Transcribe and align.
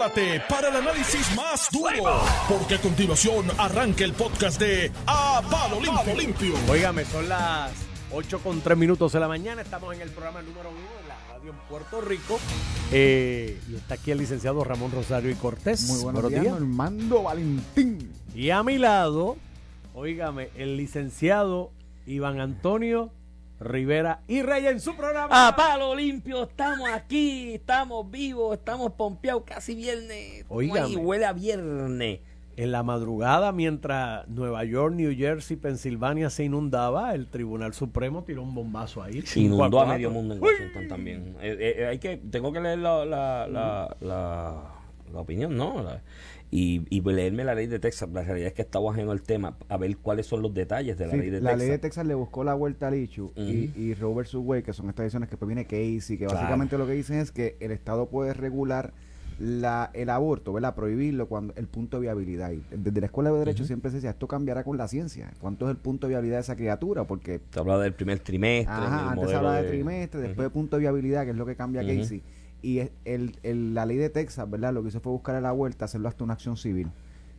prepárate 0.00 0.40
para 0.48 0.68
el 0.68 0.76
análisis 0.76 1.36
más 1.36 1.68
duro, 1.70 2.22
porque 2.48 2.76
a 2.76 2.80
continuación 2.80 3.46
arranca 3.58 4.02
el 4.04 4.14
podcast 4.14 4.58
de 4.58 4.90
A 5.06 5.42
Palo 5.50 5.78
Limpio. 5.78 6.14
Limpio. 6.16 6.54
Óigame, 6.70 7.04
son 7.04 7.28
las 7.28 7.70
8 8.10 8.40
con 8.42 8.62
3 8.62 8.78
minutos 8.78 9.12
de 9.12 9.20
la 9.20 9.28
mañana. 9.28 9.60
Estamos 9.60 9.94
en 9.94 10.00
el 10.00 10.08
programa 10.08 10.40
número 10.40 10.70
1 10.70 10.78
de 10.78 11.08
la 11.08 11.16
radio 11.34 11.50
en 11.50 11.58
Puerto 11.68 12.00
Rico. 12.00 12.40
Eh, 12.92 13.60
y 13.68 13.74
está 13.74 13.94
aquí 13.94 14.10
el 14.10 14.18
licenciado 14.18 14.64
Ramón 14.64 14.90
Rosario 14.90 15.30
y 15.30 15.34
Cortés. 15.34 15.82
Muy 15.82 16.02
buenos, 16.02 16.30
días, 16.30 16.54
Armando 16.54 17.24
Valentín. 17.24 18.10
Y 18.34 18.50
a 18.50 18.62
mi 18.62 18.78
lado, 18.78 19.36
óigame, 19.94 20.48
el 20.56 20.78
licenciado 20.78 21.72
Iván 22.06 22.40
Antonio 22.40 23.10
Rivera 23.60 24.22
y 24.26 24.42
Rey 24.42 24.66
en 24.66 24.80
su 24.80 24.96
programa. 24.96 25.48
A 25.48 25.54
palo 25.54 25.94
limpio, 25.94 26.44
estamos 26.44 26.88
aquí, 26.88 27.54
estamos 27.54 28.10
vivos, 28.10 28.56
estamos 28.56 28.92
pompeados, 28.92 29.42
casi 29.44 29.74
viernes. 29.74 30.44
Y 30.50 30.96
huele 30.96 31.26
a 31.26 31.32
viernes. 31.32 32.20
En 32.56 32.72
la 32.72 32.82
madrugada, 32.82 33.52
mientras 33.52 34.28
Nueva 34.28 34.64
York, 34.64 34.94
New 34.94 35.14
Jersey, 35.16 35.56
Pensilvania 35.56 36.28
se 36.28 36.44
inundaba, 36.44 37.14
el 37.14 37.26
Tribunal 37.26 37.72
Supremo 37.72 38.24
tiró 38.24 38.42
un 38.42 38.54
bombazo 38.54 39.02
ahí. 39.02 39.22
Inundó 39.36 39.80
a 39.80 39.86
medio 39.86 40.10
mundo 40.10 40.34
en 40.34 40.42
Washington 40.42 40.88
también. 40.88 41.36
Eh, 41.40 41.56
eh, 41.58 41.74
eh, 41.78 41.86
hay 41.86 41.98
que, 41.98 42.16
tengo 42.18 42.52
que 42.52 42.60
leer 42.60 42.78
la, 42.78 43.04
la, 43.06 43.46
la, 43.46 43.96
la, 44.00 44.62
la 45.12 45.20
opinión, 45.20 45.56
¿no? 45.56 45.82
La- 46.50 46.56
y, 46.58 46.84
y 46.90 47.00
leerme 47.00 47.44
la 47.44 47.54
ley 47.54 47.66
de 47.66 47.78
Texas. 47.78 48.08
La 48.12 48.22
realidad 48.22 48.48
es 48.48 48.54
que 48.54 48.62
estaba 48.62 48.90
ajeno 48.92 49.10
al 49.12 49.22
tema, 49.22 49.56
a 49.68 49.76
ver 49.76 49.96
cuáles 49.98 50.26
son 50.26 50.42
los 50.42 50.52
detalles 50.52 50.98
de 50.98 51.06
la 51.06 51.12
Sí, 51.12 51.18
ley 51.18 51.30
de 51.30 51.40
la 51.40 51.50
Texas. 51.50 51.58
ley 51.58 51.68
de 51.70 51.78
Texas 51.78 52.06
le 52.06 52.14
buscó 52.14 52.44
la 52.44 52.54
vuelta 52.54 52.88
a 52.88 52.90
Lichu 52.90 53.32
y, 53.36 53.68
Ujú. 53.68 53.80
y 53.80 53.94
Roe 53.94 54.14
vs. 54.22 54.34
Wade, 54.34 54.62
que 54.62 54.72
son 54.72 54.88
estas 54.88 55.04
decisiones 55.04 55.28
que 55.28 55.32
después 55.32 55.46
viene 55.48 55.64
Casey, 55.64 56.18
que 56.18 56.24
Claro. 56.26 56.34
básicamente 56.34 56.76
lo 56.78 56.86
que 56.86 56.92
dicen 56.92 57.18
es 57.18 57.30
que 57.32 57.56
el 57.60 57.70
Estado 57.70 58.06
puede 58.06 58.34
regular 58.34 58.92
la, 59.38 59.90
el 59.94 60.10
aborto, 60.10 60.52
¿verdad? 60.52 60.74
Prohibirlo 60.74 61.26
cuando 61.26 61.54
el 61.56 61.66
punto 61.66 61.96
de 61.96 62.02
viabilidad. 62.02 62.50
Y 62.52 62.62
desde 62.70 63.00
la 63.00 63.06
Escuela 63.06 63.30
de 63.32 63.38
Derecho 63.38 63.64
siempre 63.64 63.90
se 63.90 63.96
decía, 63.96 64.10
esto 64.10 64.28
cambiará 64.28 64.64
con 64.64 64.76
la 64.76 64.86
ciencia. 64.86 65.32
¿Cuánto 65.40 65.64
es 65.64 65.70
el 65.70 65.78
punto 65.78 66.06
de 66.06 66.10
viabilidad 66.10 66.36
de 66.36 66.42
esa 66.42 66.56
criatura? 66.56 67.04
Porque 67.04 67.40
Se 67.50 67.58
habla 67.58 67.78
del 67.78 67.94
primer 67.94 68.18
trimestre. 68.18 68.74
Ajá, 68.74 69.12
antes 69.12 69.30
se 69.30 69.36
hablaba 69.36 69.56
de, 69.56 69.62
de- 69.62 69.68
trimestre, 69.70 70.20
después 70.20 70.44
de 70.44 70.50
punto 70.50 70.76
de 70.76 70.80
viabilidad, 70.80 71.24
que 71.24 71.30
es 71.30 71.36
lo 71.36 71.46
que 71.46 71.56
cambia. 71.56 71.80
Casey. 71.80 72.22
Y 72.62 72.80
el, 73.04 73.38
el- 73.42 73.74
la 73.74 73.86
ley 73.86 73.96
de 73.96 74.10
Texas, 74.10 74.48
¿verdad? 74.50 74.72
Lo 74.74 74.82
que 74.82 74.88
hizo 74.88 75.00
fue 75.00 75.12
buscar 75.12 75.40
la 75.42 75.52
vuelta, 75.52 75.84
hacerlo 75.86 76.08
hasta 76.08 76.24
una 76.24 76.34
acción 76.34 76.56
civil. 76.56 76.90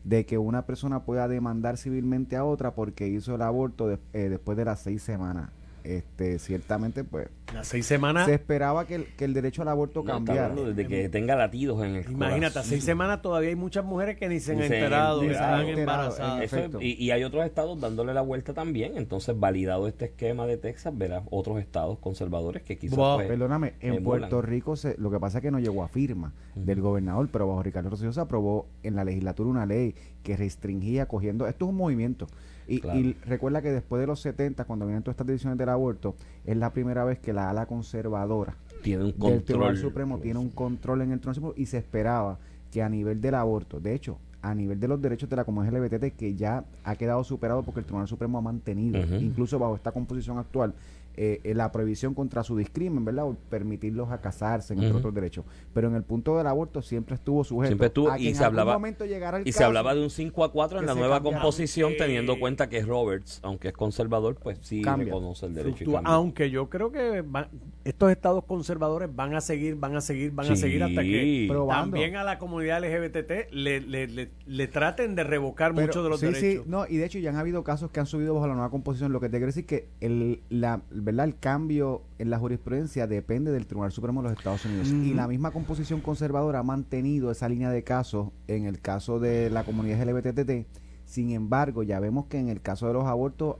De 0.03 0.25
que 0.25 0.37
una 0.39 0.65
persona 0.65 1.03
pueda 1.03 1.27
demandar 1.27 1.77
civilmente 1.77 2.35
a 2.35 2.43
otra 2.43 2.73
porque 2.73 3.07
hizo 3.07 3.35
el 3.35 3.41
aborto 3.43 3.87
de- 3.87 3.99
eh, 4.13 4.29
después 4.29 4.57
de 4.57 4.65
las 4.65 4.79
seis 4.81 5.03
semanas. 5.03 5.51
Este, 5.83 6.39
ciertamente, 6.39 7.03
pues, 7.03 7.27
Las 7.53 7.67
seis 7.67 7.85
semanas. 7.85 8.25
se 8.27 8.33
esperaba 8.35 8.85
que 8.85 8.95
el, 8.95 9.05
que 9.15 9.25
el 9.25 9.33
derecho 9.33 9.61
al 9.61 9.67
aborto 9.69 10.01
No, 10.03 10.13
cambiara. 10.13 10.45
hablando 10.45 10.65
desde 10.73 10.87
que 10.87 11.09
tenga 11.09 11.35
latidos 11.35 11.83
en 11.83 11.95
el 11.95 12.09
Imagínate, 12.11 12.45
a 12.45 12.49
corazón. 12.51 12.63
seis 12.69 12.83
semanas 12.83 13.21
todavía 13.21 13.49
hay 13.49 13.55
muchas 13.55 13.83
mujeres 13.83 14.17
que 14.17 14.29
ni 14.29 14.39
se 14.39 14.51
han 14.53 14.59
Ni 14.59 14.67
se 14.67 14.77
han 14.77 14.83
enterado 14.83 15.19
que 15.21 15.25
enterado. 15.27 15.55
están 15.61 15.69
Enterado, 15.69 15.79
embarazadas. 16.03 16.37
en 16.37 16.43
Eso 16.43 16.55
es- 16.57 16.61
efecto. 16.61 16.81
y, 16.81 16.91
y 16.93 17.11
hay 17.11 17.23
otros 17.23 17.45
estados 17.45 17.79
dándole 17.81 18.13
la 18.13 18.21
vuelta 18.21 18.53
también. 18.53 18.97
Entonces, 18.97 19.37
validado 19.39 19.87
este 19.87 20.05
esquema 20.05 20.45
de 20.45 20.57
Texas, 20.57 20.97
verás 20.97 21.23
otros 21.29 21.59
estados 21.59 21.97
conservadores 21.99 22.63
que 22.63 22.77
quizás 22.77 22.97
Wow. 22.97 23.15
pues, 23.17 23.27
Perdóname, 23.27 23.73
en 23.79 23.95
emulan. 23.95 24.03
Puerto 24.03 24.41
Rico 24.41 24.75
se, 24.75 24.95
lo 24.97 25.09
que 25.11 25.19
pasa 25.19 25.39
es 25.39 25.41
que 25.41 25.51
no 25.51 25.59
llegó 25.59 25.83
a 25.83 25.87
firma 25.87 26.33
del 26.55 26.81
gobernador, 26.81 27.29
pero 27.31 27.47
bajo 27.47 27.63
Ricardo 27.63 27.89
Rosselló 27.89 28.13
se 28.13 28.21
aprobó 28.21 28.67
en 28.83 28.95
la 28.95 29.03
legislatura 29.03 29.49
una 29.49 29.65
ley 29.65 29.95
que 30.23 30.37
restringía 30.37 31.07
cogiendo, 31.07 31.47
esto 31.47 31.65
es 31.65 31.69
un 31.69 31.75
movimiento, 31.77 32.27
y, 32.67 32.79
Claro. 32.79 32.99
y 32.99 33.13
recuerda 33.25 33.61
que 33.61 33.71
después 33.71 33.99
de 33.99 34.07
los 34.07 34.19
70, 34.21 34.65
cuando 34.65 34.85
vienen 34.85 35.03
todas 35.03 35.13
estas 35.15 35.27
decisiones 35.27 35.57
del 35.57 35.69
aborto, 35.69 36.15
es 36.45 36.57
la 36.57 36.71
primera 36.71 37.03
vez 37.03 37.19
que 37.19 37.33
la 37.33 37.49
ala 37.49 37.65
conservadora 37.65 38.55
tiene 38.83 39.03
un 39.03 39.09
del 39.11 39.19
control. 39.19 39.43
Tribunal 39.43 39.77
Supremo 39.77 40.19
tiene 40.19 40.39
un 40.39 40.49
control 40.49 41.01
en 41.01 41.11
el 41.11 41.19
Tribunal 41.19 41.35
Supremo 41.35 41.53
y 41.57 41.65
se 41.65 41.77
esperaba 41.77 42.39
que 42.71 42.81
a 42.81 42.89
nivel 42.89 43.19
del 43.21 43.35
aborto, 43.35 43.79
de 43.79 43.93
hecho, 43.93 44.17
a 44.41 44.55
nivel 44.55 44.79
de 44.79 44.87
los 44.87 44.99
derechos 45.01 45.29
de 45.29 45.35
la 45.35 45.43
comunidad 45.43 45.73
LGBT, 45.83 46.15
que 46.17 46.33
ya 46.35 46.63
ha 46.83 46.95
quedado 46.95 47.23
superado 47.23 47.61
porque 47.63 47.81
el 47.81 47.85
Tribunal 47.85 48.07
Supremo 48.07 48.37
ha 48.39 48.41
mantenido, 48.41 48.99
incluso 49.19 49.59
bajo 49.59 49.75
esta 49.75 49.91
composición 49.91 50.39
actual, 50.39 50.73
eh, 51.15 51.39
eh, 51.43 51.53
la 51.53 51.71
prohibición 51.71 52.13
contra 52.13 52.43
su 52.43 52.55
discrimen, 52.57 53.03
¿verdad? 53.05 53.25
O 53.25 53.35
permitirlos 53.49 54.09
a 54.11 54.21
casarse, 54.21 54.73
entre 54.73 54.91
otros 54.91 55.13
derechos. 55.13 55.45
Pero 55.73 55.87
en 55.87 55.95
el 55.95 56.03
punto 56.03 56.37
del 56.37 56.47
aborto 56.47 56.81
siempre 56.81 57.15
estuvo 57.15 57.43
sujeto 57.43 57.67
Siempre 57.67 57.87
estuvo 57.87 58.09
a 58.09 58.15
que 58.17 58.23
y 58.23 58.27
en 58.29 58.35
se 58.35 58.43
algún 58.43 58.59
hablaba 58.59 58.73
momento 58.77 59.05
llegara 59.05 59.37
el 59.39 59.47
y 59.47 59.51
se 59.51 59.63
hablaba 59.63 59.93
de 59.95 60.01
un 60.03 60.09
5 60.09 60.43
a 60.43 60.51
4 60.51 60.79
en 60.79 60.85
la 60.85 60.93
nueva 60.95 61.15
cambiara. 61.17 61.39
composición, 61.39 61.93
teniendo 61.97 62.39
cuenta 62.39 62.69
que 62.69 62.81
Roberts, 62.83 63.39
aunque 63.43 63.69
es 63.69 63.73
conservador, 63.73 64.35
pues 64.35 64.57
sí 64.61 64.81
Cambia. 64.81 65.05
reconoce 65.05 65.45
el 65.45 65.53
derecho. 65.53 65.85
cambia. 65.91 66.01
aunque 66.13 66.49
yo 66.49 66.69
creo 66.69 66.91
que 66.91 67.21
va- 67.21 67.49
estos 67.83 68.11
estados 68.11 68.43
conservadores 68.45 69.09
van 69.15 69.33
a 69.35 69.41
seguir, 69.41 69.75
van 69.75 69.95
a 69.95 70.01
seguir, 70.01 70.31
van 70.31 70.45
a 70.51 70.55
Sí. 70.55 70.61
seguir 70.61 70.83
hasta 70.83 71.01
que 71.01 71.45
Probando. 71.49 71.83
también 71.97 72.15
a 72.15 72.23
la 72.23 72.37
comunidad 72.39 72.79
LGBT 72.83 73.47
le, 73.51 73.81
le, 73.81 74.07
le, 74.07 74.29
le 74.45 74.67
traten 74.67 75.15
de 75.15 75.23
revocar 75.23 75.73
muchos 75.73 76.03
de 76.03 76.09
los 76.09 76.19
sí, 76.19 76.27
derechos. 76.27 76.63
Sí, 76.65 76.69
no, 76.69 76.85
y 76.87 76.97
de 76.97 77.05
hecho 77.05 77.19
ya 77.19 77.29
han 77.31 77.37
habido 77.37 77.63
casos 77.63 77.89
que 77.91 77.99
han 77.99 78.05
subido 78.05 78.33
bajo 78.33 78.47
la 78.47 78.53
nueva 78.53 78.69
composición, 78.69 79.11
lo 79.11 79.19
que 79.19 79.27
te 79.27 79.33
quiero 79.37 79.47
decir 79.47 79.65
que 79.65 79.87
el, 79.99 80.41
la, 80.49 80.81
¿verdad? 81.03 81.25
el 81.25 81.37
cambio 81.37 82.03
en 82.19 82.29
la 82.29 82.37
jurisprudencia 82.37 83.07
depende 83.07 83.51
del 83.51 83.65
Tribunal 83.65 83.91
Supremo 83.91 84.21
de 84.21 84.29
los 84.29 84.37
Estados 84.37 84.65
Unidos. 84.65 84.89
Y 84.89 85.13
la 85.13 85.27
misma 85.27 85.51
composición 85.51 86.01
conservadora 86.01 86.59
ha 86.59 86.63
mantenido 86.63 87.31
esa 87.31 87.49
línea 87.49 87.69
de 87.71 87.83
casos 87.83 88.29
en 88.47 88.65
el 88.65 88.79
caso 88.79 89.19
de 89.19 89.49
la 89.49 89.63
comunidad 89.63 90.07
LGBT. 90.07 90.67
Sin 91.05 91.31
embargo, 91.31 91.83
ya 91.83 91.99
vemos 91.99 92.27
que 92.27 92.39
en 92.39 92.49
el 92.49 92.61
caso 92.61 92.87
de 92.87 92.93
los 92.93 93.05
abortos, 93.05 93.57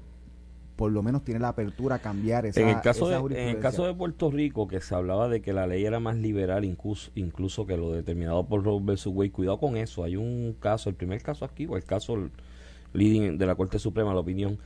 por 0.76 0.92
lo 0.92 1.04
menos 1.04 1.24
tiene 1.24 1.40
la 1.40 1.50
apertura 1.50 1.96
a 1.98 2.00
cambiar 2.00 2.46
esa 2.46 2.62
en 2.62 2.70
el 2.70 2.82
caso 2.82 3.12
esa 3.12 3.22
de, 3.28 3.44
en 3.44 3.50
el 3.50 3.60
caso 3.60 3.86
de 3.86 3.94
Puerto 3.94 4.32
Rico 4.32 4.68
que 4.68 4.82
se 4.82 4.96
hablaba 4.96 5.28
de 5.28 5.42
que 5.42 5.54
la 5.54 5.68
ley 5.68 5.86
era 5.86 6.00
más 6.00 6.16
liberal 6.16 6.66
incluso 6.66 7.12
incluso 7.14 7.68
que 7.68 7.78
lo 7.78 7.92
determinado 7.92 8.48
por 8.48 8.64
Roe 8.64 8.80
vs 8.82 9.06
Wade 9.08 9.32
cuidado 9.32 9.60
con 9.60 9.78
eso 9.78 10.04
hay 10.04 10.16
un 10.16 10.56
caso 10.60 10.90
el 10.90 10.96
primer 10.96 11.22
caso 11.22 11.46
aquí 11.46 11.68
o 11.68 11.76
el 11.76 11.84
caso 11.84 12.18
leading 12.94 13.38
de 13.38 13.46
la 13.46 13.54
Corte 13.54 13.78
Suprema 13.78 14.12
la 14.14 14.22
opinión 14.22 14.58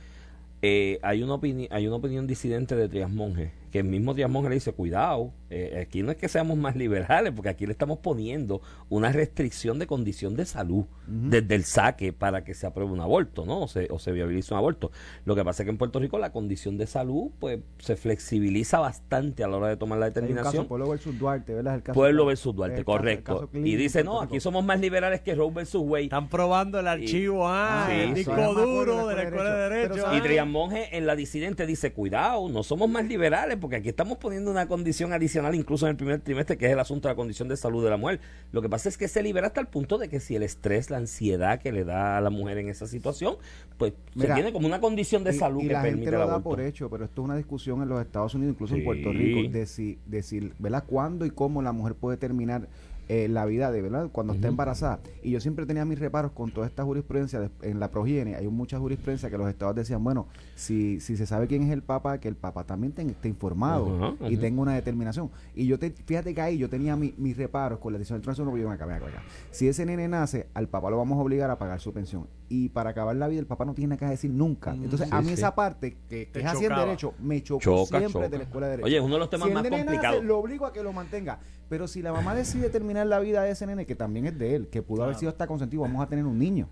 eh, 0.62 0.98
hay 1.02 1.22
una 1.22 1.38
hay 1.70 1.86
una 1.86 1.96
opinión 1.96 2.26
disidente 2.26 2.76
de 2.76 2.88
Trias 2.88 3.10
Monge 3.10 3.52
que 3.70 3.80
el 3.80 3.84
mismo 3.84 4.14
Trias 4.14 4.30
Monge 4.30 4.48
le 4.48 4.54
dice 4.56 4.72
cuidado 4.72 5.32
eh, 5.48 5.78
aquí 5.80 6.02
no 6.02 6.10
es 6.10 6.16
que 6.16 6.28
seamos 6.28 6.58
más 6.58 6.74
liberales 6.74 7.32
porque 7.32 7.48
aquí 7.48 7.66
le 7.66 7.72
estamos 7.72 7.98
poniendo 7.98 8.60
una 8.88 9.12
restricción 9.12 9.78
de 9.78 9.86
condición 9.86 10.34
de 10.34 10.44
salud 10.44 10.86
desde 11.06 11.54
el 11.54 11.64
saque 11.64 12.12
para 12.12 12.42
que 12.42 12.52
se 12.54 12.66
apruebe 12.66 12.90
un 12.90 13.00
aborto 13.00 13.46
no 13.46 13.62
o 13.62 13.68
se, 13.68 13.86
o 13.90 13.98
se 13.98 14.10
viabilice 14.10 14.52
un 14.52 14.58
aborto. 14.58 14.90
Lo 15.24 15.36
que 15.36 15.44
pasa 15.44 15.62
es 15.62 15.66
que 15.66 15.70
en 15.70 15.78
Puerto 15.78 16.00
Rico 16.00 16.18
la 16.18 16.32
condición 16.32 16.76
de 16.78 16.86
salud 16.86 17.30
pues 17.38 17.60
se 17.78 17.94
flexibiliza 17.96 18.80
bastante 18.80 19.44
a 19.44 19.48
la 19.48 19.56
hora 19.56 19.68
de 19.68 19.76
tomar 19.76 19.98
la 19.98 20.06
Hay 20.06 20.10
un 20.10 20.14
determinación. 20.14 20.52
Caso, 20.64 20.68
Pueblo 20.68 20.88
versus 20.88 21.18
Duarte, 21.18 21.54
¿verdad? 21.54 21.76
El 21.76 21.82
caso 21.82 21.94
Pueblo 21.94 22.22
el 22.22 22.28
versus 22.28 22.54
Duarte, 22.54 22.78
el 22.78 22.84
correcto. 22.84 23.48
caso 23.48 23.50
y 23.54 23.76
dice, 23.76 24.02
no, 24.02 24.20
aquí 24.20 24.40
somos 24.40 24.64
más 24.64 24.80
liberales 24.80 25.20
que 25.20 25.34
Roe 25.34 25.52
versus 25.52 25.82
Wade. 25.84 26.04
Están 26.04 26.28
probando 26.28 26.80
el 26.80 26.88
archivo, 26.88 27.46
ah, 27.46 27.66
Ah, 27.86 27.94
el 27.94 28.08
sí, 28.08 28.14
disco 28.14 28.32
acuerdo 28.32 28.66
duro 28.66 29.06
de 29.08 29.16
la 29.16 29.22
Escuela 29.22 29.54
de 29.54 29.68
Derecho. 29.78 30.04
Y 30.14 30.46
Monge 30.46 30.96
en 30.96 31.06
la 31.06 31.16
disidente 31.16 31.66
dice, 31.66 31.92
cuidado, 31.92 32.48
no 32.48 32.62
somos 32.62 32.88
más 32.88 33.06
liberales 33.06 33.55
porque 33.58 33.76
aquí 33.76 33.88
estamos 33.88 34.18
poniendo 34.18 34.50
una 34.50 34.66
condición 34.68 35.12
adicional 35.12 35.54
incluso 35.54 35.86
en 35.86 35.90
el 35.90 35.96
primer 35.96 36.20
trimestre 36.20 36.56
que 36.56 36.66
es 36.66 36.72
el 36.72 36.78
asunto 36.80 37.08
de 37.08 37.12
la 37.12 37.16
condición 37.16 37.48
de 37.48 37.56
salud 37.56 37.82
de 37.84 37.90
la 37.90 37.96
mujer. 37.96 38.20
Lo 38.52 38.62
que 38.62 38.68
pasa 38.68 38.88
es 38.88 38.96
que 38.98 39.08
se 39.08 39.22
libera 39.22 39.48
hasta 39.48 39.60
el 39.60 39.66
punto 39.66 39.98
de 39.98 40.08
que 40.08 40.20
si 40.20 40.36
el 40.36 40.42
estrés, 40.42 40.90
la 40.90 40.96
ansiedad 40.98 41.60
que 41.60 41.72
le 41.72 41.84
da 41.84 42.16
a 42.16 42.20
la 42.20 42.30
mujer 42.30 42.58
en 42.58 42.68
esa 42.68 42.86
situación, 42.86 43.36
pues 43.78 43.92
se 44.18 44.26
tiene 44.28 44.52
como 44.52 44.66
una 44.66 44.80
condición 44.80 45.24
de 45.24 45.34
Y- 45.34 45.38
salud 45.38 45.62
y 45.62 45.66
que 45.68 45.72
la 45.74 45.82
permite 45.82 46.04
gente 46.06 46.16
el 46.16 46.22
lo 46.22 46.28
da 46.28 46.40
por 46.40 46.60
hecho, 46.60 46.88
pero 46.90 47.04
esto 47.04 47.22
es 47.22 47.24
una 47.24 47.36
discusión 47.36 47.82
en 47.82 47.88
los 47.88 48.00
Estados 48.00 48.34
Unidos, 48.34 48.54
incluso 48.54 48.74
en. 48.74 48.84
Puerto 48.84 49.10
Rico, 49.12 49.50
de 49.52 49.66
si, 49.66 49.98
de 50.06 50.22
si, 50.22 50.52
¿verdad? 50.58 50.84
¿Cuándo 50.86 51.26
y 51.26 51.30
cómo 51.30 51.60
la 51.62 51.72
mujer 51.72 51.94
puede 51.94 52.16
terminar 52.16 52.68
eh, 53.08 53.28
la 53.28 53.44
vida 53.46 53.70
de 53.70 53.82
verdad 53.82 54.08
cuando 54.12 54.32
está 54.34 54.48
embarazada. 54.48 55.00
Y 55.22 55.30
yo 55.30 55.40
siempre 55.40 55.64
tenía 55.66 55.84
mis 55.84 55.98
reparos 55.98 56.32
con 56.32 56.50
toda 56.50 56.66
esta 56.66 56.84
jurisprudencia 56.84 57.38
de- 57.40 57.50
en 57.62 57.78
la 57.80 57.90
progenie. 57.90 58.34
Hay 58.36 58.48
mucha 58.48 58.78
jurisprudencia 58.78 59.30
que 59.30 59.38
los 59.38 59.48
estados 59.48 59.74
decían, 59.76 60.02
bueno, 60.02 60.26
si, 60.54 61.00
si 61.00 61.16
se 61.16 61.26
sabe 61.26 61.46
quién 61.46 61.62
es 61.62 61.70
el 61.70 61.82
papá, 61.82 62.18
que 62.18 62.28
el 62.28 62.36
papá 62.36 62.64
también 62.64 62.92
ten- 62.92 63.10
esté 63.10 63.28
informado 63.28 64.16
y 64.32 64.36
tenga 64.36 64.62
una 64.62 64.74
determinación. 64.74 65.30
Y 65.54 65.66
yo 65.66 65.78
te, 65.78 65.90
fíjate 65.90 66.34
que 66.34 66.40
ahí 66.40 66.58
yo 66.58 66.68
tenía 66.68 66.96
mi- 66.96 67.14
mis 67.16 67.36
reparos 67.36 67.78
con 67.78 67.92
la 67.92 67.98
decisión 67.98 68.18
del 68.20 68.24
tribunal 68.34 68.50
porque 68.50 68.62
yo 68.62 68.68
me 68.68 68.74
acabé 68.74 68.94
acá. 68.94 69.22
Si 69.50 69.68
ese 69.68 69.86
nene 69.86 70.08
nace, 70.08 70.46
al 70.54 70.68
papá 70.68 70.90
lo 70.90 70.96
vamos 70.98 71.18
a 71.18 71.22
obligar 71.22 71.50
a 71.50 71.58
pagar 71.58 71.80
su 71.80 71.92
pensión. 71.92 72.26
Y 72.48 72.68
para 72.68 72.90
acabar 72.90 73.16
la 73.16 73.26
vida, 73.26 73.40
el 73.40 73.46
papá 73.46 73.64
no 73.64 73.74
tiene 73.74 73.88
nada 73.96 73.98
que 73.98 74.10
decir 74.10 74.30
nunca. 74.30 74.72
Entonces, 74.72 75.08
sí, 75.08 75.14
a 75.14 75.20
mí 75.20 75.28
sí. 75.28 75.32
esa 75.34 75.54
parte 75.54 75.96
que, 76.08 76.30
es 76.32 76.44
así 76.46 76.64
en 76.64 76.74
derecho, 76.76 77.12
me 77.18 77.42
chocó 77.42 77.60
Choca, 77.60 77.98
siempre 77.98 78.12
choca. 78.12 78.28
de 78.28 78.38
la 78.38 78.44
escuela 78.44 78.66
de 78.66 78.70
derecho. 78.72 78.86
Oye, 78.86 78.96
es 78.98 79.02
uno 79.02 79.14
de 79.14 79.18
los 79.20 79.30
temas 79.30 79.48
Si 79.48 79.54
más 79.54 79.68
complicados. 79.68 80.24
lo 80.24 80.38
obligo 80.38 80.64
a 80.66 80.72
que 80.72 80.82
lo 80.82 80.92
mantenga. 80.92 81.40
Pero 81.68 81.88
si 81.88 82.02
la 82.02 82.12
mamá 82.12 82.34
decide 82.36 82.70
terminar 82.70 83.06
la 83.08 83.18
vida 83.18 83.42
de 83.42 83.50
ese 83.50 83.66
nene, 83.66 83.84
que 83.86 83.96
también 83.96 84.26
es 84.26 84.38
de 84.38 84.54
él, 84.54 84.68
que 84.68 84.82
pudo 84.82 85.02
haber 85.02 85.16
sido 85.16 85.30
hasta 85.30 85.48
consentido, 85.48 85.82
vamos 85.82 86.00
a 86.00 86.08
tener 86.08 86.24
un 86.24 86.38
niño. 86.38 86.68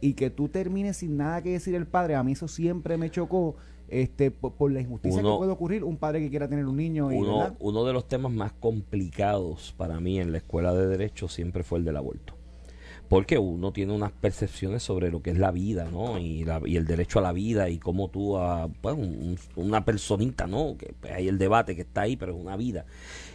Y 0.00 0.12
que 0.12 0.28
tú 0.30 0.48
termines 0.48 0.98
sin 0.98 1.16
nada 1.16 1.40
que 1.42 1.52
decir 1.52 1.74
el 1.74 1.86
padre, 1.86 2.14
a 2.14 2.22
mí 2.22 2.32
eso 2.32 2.46
siempre 2.46 2.96
me 2.98 3.10
chocó 3.10 3.56
este 3.88 4.30
por, 4.30 4.52
por 4.52 4.70
la 4.70 4.80
injusticia 4.82 5.20
Uno- 5.20 5.32
que 5.32 5.38
puede 5.38 5.52
ocurrir 5.52 5.82
un 5.84 5.96
padre 5.96 6.20
que 6.20 6.28
quiera 6.28 6.46
tener 6.46 6.66
un 6.66 6.76
niño 6.76 7.10
y 7.10 7.16
Uno, 7.16 7.38
¿verdad? 7.38 7.56
uno 7.58 7.84
de 7.86 7.94
los 7.94 8.06
temas 8.06 8.30
más 8.30 8.52
complicados 8.52 9.74
para 9.78 9.98
mí 10.00 10.20
en 10.20 10.30
la 10.32 10.38
escuela 10.38 10.74
de 10.74 10.86
derecho 10.86 11.28
siempre 11.28 11.62
fue 11.64 11.78
el 11.78 11.84
del 11.86 11.96
aborto. 11.96 12.34
Porque 13.08 13.38
uno 13.38 13.72
tiene 13.72 13.92
unas 13.94 14.12
percepciones 14.12 14.82
sobre 14.82 15.10
lo 15.10 15.22
que 15.22 15.30
es 15.30 15.38
la 15.38 15.50
vida, 15.50 15.88
¿no? 15.90 16.18
Y, 16.18 16.44
la- 16.44 16.60
y 16.66 16.76
el 16.76 16.84
derecho 16.86 17.20
a 17.20 17.22
la 17.22 17.32
vida 17.32 17.68
y 17.70 17.78
cómo 17.78 18.08
tú, 18.08 18.36
a, 18.36 18.68
pues, 18.82 18.94
un- 18.94 19.38
una 19.56 19.84
personita, 19.84 20.46
¿no? 20.46 20.76
Que 20.76 20.92
pues, 21.00 21.14
hay 21.14 21.28
el 21.28 21.38
debate 21.38 21.74
que 21.74 21.82
está 21.82 22.02
ahí, 22.02 22.16
pero 22.16 22.32
es 22.34 22.38
una 22.40 22.56
vida. 22.56 22.84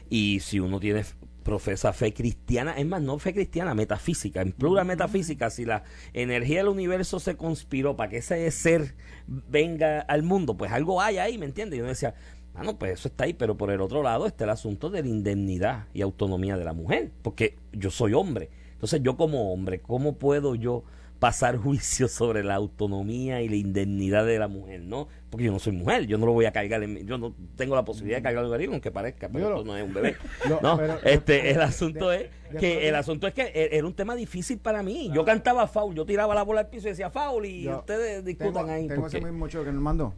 Y 0.09 0.39
si 0.41 0.59
uno 0.59 0.79
tiene 0.79 1.03
profesa 1.43 1.91
fe 1.91 2.13
cristiana, 2.13 2.73
es 2.77 2.85
más, 2.85 3.01
no 3.01 3.17
fe 3.19 3.33
cristiana, 3.33 3.73
metafísica, 3.73 4.41
en 4.41 4.51
plural 4.53 4.85
metafísica, 4.85 5.49
si 5.49 5.65
la 5.65 5.83
energía 6.13 6.59
del 6.59 6.69
universo 6.69 7.19
se 7.19 7.35
conspiró 7.35 7.95
para 7.97 8.09
que 8.11 8.17
ese 8.17 8.49
ser 8.51 8.93
venga 9.27 9.99
al 10.01 10.23
mundo, 10.23 10.55
pues 10.55 10.71
algo 10.71 11.01
hay 11.01 11.17
ahí, 11.17 11.37
¿me 11.37 11.45
entiendes? 11.45 11.79
Yo 11.79 11.85
decía, 11.85 12.13
bueno, 12.53 12.77
pues 12.77 12.93
eso 12.93 13.07
está 13.07 13.23
ahí, 13.25 13.33
pero 13.33 13.57
por 13.57 13.71
el 13.71 13.81
otro 13.81 14.03
lado 14.03 14.25
está 14.27 14.43
el 14.43 14.51
asunto 14.51 14.89
de 14.89 15.01
la 15.01 15.07
indemnidad 15.09 15.87
y 15.93 16.01
autonomía 16.01 16.55
de 16.57 16.63
la 16.63 16.73
mujer, 16.73 17.11
porque 17.23 17.55
yo 17.73 17.89
soy 17.89 18.13
hombre. 18.13 18.49
Entonces 18.83 19.01
yo 19.01 19.15
como 19.15 19.53
hombre, 19.53 19.79
¿cómo 19.79 20.17
puedo 20.17 20.55
yo 20.55 20.83
pasar 21.17 21.55
juicio 21.63 22.09
sobre 22.09 22.43
la 22.43 22.55
autonomía 22.55 23.41
y 23.41 23.47
la 23.47 23.55
indemnidad 23.55 24.25
de 24.25 24.37
la 24.37 24.49
mujer, 24.49 24.81
¿no? 24.81 25.07
Porque 25.29 25.45
yo 25.45 25.53
no 25.53 25.59
soy 25.59 25.71
mujer, 25.71 26.05
yo 26.05 26.17
no 26.17 26.25
lo 26.25 26.33
voy 26.33 26.43
a 26.43 26.51
cargar, 26.51 26.83
en, 26.83 27.07
yo 27.07 27.17
no 27.17 27.33
tengo 27.55 27.75
la 27.75 27.85
posibilidad 27.85 28.17
de 28.17 28.23
cargar 28.23 28.43
el 28.43 28.49
marido, 28.49 28.73
aunque 28.73 28.91
parezca, 28.91 29.29
pero 29.29 29.47
esto 29.47 29.63
no 29.63 29.77
es 29.77 29.85
un 29.85 29.93
bebé. 29.93 30.17
no, 30.61 30.81
este, 31.05 31.51
el 31.51 31.61
asunto 31.61 32.11
es 32.11 32.27
que 32.59 32.89
el 32.89 32.95
asunto 32.95 33.25
es 33.25 33.33
que 33.33 33.69
era 33.71 33.87
un 33.87 33.93
tema 33.93 34.15
difícil 34.15 34.57
para 34.57 34.83
mí. 34.83 35.09
Yo 35.13 35.23
cantaba 35.23 35.65
foul, 35.65 35.95
yo 35.95 36.05
tiraba 36.05 36.35
la 36.35 36.43
bola 36.43 36.59
al 36.59 36.67
piso 36.67 36.89
y 36.89 36.91
decía 36.91 37.09
foul 37.09 37.45
y 37.45 37.69
ustedes 37.69 38.25
discutan 38.25 38.69
ahí. 38.69 38.89
Tengo 38.89 39.07
ese 39.07 39.21
mismo 39.21 39.47
que 39.47 39.71
nos 39.71 39.81
mandó. 39.81 40.13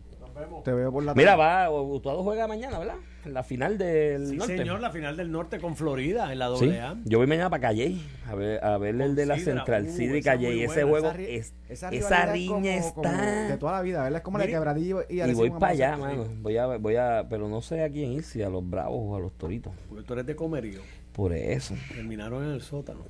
Te 0.64 0.74
veo 0.74 0.92
por 0.92 1.04
la 1.04 1.14
Mira, 1.14 1.36
va, 1.36 1.70
Utuado 1.72 2.24
juega 2.24 2.48
mañana, 2.48 2.80
¿verdad? 2.80 2.96
La 3.26 3.44
final 3.44 3.78
del 3.78 4.28
sí, 4.28 4.36
norte. 4.36 4.58
señor, 4.58 4.80
la 4.82 4.92
final 4.92 5.18
del 5.18 5.32
norte 5.32 5.60
con 5.60 5.76
Florida 5.76 6.32
en 6.32 6.40
la 6.40 6.48
AA. 6.48 6.58
Sí, 6.58 6.72
yo 7.06 7.18
voy 7.18 7.28
mañana 7.28 7.50
para 7.50 7.62
Calle 7.62 7.98
a 8.28 8.36
ver, 8.36 8.64
a 8.64 8.78
ver 8.78 9.02
el 9.02 9.16
de 9.16 9.26
la 9.26 9.40
central, 9.40 9.88
uh, 9.88 10.02
y 10.02 10.22
Calle. 10.22 10.64
Ese 10.64 10.84
juego, 10.84 11.12
es, 11.12 11.54
esa, 11.70 12.26
riña 12.26 12.76
está. 12.76 13.48
de 13.48 13.58
toda 13.58 13.74
la 13.74 13.82
vida, 13.82 14.04
¿verdad? 14.04 14.18
Es 14.18 14.24
como 14.24 14.38
la 14.38 14.48
quebradilla 14.48 14.98
y 15.10 15.22
Y 15.22 15.34
voy 15.34 15.50
para 15.52 15.70
allá, 15.70 15.98
mano. 15.98 16.28
Voy 16.42 16.58
a, 16.58 16.66
voy 16.78 16.96
a, 16.98 17.26
pero 17.30 17.48
no 17.48 17.62
sé 17.62 17.84
a 17.84 17.90
quién 17.90 18.12
ir, 18.14 18.24
si 18.24 18.44
a 18.44 18.50
los 18.50 18.68
bravos 18.68 19.00
o 19.02 19.16
a 19.16 19.20
los 19.20 19.34
toritos. 19.38 19.74
Porque 19.90 20.04
tú 20.04 20.14
eres 20.14 20.26
de 20.26 20.36
comerío. 20.36 20.82
Por 21.14 21.34
eso. 21.34 21.76
Terminaron 21.94 22.44
en 22.44 22.52
el 22.52 22.62
sótano. 22.62 23.06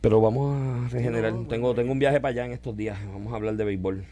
Pero 0.00 0.20
vamos 0.22 0.56
a 0.56 0.88
regenerar. 0.88 1.34
tengo, 1.48 1.74
tengo 1.74 1.92
un 1.92 1.98
viaje 1.98 2.18
para 2.18 2.32
allá 2.32 2.46
en 2.46 2.52
estos 2.52 2.74
días. 2.74 2.98
Vamos 3.12 3.32
a 3.32 3.36
hablar 3.36 3.56
de 3.56 3.64
béisbol. 3.64 4.04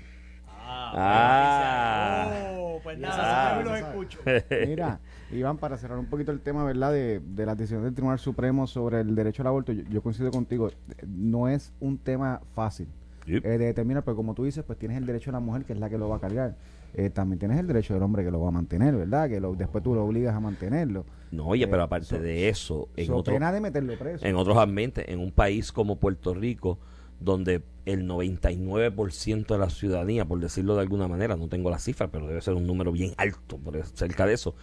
Ah, 0.95 2.57
oh, 2.59 2.81
pues 2.83 2.99
nada, 2.99 3.63
los 3.63 3.79
escucho. 3.79 4.19
Mira, 4.67 5.01
Iván, 5.33 5.59
para 5.59 5.77
cerrar 5.77 5.99
un 5.99 6.07
poquito 6.07 6.33
el 6.33 6.41
tema, 6.41 6.65
¿verdad? 6.65 6.93
De, 6.93 7.21
de 7.21 7.47
las 7.47 7.57
decisiones 7.57 7.85
del 7.85 7.95
Tribunal 7.95 8.19
Supremo 8.19 8.67
sobre 8.67 9.01
el 9.01 9.15
derecho 9.15 9.43
al 9.43 9.49
aborto, 9.49 9.73
yo, 9.73 10.03
coincido 10.03 10.31
contigo, 10.31 10.71
no 11.07 11.49
es 11.49 11.73
un 11.81 11.99
tema 11.99 12.41
fácil 12.55 12.89
eh, 13.27 13.41
de 13.41 13.59
determinar, 13.59 14.03
pero 14.03 14.17
como 14.17 14.35
tú 14.35 14.45
dices, 14.45 14.65
pues 14.65 14.79
tienes 14.79 14.99
el 14.99 15.07
derecho 15.07 15.31
de 15.31 15.33
la 15.33 15.41
mujer, 15.41 15.65
que 15.65 15.73
es 15.73 15.79
la 15.79 15.89
que 15.89 15.99
lo 15.99 16.09
va 16.09 16.17
a 16.17 16.21
cargar. 16.21 16.57
Eh, 16.95 17.11
también 17.11 17.39
tienes 17.39 17.59
el 17.59 17.69
derecho 17.69 17.95
del 17.95 18.03
hombre 18.03 18.25
que 18.25 18.31
lo 18.33 18.41
va 18.41 18.49
a 18.49 18.53
mantener, 18.53 18.97
¿verdad? 18.97 19.29
Que 19.29 19.39
lo, 19.39 19.55
después 19.55 19.85
tú 19.85 19.95
lo 19.95 20.05
obligas 20.05 20.35
a 20.35 20.41
mantenerlo. 20.41 21.05
No, 21.31 21.47
oye, 21.47 21.69
pero 21.69 21.83
eh, 21.83 21.85
aparte 21.85 22.19
de 22.19 22.49
eso, 22.49 22.89
en, 22.97 23.13
otro, 23.13 23.39
de 23.39 23.61
meterlo 23.61 23.97
preso. 23.97 24.27
en 24.27 24.35
otros 24.35 24.57
ambientes, 24.57 25.05
en 25.09 25.21
un 25.21 25.31
país 25.31 25.71
como 25.71 25.97
Puerto 25.97 26.35
Rico, 26.35 26.79
donde 27.21 27.63
el 27.87 28.09
99% 28.09 29.47
de 29.47 29.59
la 29.59 29.71
ciudadanía, 29.71 30.25
por 30.25 30.41
decirlo 30.41 30.75
de 30.75 30.83
alguna 30.83 31.09
manera, 31.09 31.37
no 31.37 31.49
tengo 31.49 31.71
la 31.71 31.79
cifra, 31.79 32.11
pero 32.11 32.27
debe 32.27 32.41
ser 32.41 32.55
un 32.55 32.67
número 32.67 32.93
bien 32.93 33.13
alto, 33.17 33.59
por 33.59 33.81
cerca 33.87 34.27
de 34.27 34.35
eso, 34.35 34.55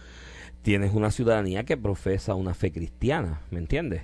tienes 0.62 0.92
una 0.92 1.10
ciudadanía 1.10 1.64
que 1.64 1.76
profesa 1.76 2.34
una 2.34 2.54
fe 2.54 2.72
cristiana, 2.72 3.42
¿me 3.50 3.58
entiendes? 3.58 4.02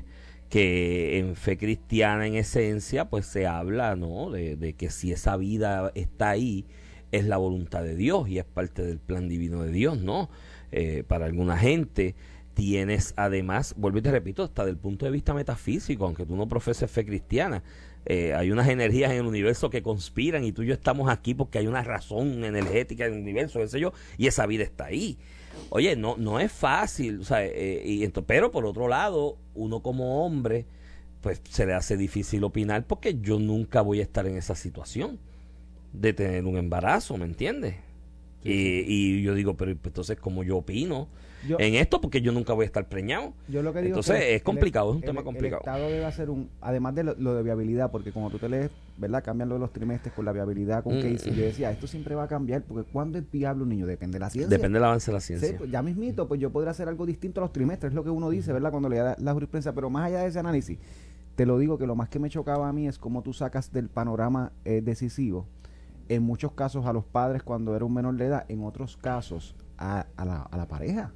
Que 0.49 1.19
en 1.19 1.37
fe 1.37 1.57
cristiana, 1.57 2.27
en 2.27 2.37
esencia, 2.37 3.11
pues 3.11 3.27
se 3.27 3.47
habla, 3.47 3.97
¿no? 3.97 4.31
De, 4.31 4.75
que 4.77 4.91
si 4.91 5.13
esa 5.13 5.37
vida 5.37 5.91
está 5.95 6.31
ahí, 6.31 6.67
es 7.13 7.27
la 7.27 7.37
voluntad 7.37 7.83
de 7.83 7.97
Dios 7.97 8.29
y 8.29 8.39
es 8.39 8.45
parte 8.45 8.83
del 8.85 8.99
plan 8.99 9.29
divino 9.29 9.63
de 9.63 9.71
Dios, 9.71 9.99
¿no? 10.01 10.31
Eh, 10.71 11.05
para 11.07 11.27
alguna 11.27 11.57
gente 11.57 12.15
tienes 12.55 13.15
además, 13.17 13.75
vuelvo 13.77 13.99
y 13.99 14.03
te 14.03 14.13
repito, 14.13 14.45
hasta 14.45 14.65
del 14.65 14.77
punto 14.77 15.05
de 15.07 15.13
vista 15.13 15.35
metafísico, 15.35 16.05
aunque 16.05 16.25
tú 16.25 16.37
no 16.37 16.49
profeses 16.49 16.91
fe 16.91 17.05
cristiana, 17.05 17.63
eh, 18.07 18.35
hay 18.35 18.51
unas 18.51 18.69
energías 18.69 19.11
en 19.13 19.19
el 19.19 19.27
universo 19.27 19.71
que 19.71 19.83
conspiran 19.83 20.45
y 20.45 20.53
tú 20.53 20.63
y 20.63 20.67
yo 20.67 20.75
estamos 20.75 21.09
aquí 21.09 21.35
porque 21.35 21.59
hay 21.59 21.67
una 21.67 21.83
razón 21.83 22.45
energética 22.45 23.07
en 23.07 23.15
el 23.15 23.21
universo, 23.21 23.61
qué 23.61 23.69
sé 23.69 23.81
yo, 23.81 23.93
y 24.19 24.27
esa 24.27 24.47
vida 24.47 24.63
está 24.63 24.87
ahí. 24.87 25.19
Oye, 25.71 25.97
no, 25.97 26.17
no 26.17 26.41
es 26.41 26.53
fácil, 26.53 27.21
o 27.21 27.25
sea, 27.25 27.45
eh, 27.45 27.83
y 27.85 28.07
pero 28.27 28.51
por 28.51 28.67
otro 28.67 28.89
lado, 28.89 29.39
uno 29.55 29.83
como 29.83 30.25
hombre, 30.25 30.67
pues 31.21 31.41
se 31.49 31.65
le 31.65 31.73
hace 31.73 31.97
difícil 31.97 32.45
opinar 32.45 32.87
porque 32.87 33.19
yo 33.21 33.39
nunca 33.39 33.81
voy 33.81 34.01
a 34.01 34.03
estar 34.03 34.27
en 34.27 34.37
esa 34.37 34.55
situación 34.55 35.19
de 35.93 36.13
tener 36.13 36.45
un 36.45 36.57
embarazo, 36.57 37.17
¿me 37.17 37.25
entiendes? 37.25 37.77
y, 38.43 38.85
y, 38.87 39.23
yo 39.23 39.33
digo, 39.33 39.57
pero 39.57 39.75
pues, 39.75 39.87
entonces, 39.87 40.19
¿cómo 40.19 40.45
yo 40.45 40.59
opino? 40.59 41.09
En 41.49 41.75
esto 41.75 42.01
porque 42.01 42.21
yo 42.21 42.33
nunca 42.33 42.53
voy 42.53 42.65
a 42.65 42.67
estar 42.67 42.89
preñado. 42.89 43.33
Yo 43.49 43.63
lo 43.63 43.73
que 43.73 43.81
digo 43.81 43.97
Entonces 43.97 44.23
es 44.29 44.43
complicado, 44.43 44.91
es 44.91 44.97
un 44.97 45.03
tema 45.03 45.23
complicado. 45.23 45.63
El 45.65 45.71
Estado 45.71 45.91
debe 45.91 46.05
hacer 46.05 46.31
un, 46.31 46.51
además 46.61 46.95
de 46.95 47.05
lo, 47.05 47.35
de 47.35 47.43
viabilidad, 47.43 47.91
porque 47.91 48.13
como 48.13 48.31
tú 48.31 48.39
te 48.39 48.49
lees, 48.49 48.71
¿verdad? 48.97 49.23
Cambian 49.23 49.49
lo 49.49 49.57
de 49.57 49.61
los 49.61 49.73
trimestres 49.73 50.15
con 50.15 50.25
la 50.25 50.33
viabilidad, 50.33 50.83
con 50.83 51.01
que 51.01 51.11
mm. 51.11 51.35
yo 51.35 51.45
decía, 51.45 51.71
esto 51.71 51.87
siempre 51.87 52.15
va 52.15 52.25
a 52.25 52.29
cambiar, 52.29 52.63
porque 52.63 52.89
cuando 52.91 53.19
es 53.19 53.31
viable 53.31 53.63
un 53.63 53.69
niño? 53.69 53.87
Depende 53.87 54.15
de 54.15 54.21
la 54.21 54.31
ciencia. 54.31 54.49
Depende 54.49 54.79
del 54.79 54.85
avance 54.85 55.11
de 55.11 55.15
la 55.15 55.21
ciencia. 55.21 55.57
Pues, 55.59 55.71
ya 55.71 55.83
mismito, 55.83 56.29
pues 56.29 56.41
yo 56.41 56.51
podría 56.51 56.71
hacer 56.71 56.89
algo 56.89 57.07
distinto 57.07 57.41
a 57.41 57.43
los 57.45 57.53
trimestres, 57.53 57.91
es 57.91 57.95
lo 57.95 58.05
que 58.05 58.11
uno 58.11 58.31
dice, 58.31 58.53
¿verdad? 58.53 58.71
Cuando 58.71 58.89
le 58.89 58.99
da 58.99 59.17
la 59.19 59.33
jurisprudencia, 59.33 59.73
pero 59.73 59.91
más 59.91 60.07
allá 60.07 60.21
de 60.21 60.29
ese 60.29 60.39
análisis, 60.39 60.79
te 61.35 61.47
lo 61.47 61.59
digo 61.59 61.79
que 61.79 61.87
lo 61.87 61.97
más 61.97 62.09
que 62.09 62.19
me 62.19 62.31
chocaba 62.31 62.69
a 62.69 62.73
mí 62.73 62.87
es 62.87 62.99
cómo 62.99 63.23
tú 63.23 63.33
sacas 63.33 63.73
del 63.73 63.89
panorama 63.89 64.53
eh, 64.65 64.81
decisivo, 64.83 65.47
en 66.09 66.23
muchos 66.23 66.53
casos 66.53 66.87
a 66.87 66.93
los 66.93 67.05
padres 67.05 67.43
cuando 67.43 67.75
era 67.75 67.85
un 67.85 67.95
menor 67.95 68.17
de 68.17 68.27
edad, 68.27 68.45
en 68.49 68.63
otros 68.63 68.97
casos 68.97 69.57
a, 69.79 70.07
la, 70.17 70.43
a 70.43 70.57
la 70.57 70.69
pareja 70.69 71.13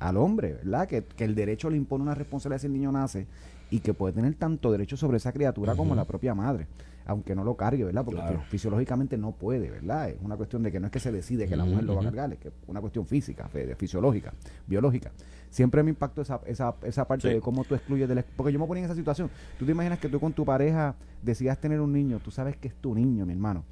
al 0.00 0.16
hombre, 0.16 0.54
¿verdad? 0.54 0.88
Que, 0.88 1.04
el 1.18 1.34
derecho 1.34 1.70
le 1.70 1.76
impone 1.76 2.02
una 2.02 2.14
responsabilidad 2.14 2.62
si 2.62 2.66
el 2.66 2.72
niño 2.72 2.90
nace 2.90 3.26
y 3.70 3.80
que 3.80 3.94
puede 3.94 4.14
tener 4.14 4.34
tanto 4.34 4.72
derecho 4.72 4.96
sobre 4.96 5.18
esa 5.18 5.32
criatura 5.32 5.76
como 5.76 5.94
la 5.94 6.06
propia 6.06 6.34
madre, 6.34 6.66
aunque 7.06 7.36
no 7.36 7.44
lo 7.44 7.54
cargue, 7.54 7.84
¿verdad? 7.84 8.04
Porque 8.04 8.20
fisiológicamente 8.48 9.16
no 9.16 9.32
puede, 9.32 9.70
¿verdad? 9.70 10.08
Es 10.08 10.16
una 10.22 10.36
cuestión 10.36 10.62
de 10.62 10.72
que 10.72 10.80
no 10.80 10.86
es 10.86 10.92
que 10.92 10.98
se 10.98 11.12
decide 11.12 11.46
que 11.46 11.54
la 11.54 11.64
mujer 11.64 11.84
lo 11.84 11.94
va 11.94 12.00
a 12.00 12.04
cargar, 12.04 12.32
es 12.32 12.38
que 12.40 12.50
una 12.66 12.80
cuestión 12.80 13.06
física, 13.06 13.48
fisiológica, 13.76 14.32
biológica. 14.66 15.12
Siempre 15.50 15.82
me 15.82 15.90
impactó 15.90 16.22
esa, 16.22 16.40
esa, 16.46 16.74
esa 16.82 17.06
parte 17.06 17.28
de 17.28 17.40
cómo 17.40 17.64
tú 17.64 17.74
excluyes 17.74 18.08
del... 18.08 18.24
Porque 18.36 18.52
yo 18.52 18.58
me 18.58 18.66
ponía 18.66 18.84
en 18.84 18.86
esa 18.86 18.94
situación. 18.94 19.30
Tú 19.58 19.66
te 19.66 19.72
imaginas 19.72 19.98
que 19.98 20.08
tú 20.08 20.18
con 20.18 20.32
tu 20.32 20.44
pareja 20.44 20.94
decidas 21.22 21.58
tener 21.58 21.80
un 21.80 21.92
niño, 21.92 22.20
tú 22.20 22.30
sabes 22.30 22.56
que 22.56 22.68
es 22.68 22.74
tu 22.74 22.94
niño, 22.94 23.26
mi 23.26 23.32
hermano 23.32 23.64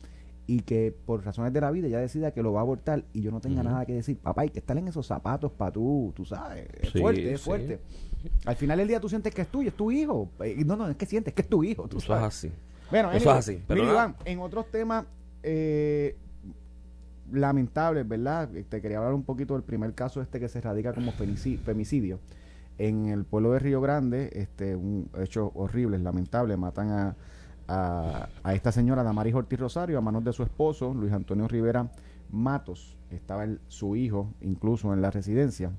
y 0.48 0.60
que 0.60 0.96
por 1.04 1.22
razones 1.22 1.52
de 1.52 1.60
la 1.60 1.70
vida 1.70 1.88
ella 1.88 2.00
decida 2.00 2.30
que 2.30 2.42
lo 2.42 2.54
va 2.54 2.60
a 2.60 2.62
abortar 2.62 3.04
y 3.12 3.20
yo 3.20 3.30
no 3.30 3.38
tenga 3.38 3.62
nada 3.62 3.84
que 3.84 3.92
decir, 3.92 4.18
papá, 4.18 4.42
hay 4.42 4.48
que 4.48 4.60
estar 4.60 4.78
en 4.78 4.88
esos 4.88 5.06
zapatos 5.06 5.52
para 5.52 5.70
tú, 5.72 6.10
tú 6.16 6.24
sabes, 6.24 6.66
es 6.80 6.90
fuerte, 6.90 7.34
es 7.34 7.40
fuerte. 7.42 7.80
Al 8.46 8.56
final 8.56 8.78
del 8.78 8.88
día 8.88 8.98
tú 8.98 9.10
sientes 9.10 9.34
que 9.34 9.42
es 9.42 9.48
tuyo, 9.48 9.68
es 9.68 9.76
tu 9.76 9.92
hijo. 9.92 10.30
Y 10.56 10.64
no, 10.64 10.74
no, 10.74 10.88
es 10.88 10.96
que 10.96 11.04
sientes 11.04 11.34
que 11.34 11.42
es 11.42 11.48
tu 11.48 11.62
hijo. 11.62 11.86
Tú 11.86 11.98
Eso 11.98 12.16
es 12.16 12.22
así. 12.22 12.50
Bueno, 12.90 13.12
Eso 13.12 13.30
es 13.30 13.37
así. 13.37 13.62
Pero 13.68 13.84
Iván, 13.84 14.16
en 14.25 14.40
otros 14.40 14.70
temas 14.70 15.04
eh, 15.42 16.16
lamentables, 17.30 18.08
¿verdad? 18.08 18.49
Te 18.70 18.80
quería 18.80 18.99
hablar 18.99 19.12
un 19.12 19.25
poquito 19.25 19.52
del 19.52 19.62
primer 19.62 19.92
caso 19.92 20.23
este 20.23 20.40
que 20.40 20.49
se 20.49 20.62
radica 20.62 20.94
como 20.94 21.12
femicidio. 21.12 22.20
En 22.78 23.08
el 23.08 23.25
pueblo 23.25 23.52
de 23.52 23.58
Río 23.58 23.82
Grande, 23.82 24.30
este, 24.32 24.75
un 24.76 25.11
hecho 25.20 25.52
horrible, 25.54 25.99
lamentable, 25.99 26.56
matan 26.56 26.90
a 26.90 27.16
a, 27.68 28.28
esta 28.52 28.72
señora 28.72 29.02
Damaris 29.02 29.34
Ortiz 29.34 29.58
Rosario 29.58 29.98
a 29.98 30.00
manos 30.00 30.25
de 30.25 30.32
su 30.32 30.42
esposo, 30.42 30.94
Luis 30.94 31.12
Antonio 31.12 31.46
Rivera 31.46 31.90
Matos. 32.30 32.96
Estaba 33.10 33.46
su 33.68 33.96
hijo 33.96 34.32
incluso 34.40 34.92
en 34.92 35.02
la 35.02 35.10
residencia. 35.10 35.70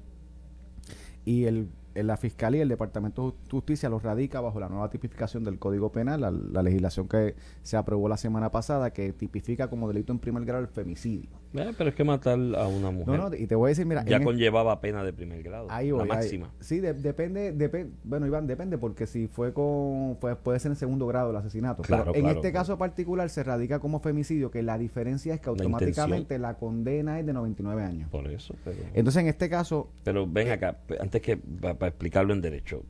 Y 1.26 1.46
el 1.46 1.70
la 2.04 2.18
Fiscalía, 2.18 2.64
el 2.64 2.70
Departamento 2.70 3.32
de 3.32 3.50
Justicia 3.50 3.90
lo 3.90 4.00
radica 4.00 4.42
bajo 4.42 4.60
la 4.60 4.70
nueva 4.70 4.90
tipificación 4.90 5.44
del 5.44 5.60
Código 5.60 5.92
Penal, 5.92 6.22
la, 6.22 6.64
legislación 6.64 7.08
que 7.08 7.36
se 7.64 7.78
aprobó 7.78 8.08
la 8.08 8.18
semana 8.18 8.52
pasada, 8.52 8.92
que 8.92 9.12
tipifica 9.14 9.70
como 9.70 9.88
delito 9.88 10.14
en 10.14 10.20
primer 10.20 10.46
grado 10.46 10.64
el 10.64 10.70
femicidio. 10.70 11.30
Eh, 11.54 11.74
pero 11.78 11.90
es 11.90 11.96
que 11.96 12.04
matar 12.04 12.38
a 12.38 12.68
una 12.68 12.92
mujer. 12.92 13.20
No, 13.20 13.30
no, 13.30 13.36
y 13.36 13.48
te 13.48 13.56
voy 13.56 13.68
a 13.68 13.70
decir, 13.70 13.86
mira. 13.86 14.04
Ya 14.06 14.24
conllevaba 14.24 14.80
pena 14.82 15.04
de 15.04 15.14
primer 15.14 15.42
grado. 15.42 15.68
la 15.68 16.06
máxima. 16.06 16.52
sí, 16.60 16.80
depende, 16.80 17.52
depende. 17.52 17.94
Bueno, 18.04 18.28
Iván, 18.28 18.48
depende, 18.48 18.78
porque 18.78 19.08
si 19.08 19.28
fue 19.28 19.54
con. 19.54 20.18
puede 20.44 20.60
ser 20.60 20.72
en 20.72 20.76
segundo 20.76 21.08
grado 21.08 21.32
el 21.32 21.36
asesinato. 21.36 21.84
Claro, 21.84 22.14
en 22.14 22.28
este 22.28 22.52
caso 22.52 22.78
particular 22.78 23.30
se 23.30 23.44
radica 23.44 23.80
como 23.80 24.00
femicidio, 24.00 24.52
que 24.52 24.62
la 24.62 24.78
diferencia 24.78 25.34
es 25.34 25.42
que 25.42 25.50
automáticamente 25.50 26.38
la, 26.38 26.56
condena 26.60 27.20
es 27.20 27.26
de 27.26 27.34
99 27.34 27.84
años. 27.84 28.10
Por 28.10 28.28
eso. 28.28 28.56
Entonces, 28.94 29.22
en 29.22 29.28
este 29.28 29.50
caso. 29.50 29.90
Pero 30.04 30.28
ven 30.28 30.52
acá, 30.52 30.78
antes 31.00 31.22
que 31.22 31.40
explicarlo 31.82 32.34
en 32.34 32.42
derecho. 32.42 32.84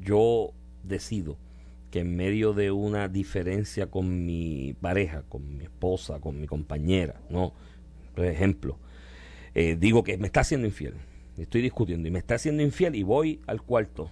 Yo 0.00 0.52
decido 0.84 1.36
que 1.90 2.00
en 2.00 2.16
medio 2.16 2.52
de 2.52 2.70
una 2.70 3.08
diferencia 3.08 3.90
con 3.90 4.24
mi 4.24 4.74
pareja, 4.80 5.22
con 5.28 5.56
mi 5.56 5.64
esposa, 5.64 6.20
con 6.20 6.40
mi 6.40 6.46
compañera, 6.46 7.20
¿no? 7.30 7.52
Por 8.16 8.24
ejemplo, 8.24 8.78
eh, 9.54 9.76
digo 9.78 10.02
que 10.02 10.18
me 10.18 10.26
está 10.26 10.40
haciendo 10.40 10.66
infiel, 10.66 10.94
estoy 11.36 11.62
discutiendo 11.62 12.08
y 12.08 12.10
me 12.10 12.18
está 12.18 12.34
haciendo 12.34 12.62
infiel 12.62 12.94
y 12.94 13.02
voy 13.02 13.40
al 13.46 13.62
cuarto, 13.62 14.10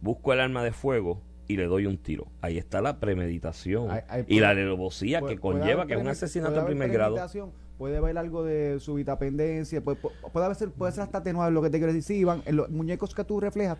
busco 0.00 0.32
el 0.32 0.40
arma 0.40 0.62
de 0.62 0.72
fuego 0.72 1.20
y 1.48 1.56
le 1.56 1.66
doy 1.66 1.86
un 1.86 1.98
tiro. 1.98 2.28
Ahí 2.40 2.58
está 2.58 2.80
la 2.80 3.00
premeditación 3.00 3.88
y 4.28 4.38
la 4.38 4.50
alevosía 4.50 5.20
que 5.20 5.36
conlleva 5.36 5.86
que 5.86 5.94
es 5.94 6.00
un 6.00 6.08
asesinato 6.08 6.60
en 6.60 6.66
primer 6.66 6.90
grado 6.90 7.18
puede 7.76 7.96
haber 7.96 8.18
algo 8.18 8.44
de 8.44 8.78
subitapendencia, 8.78 9.82
puede, 9.82 9.98
puede, 10.32 10.54
ser, 10.54 10.70
puede 10.70 10.92
ser 10.92 11.02
hasta 11.02 11.18
atenuado 11.18 11.50
lo 11.50 11.62
que 11.62 11.70
te 11.70 11.78
quiero 11.78 11.94
decir. 11.94 12.18
Iván, 12.18 12.42
en 12.44 12.56
los 12.56 12.68
muñecos 12.68 13.14
que 13.14 13.24
tú 13.24 13.40
reflejas, 13.40 13.78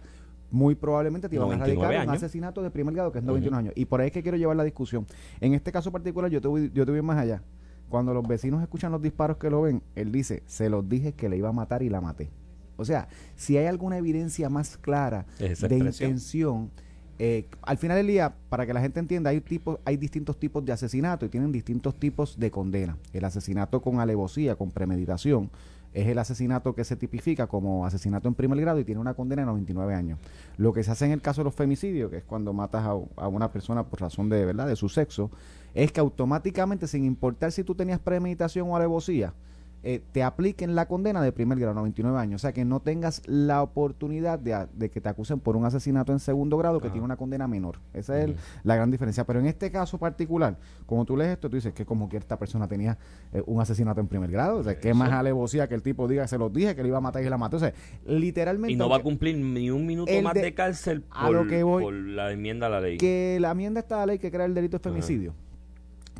muy 0.50 0.74
probablemente 0.74 1.28
te 1.28 1.36
iban 1.36 1.48
a 1.52 1.56
99 1.58 1.86
radicar 1.86 2.08
un 2.08 2.14
asesinato 2.14 2.62
de 2.62 2.70
primer 2.70 2.94
grado 2.94 3.12
que 3.12 3.18
es 3.18 3.24
91 3.24 3.54
años. 3.54 3.74
Y 3.76 3.84
por 3.84 4.00
ahí 4.00 4.06
es 4.06 4.12
que 4.14 4.22
quiero 4.22 4.38
llevar 4.38 4.56
la 4.56 4.64
discusión. 4.64 5.06
En 5.38 5.52
este 5.52 5.70
caso 5.70 5.92
particular, 5.92 6.30
yo 6.30 6.40
te 6.40 6.48
voy, 6.48 6.70
yo 6.72 6.86
te 6.86 6.92
voy 6.92 7.02
más 7.02 7.18
allá. 7.18 7.42
Cuando 7.90 8.14
los 8.14 8.26
vecinos 8.26 8.62
escuchan 8.62 8.92
los 8.92 9.02
disparos 9.02 9.36
que 9.36 9.50
lo 9.50 9.62
ven, 9.62 9.82
él 9.96 10.12
dice, 10.12 10.42
se 10.46 10.70
los 10.70 10.88
dije 10.88 11.12
que 11.12 11.28
le 11.28 11.36
iba 11.36 11.50
a 11.50 11.52
matar 11.52 11.82
y 11.82 11.90
la 11.90 12.00
maté. 12.00 12.30
O 12.76 12.84
sea, 12.84 13.08
si 13.36 13.58
hay 13.58 13.66
alguna 13.66 13.98
evidencia 13.98 14.48
más 14.48 14.78
clara 14.78 15.26
de 15.38 15.76
intención, 15.76 16.70
eh, 17.18 17.46
al 17.60 17.76
final 17.76 17.98
del 17.98 18.06
día, 18.06 18.34
para 18.48 18.64
que 18.64 18.72
la 18.72 18.80
gente 18.80 19.00
entienda, 19.00 19.28
hay, 19.28 19.42
tipos, 19.42 19.78
hay 19.84 19.98
distintos 19.98 20.38
tipos 20.38 20.64
de 20.64 20.72
asesinato 20.72 21.26
y 21.26 21.28
tienen 21.28 21.52
distintos 21.52 21.98
tipos 21.98 22.38
de 22.38 22.50
condena. 22.50 22.96
El 23.12 23.26
asesinato 23.26 23.82
con 23.82 24.00
alevosía, 24.00 24.54
con 24.54 24.70
premeditación, 24.70 25.50
es 25.92 26.06
el 26.06 26.18
asesinato 26.18 26.74
que 26.74 26.84
se 26.84 26.96
tipifica 26.96 27.46
como 27.46 27.84
asesinato 27.84 28.28
en 28.28 28.34
primer 28.34 28.60
grado 28.60 28.78
y 28.78 28.84
tiene 28.84 29.00
una 29.00 29.14
condena 29.14 29.42
de 29.42 29.46
99 29.46 29.94
años. 29.94 30.18
Lo 30.56 30.72
que 30.72 30.82
se 30.82 30.90
hace 30.90 31.06
en 31.06 31.12
el 31.12 31.20
caso 31.20 31.40
de 31.40 31.46
los 31.46 31.54
femicidios, 31.54 32.10
que 32.10 32.18
es 32.18 32.24
cuando 32.24 32.52
matas 32.52 32.84
a, 32.84 32.90
a 32.90 33.28
una 33.28 33.52
persona 33.52 33.84
por 33.84 34.00
razón 34.00 34.28
de 34.28 34.44
verdad 34.44 34.66
de 34.66 34.76
su 34.76 34.88
sexo, 34.88 35.30
es 35.74 35.92
que 35.92 36.00
automáticamente, 36.00 36.86
sin 36.86 37.04
importar 37.04 37.52
si 37.52 37.64
tú 37.64 37.74
tenías 37.74 37.98
premeditación 37.98 38.68
o 38.70 38.76
alevosía, 38.76 39.34
eh, 39.82 40.02
te 40.12 40.22
apliquen 40.22 40.74
la 40.74 40.86
condena 40.86 41.22
de 41.22 41.32
primer 41.32 41.58
grado, 41.58 41.74
99 41.74 42.18
años. 42.18 42.40
O 42.40 42.42
sea, 42.42 42.52
que 42.52 42.64
no 42.64 42.80
tengas 42.80 43.22
la 43.26 43.62
oportunidad 43.62 44.38
de, 44.38 44.90
que 44.90 45.00
te 45.00 45.08
acusen 45.08 45.40
por 45.40 45.56
un 45.56 45.64
asesinato 45.64 46.12
en 46.12 46.18
segundo 46.18 46.58
grado 46.58 46.80
que 46.80 46.90
tiene 46.90 47.04
una 47.04 47.16
condena 47.16 47.48
menor. 47.48 47.78
Esa 47.94 48.18
es 48.18 48.24
el- 48.26 48.36
la 48.62 48.76
gran 48.76 48.90
diferencia. 48.90 49.24
Pero 49.24 49.40
en 49.40 49.46
este 49.46 49.70
caso 49.70 49.96
particular, 49.98 50.58
como 50.86 51.04
tú 51.04 51.16
lees 51.16 51.30
esto, 51.32 51.48
tú 51.48 51.56
dices 51.56 51.72
que 51.72 51.86
como 51.86 52.08
que 52.08 52.16
esta 52.18 52.38
persona 52.38 52.68
tenía 52.68 52.98
eh, 53.32 53.42
un 53.46 53.60
asesinato 53.60 54.00
en 54.00 54.06
primer 54.08 54.30
grado. 54.30 54.58
O 54.58 54.62
sea, 54.64 54.78
que 54.78 54.92
más 54.92 55.10
alevosía 55.12 55.68
que 55.68 55.74
el 55.74 55.82
tipo 55.82 56.06
diga, 56.08 56.26
se 56.26 56.36
los 56.36 56.52
dije 56.52 56.74
que 56.76 56.82
le 56.82 56.88
iba 56.88 56.98
a 56.98 57.00
matar 57.00 57.22
y 57.22 57.28
la 57.30 57.38
mató. 57.38 57.56
O 57.56 57.60
sea, 57.60 57.72
literalmente... 58.06 58.72
Y 58.72 58.76
no 58.76 58.88
va 58.88 58.96
a 58.96 59.02
cumplir 59.02 59.36
ni 59.38 59.70
un 59.70 59.86
minuto 59.86 60.12
más 60.22 60.34
de- 60.34 60.42
de, 60.42 60.54
cárcel 60.54 61.04
a 61.10 61.26
por, 61.26 61.34
lo 61.36 61.46
que 61.46 61.62
voy- 61.62 61.82
por 61.84 61.94
la 61.94 62.32
enmienda 62.32 62.66
a 62.66 62.70
la 62.70 62.80
ley. 62.80 62.98
que 62.98 63.38
la 63.40 63.52
enmienda 63.52 63.80
está 63.80 63.96
a 63.96 64.00
la 64.00 64.06
ley 64.06 64.18
que 64.18 64.30
crea 64.30 64.44
el 64.46 64.54
delito 64.54 64.78
de 64.78 64.82
femicidio. 64.82 65.32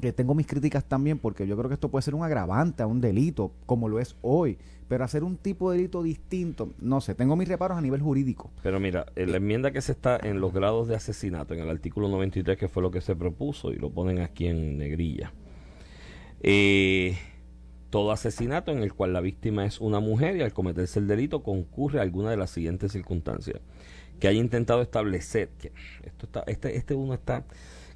Que 0.00 0.12
tengo 0.12 0.35
mis 0.35 0.47
críticas 0.47 0.85
también 0.85 1.19
porque 1.19 1.47
yo 1.47 1.57
creo 1.57 1.69
que 1.69 1.75
esto 1.75 1.90
puede 1.90 2.02
ser 2.02 2.14
un 2.14 2.25
agravante 2.25 2.83
a 2.83 2.87
un 2.87 3.00
delito, 3.00 3.52
como 3.66 3.88
lo 3.88 4.00
es 4.00 4.16
hoy. 4.23 4.59
Pero 4.88 5.04
hacer 5.04 5.23
un 5.23 5.37
tipo 5.37 5.71
de 5.71 5.76
delito 5.76 6.02
distinto, 6.02 6.73
no 6.80 7.00
sé, 7.00 7.14
tengo 7.14 7.37
mis 7.37 7.47
reparos 7.47 7.78
a 7.78 7.80
nivel 7.80 8.00
jurídico. 8.00 8.50
Pero 8.62 8.80
mira, 8.80 9.07
en 9.14 9.30
la 9.30 9.37
enmienda 9.37 9.71
que 9.71 9.80
se 9.80 9.92
está 9.92 10.19
en 10.21 10.40
los 10.40 10.52
grados 10.52 10.88
de 10.88 10.97
asesinato, 10.97 11.54
en 11.54 11.61
el 11.61 11.71
artículo 11.71 12.09
93, 12.09 12.59
que 12.59 12.69
fue 12.69 12.83
lo 12.83 12.90
que 12.90 13.00
se 13.00 13.14
propuso, 13.14 13.73
y 13.73 13.76
lo 13.76 13.90
ponen 13.90 14.19
aquí 14.19 14.49
en 14.49 14.78
negrilla. 14.78 15.33
Eh, 16.42 17.16
todo 17.90 18.12
asesinato 18.12 18.71
en 18.71 18.78
el 18.78 18.95
cual 18.95 19.12
la 19.12 19.21
víctima 19.21 19.66
es 19.66 19.80
una 19.80 20.00
mujer 20.00 20.37
y 20.37 20.42
al 20.42 20.52
cometerse 20.52 21.00
el 21.00 21.09
delito 21.09 21.42
concurre 21.42 21.99
a 21.99 22.02
alguna 22.02 22.30
de 22.30 22.37
las 22.37 22.50
siguientes 22.50 22.92
circunstancias. 22.92 23.61
Que 24.19 24.28
haya 24.28 24.40
intentado 24.40 24.80
establecer, 24.83 25.50
que 25.59 25.73
esto 26.04 26.26
está, 26.26 26.45
este, 26.47 26.76
este 26.76 26.95
uno 26.95 27.14
está, 27.14 27.45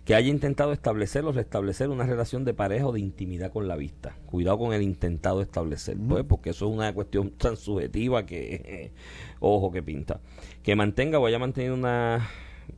que 0.05 0.15
haya 0.15 0.29
intentado 0.29 0.73
establecer 0.73 1.25
o 1.25 1.33
restablecer 1.33 1.89
una 1.89 2.05
relación 2.05 2.45
de 2.45 2.53
pareja 2.53 2.87
o 2.87 2.93
de 2.93 3.01
intimidad 3.01 3.51
con 3.51 3.69
la 3.69 3.77
vista. 3.77 4.17
Cuidado 4.27 4.59
con 4.59 4.75
el 4.75 4.83
intentado 4.83 5.41
establecer, 5.41 5.97
pues, 5.97 6.25
porque 6.25 6.51
eso 6.51 6.67
es 6.67 6.75
una 6.75 6.93
cuestión 6.93 7.31
tan 7.39 7.57
subjetiva 7.57 8.27
que, 8.27 8.93
ojo 9.41 9.73
que 9.73 9.83
pinta. 9.83 10.21
Que 10.63 10.77
mantenga 10.77 11.19
o 11.19 11.27
haya 11.27 11.39
mantenido 11.39 11.75
una 11.75 12.29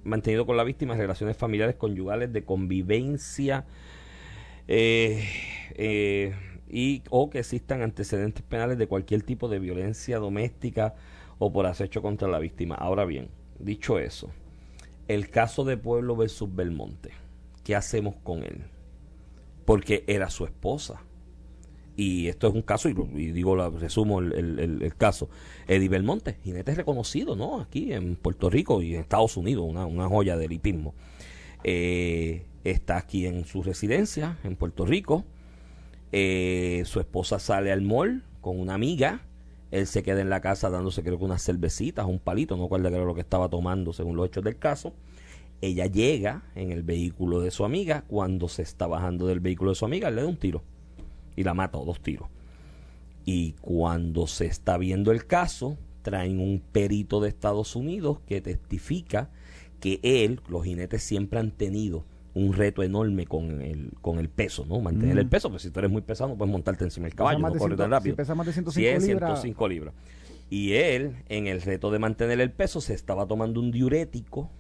mantenido 0.02 0.47
con 0.47 0.56
la 0.56 0.64
víctima 0.64 0.97
relaciones 0.97 1.37
familiares 1.37 1.76
conyugales 1.76 2.33
de 2.33 2.45
convivencia 2.45 3.66
eh, 4.66 5.25
eh, 5.75 6.35
y 6.68 7.02
o 7.11 7.30
que 7.30 7.38
existan 7.38 7.83
antecedentes 7.83 8.42
penales 8.42 8.78
de 8.78 8.88
cualquier 8.88 9.23
tipo 9.23 9.49
de 9.49 9.61
violencia 9.61 10.18
doméstica 10.18 10.95
o 11.38 11.52
por 11.52 11.66
acecho 11.66 12.02
contra 12.02 12.28
la 12.28 12.38
víctima. 12.38 12.75
Ahora 12.75 13.04
bien, 13.04 13.28
dicho 13.59 13.99
eso, 13.99 14.30
el 15.08 15.30
caso 15.30 15.64
de 15.64 15.76
Pueblo 15.76 16.16
versus 16.16 16.54
Belmonte, 16.54 17.10
¿qué 17.64 17.75
hacemos 17.76 18.14
con 18.22 18.42
él? 18.42 18.64
Porque 19.64 20.04
era 20.06 20.30
su 20.30 20.44
esposa. 20.44 21.02
Y 21.98 22.28
esto 22.28 22.48
es 22.48 22.54
un 22.54 22.60
caso, 22.62 22.90
y, 22.90 22.92
digo, 23.32 23.56
resumo 23.70 24.20
el- 24.20 24.80
el 24.82 24.94
caso. 24.96 25.30
Eddie 25.66 25.88
Belmonte, 25.88 26.36
jinete 26.44 26.75
reconocido, 26.75 27.36
¿no? 27.36 27.60
Aquí 27.60 27.92
en 27.94 28.16
Puerto 28.16 28.50
Rico 28.50 28.82
y 28.82 28.94
en 28.94 29.00
Estados 29.00 29.36
Unidos, 29.38 29.64
una, 29.66 29.86
una 29.86 30.06
joya 30.06 30.36
del 30.36 30.52
hipismo. 30.52 30.94
Eh, 31.64 32.44
está 32.64 32.98
aquí 32.98 33.26
en 33.26 33.46
su 33.46 33.62
residencia, 33.62 34.38
en 34.44 34.56
Puerto 34.56 34.84
Rico. 34.84 35.25
Eh, 36.12 36.82
su 36.84 37.00
esposa 37.00 37.38
sale 37.38 37.72
al 37.72 37.80
mall 37.80 38.22
con 38.42 38.60
una 38.60 38.75
amiga. 38.75 39.22
Él 39.76 39.87
se 39.87 40.02
queda 40.02 40.21
en 40.21 40.30
la 40.30 40.40
casa 40.40 40.71
dándose, 40.71 41.02
creo 41.02 41.18
que 41.18 41.25
unas 41.25 41.45
cervecitas, 41.45 42.06
un 42.06 42.18
palito, 42.18 42.56
no 42.56 42.64
recuerdo 42.64 42.88
era 42.88 43.04
lo 43.04 43.14
que 43.14 43.21
estaba 43.21 43.49
tomando 43.49 43.92
según 43.92 44.16
los 44.16 44.26
hechos 44.26 44.42
del 44.42 44.56
caso. 44.56 44.95
Ella 45.61 45.87
llega 45.87 46.45
en 46.54 46.73
el 46.73 46.83
vehículo 46.83 47.40
de 47.40 47.50
su 47.50 47.64
amiga. 47.64 48.04
Cuando 48.09 48.49
se 48.49 48.62
está 48.62 48.87
bajando 48.87 49.26
del 49.26 49.40
vehículo 49.40 49.71
de 49.71 49.75
su 49.75 49.85
amiga, 49.85 50.11
le 50.11 50.23
da 50.23 50.28
un 50.28 50.37
tiro 50.37 50.62
y 51.37 51.45
la 51.45 51.52
mata, 51.54 51.78
o 51.78 51.85
dos 51.85 52.00
tiros. 52.00 52.28
Y 53.26 53.52
cuando 53.61 54.26
se 54.26 54.47
está 54.47 54.78
viendo 54.78 55.12
el 55.12 55.26
caso, 55.26 55.76
traen 56.02 56.40
un 56.40 56.61
perito 56.61 57.21
de 57.21 57.28
Estados 57.28 57.76
Unidos 57.76 58.21
que 58.26 58.40
testifica 58.40 59.30
que 59.80 60.00
él, 60.02 60.40
los 60.49 60.64
jinetes 60.64 61.02
siempre 61.02 61.38
han 61.38 61.50
tenido 61.50 62.04
un 62.37 62.52
reto 62.52 62.83
enorme 62.83 63.26
con 63.26 63.62
el, 63.62 63.93
con 64.02 64.19
el 64.19 64.28
peso, 64.28 64.66
¿no? 64.69 64.81
Mantener 64.81 65.16
Mm. 65.16 65.19
el 65.21 65.28
peso, 65.28 65.49
porque 65.49 65.62
si 65.62 65.71
tú 65.71 65.78
eres 65.81 65.90
muy 65.90 66.02
pesado 66.02 66.31
no 66.31 66.37
puedes 66.37 66.52
montarte 66.52 66.85
encima 66.85 67.07
del 67.07 67.14
caballo, 67.14 67.38
no 67.38 67.50
de 67.50 67.59
corre 67.59 67.76
tan 67.76 67.90
rápido. 67.90 68.14
si 68.14 68.16
pesa 68.16 68.35
más 68.35 68.47
de 68.47 68.52
105 68.52 68.73
Sí, 68.81 68.87
es 68.87 69.07
libras. 69.07 69.40
105 69.40 69.69
libras. 69.69 69.95
Y 70.50 70.73
él, 70.75 71.16
en 71.28 71.47
el 71.47 71.62
reto 71.62 71.90
de 71.90 71.99
mantener 71.99 72.40
el 72.40 72.52
peso, 72.52 72.81
se 72.81 72.93
estaba 72.95 73.26
tomando 73.26 73.59
un 73.59 73.71
diurético 73.71 74.50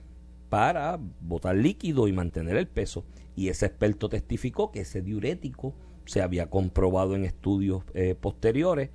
para 0.48 0.98
botar 1.20 1.54
líquido 1.56 2.08
y 2.08 2.12
mantener 2.12 2.56
el 2.56 2.66
peso. 2.66 3.04
Y 3.36 3.48
ese 3.48 3.66
experto 3.66 4.08
testificó 4.08 4.72
que 4.72 4.80
ese 4.80 5.02
diurético 5.02 5.74
se 6.06 6.22
había 6.22 6.48
comprobado 6.48 7.14
en 7.14 7.24
estudios 7.24 7.82
eh, 7.94 8.14
posteriores 8.18 8.88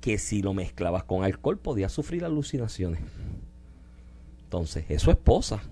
que 0.00 0.18
si 0.18 0.42
lo 0.42 0.54
mezclabas 0.54 1.04
con 1.04 1.24
alcohol 1.24 1.58
podía 1.58 1.88
sufrir 1.88 2.24
alucinaciones. 2.24 3.00
Entonces, 4.44 4.84
es 4.88 5.02
su 5.02 5.10
esposa, 5.10 5.62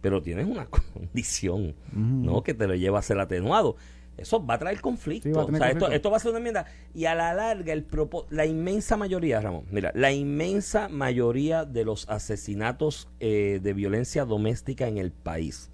pero 0.00 0.22
tienes 0.22 0.46
una 0.46 0.66
condición, 0.94 1.74
¿no? 1.92 2.42
Que 2.42 2.54
te 2.54 2.66
lo 2.66 2.74
lleva 2.74 2.98
a 2.98 3.02
ser 3.02 3.18
atenuado. 3.18 3.76
Eso 4.16 4.44
va 4.44 4.54
a 4.54 4.58
traer 4.58 4.80
conflicto. 4.80 5.28
Sí, 5.28 5.32
va 5.32 5.42
a 5.42 5.46
tener 5.46 5.60
O 5.60 5.64
sea, 5.64 5.68
esto, 5.68 5.80
conflicto. 5.80 5.96
esto 5.96 6.10
va 6.10 6.16
a 6.16 6.20
ser 6.20 6.30
una 6.30 6.38
enmienda. 6.38 6.66
Y 6.92 7.04
a 7.04 7.14
la 7.14 7.34
larga, 7.34 7.72
el 7.72 7.86
la 8.30 8.46
inmensa 8.46 8.96
mayoría, 8.96 9.40
Ramón, 9.40 9.64
mira, 9.70 9.92
la 9.94 10.10
inmensa 10.10 10.88
mayoría 10.88 11.64
de 11.64 11.84
los 11.84 12.08
asesinatos 12.08 13.08
eh, 13.20 13.60
de 13.62 13.72
violencia 13.74 14.24
doméstica 14.24 14.88
en 14.88 14.98
el 14.98 15.12
país 15.12 15.70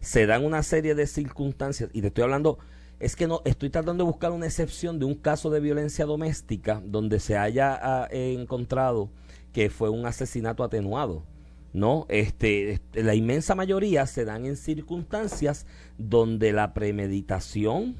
se 0.00 0.26
dan 0.26 0.44
una 0.44 0.62
serie 0.62 0.94
de 0.94 1.06
circunstancias, 1.06 1.90
y 1.92 2.00
te 2.00 2.08
estoy 2.08 2.24
hablando, 2.24 2.58
es 2.98 3.16
que 3.16 3.26
no, 3.26 3.42
estoy 3.44 3.70
tratando 3.70 4.04
de 4.04 4.10
buscar 4.10 4.32
una 4.32 4.46
excepción 4.46 4.98
de 4.98 5.04
un 5.04 5.14
caso 5.14 5.50
de 5.50 5.60
violencia 5.60 6.04
doméstica 6.06 6.82
donde 6.84 7.20
se 7.20 7.36
haya 7.36 7.78
ah, 7.80 8.08
eh, 8.10 8.36
encontrado 8.38 9.10
que 9.52 9.70
fue 9.70 9.88
un 9.88 10.06
asesinato 10.06 10.64
atenuado. 10.64 11.24
¿No? 11.72 12.06
Este, 12.08 12.72
este, 12.72 13.02
la 13.02 13.14
inmensa 13.14 13.54
mayoría 13.54 14.06
se 14.06 14.24
dan 14.24 14.46
en 14.46 14.56
circunstancias 14.56 15.66
donde 15.98 16.52
la 16.52 16.74
premeditación, 16.74 17.96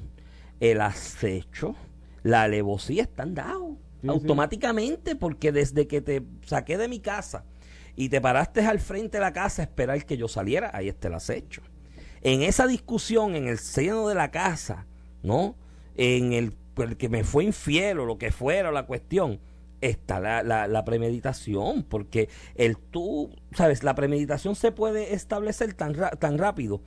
el 0.61 0.81
acecho, 0.81 1.77
la 2.23 2.43
alevosía 2.43 3.03
están 3.03 3.35
dados 3.35 3.77
Sí, 4.03 4.09
automáticamente 4.09 5.15
porque 5.15 5.53
desde 5.53 5.87
que 5.87 6.01
te 6.01 6.23
saqué 6.47 6.79
de 6.79 6.89
mi 6.89 7.01
casa 7.01 7.45
y 7.97 8.09
te 8.09 8.21
paraste 8.21 8.65
al 8.65 8.81
frente 8.81 9.19
de 9.19 9.23
la 9.23 9.33
casa 9.33 9.63
a 9.63 9.65
esperar 9.67 10.05
que 10.07 10.17
yo 10.17 10.27
saliera, 10.27 10.71
ahí 10.73 10.89
está 10.89 11.09
el 11.09 11.15
acecho. 11.15 11.61
En 12.23 12.43
esa 12.43 12.67
discusión 12.67 13.35
en 13.35 13.47
el 13.47 13.59
seno 13.59 14.09
de 14.09 14.15
la 14.15 14.31
casa, 14.31 14.87
¿no? 15.23 15.55
En 15.97 16.33
el, 16.33 16.55
el 16.79 16.97
que 16.97 17.09
me 17.11 17.25
fue 17.25 17.45
infiel 17.45 18.01
o 18.01 18.07
lo 18.07 18.17
que 18.17 18.33
fuera 18.33 18.73
la 18.73 18.87
cuestión, 18.87 19.39
está 19.81 20.21
la, 20.21 20.43
la, 20.43 20.67
la 20.69 20.85
premeditación, 20.85 21.83
porque 21.85 22.29
el 22.55 22.77
tú, 22.77 23.31
sabes, 23.53 23.83
la 23.83 23.95
premeditación 23.95 24.55
se 24.55 24.73
puede 24.73 25.15
establecer 25.15 25.75
tan, 25.75 25.95
ra- 25.95 26.11
tan 26.11 26.39
rápido. 26.39 26.81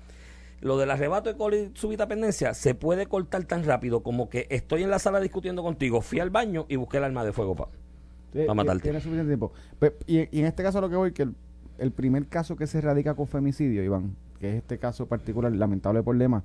Lo 0.62 0.78
del 0.78 0.92
arrebato 0.92 1.34
de 1.34 1.72
súbita 1.74 2.08
pendencia 2.08 2.54
se 2.54 2.74
puede 2.74 3.06
cortar 3.08 3.44
tan 3.44 3.66
rápido 3.66 4.02
como 4.02 4.30
que 4.30 4.48
estoy 4.50 4.84
en 4.84 4.90
la 4.90 5.00
sala 5.00 5.20
discutiendo 5.20 5.62
contigo, 5.62 6.02
fui 6.02 6.20
al 6.22 6.30
baño 6.30 6.66
y 6.70 6.78
busqué 6.78 6.98
el 6.98 7.04
arma 7.04 7.26
de 7.26 7.34
fuego. 7.34 7.56
Pa. 7.56 7.68
Eh, 8.34 8.46
Pa' 8.48 8.54
matarte. 8.54 8.84
Tiene 8.84 9.00
suficiente 9.02 9.30
tiempo. 9.30 9.52
Pe- 9.78 9.98
y, 10.08 10.20
y 10.36 10.40
en 10.40 10.46
este 10.46 10.64
caso 10.64 10.80
lo 10.80 10.90
que 10.90 10.96
voy, 10.96 11.12
que 11.12 11.24
el, 11.24 11.36
el 11.80 11.92
primer 11.92 12.28
caso 12.28 12.56
que 12.56 12.66
se 12.68 12.80
radica 12.80 13.14
con 13.14 13.28
femicidio, 13.28 13.84
Iván, 13.84 14.16
que 14.40 14.50
es 14.52 14.56
este 14.56 14.78
caso 14.80 15.06
particular, 15.06 15.52
lamentable 15.52 16.02
problema, 16.02 16.44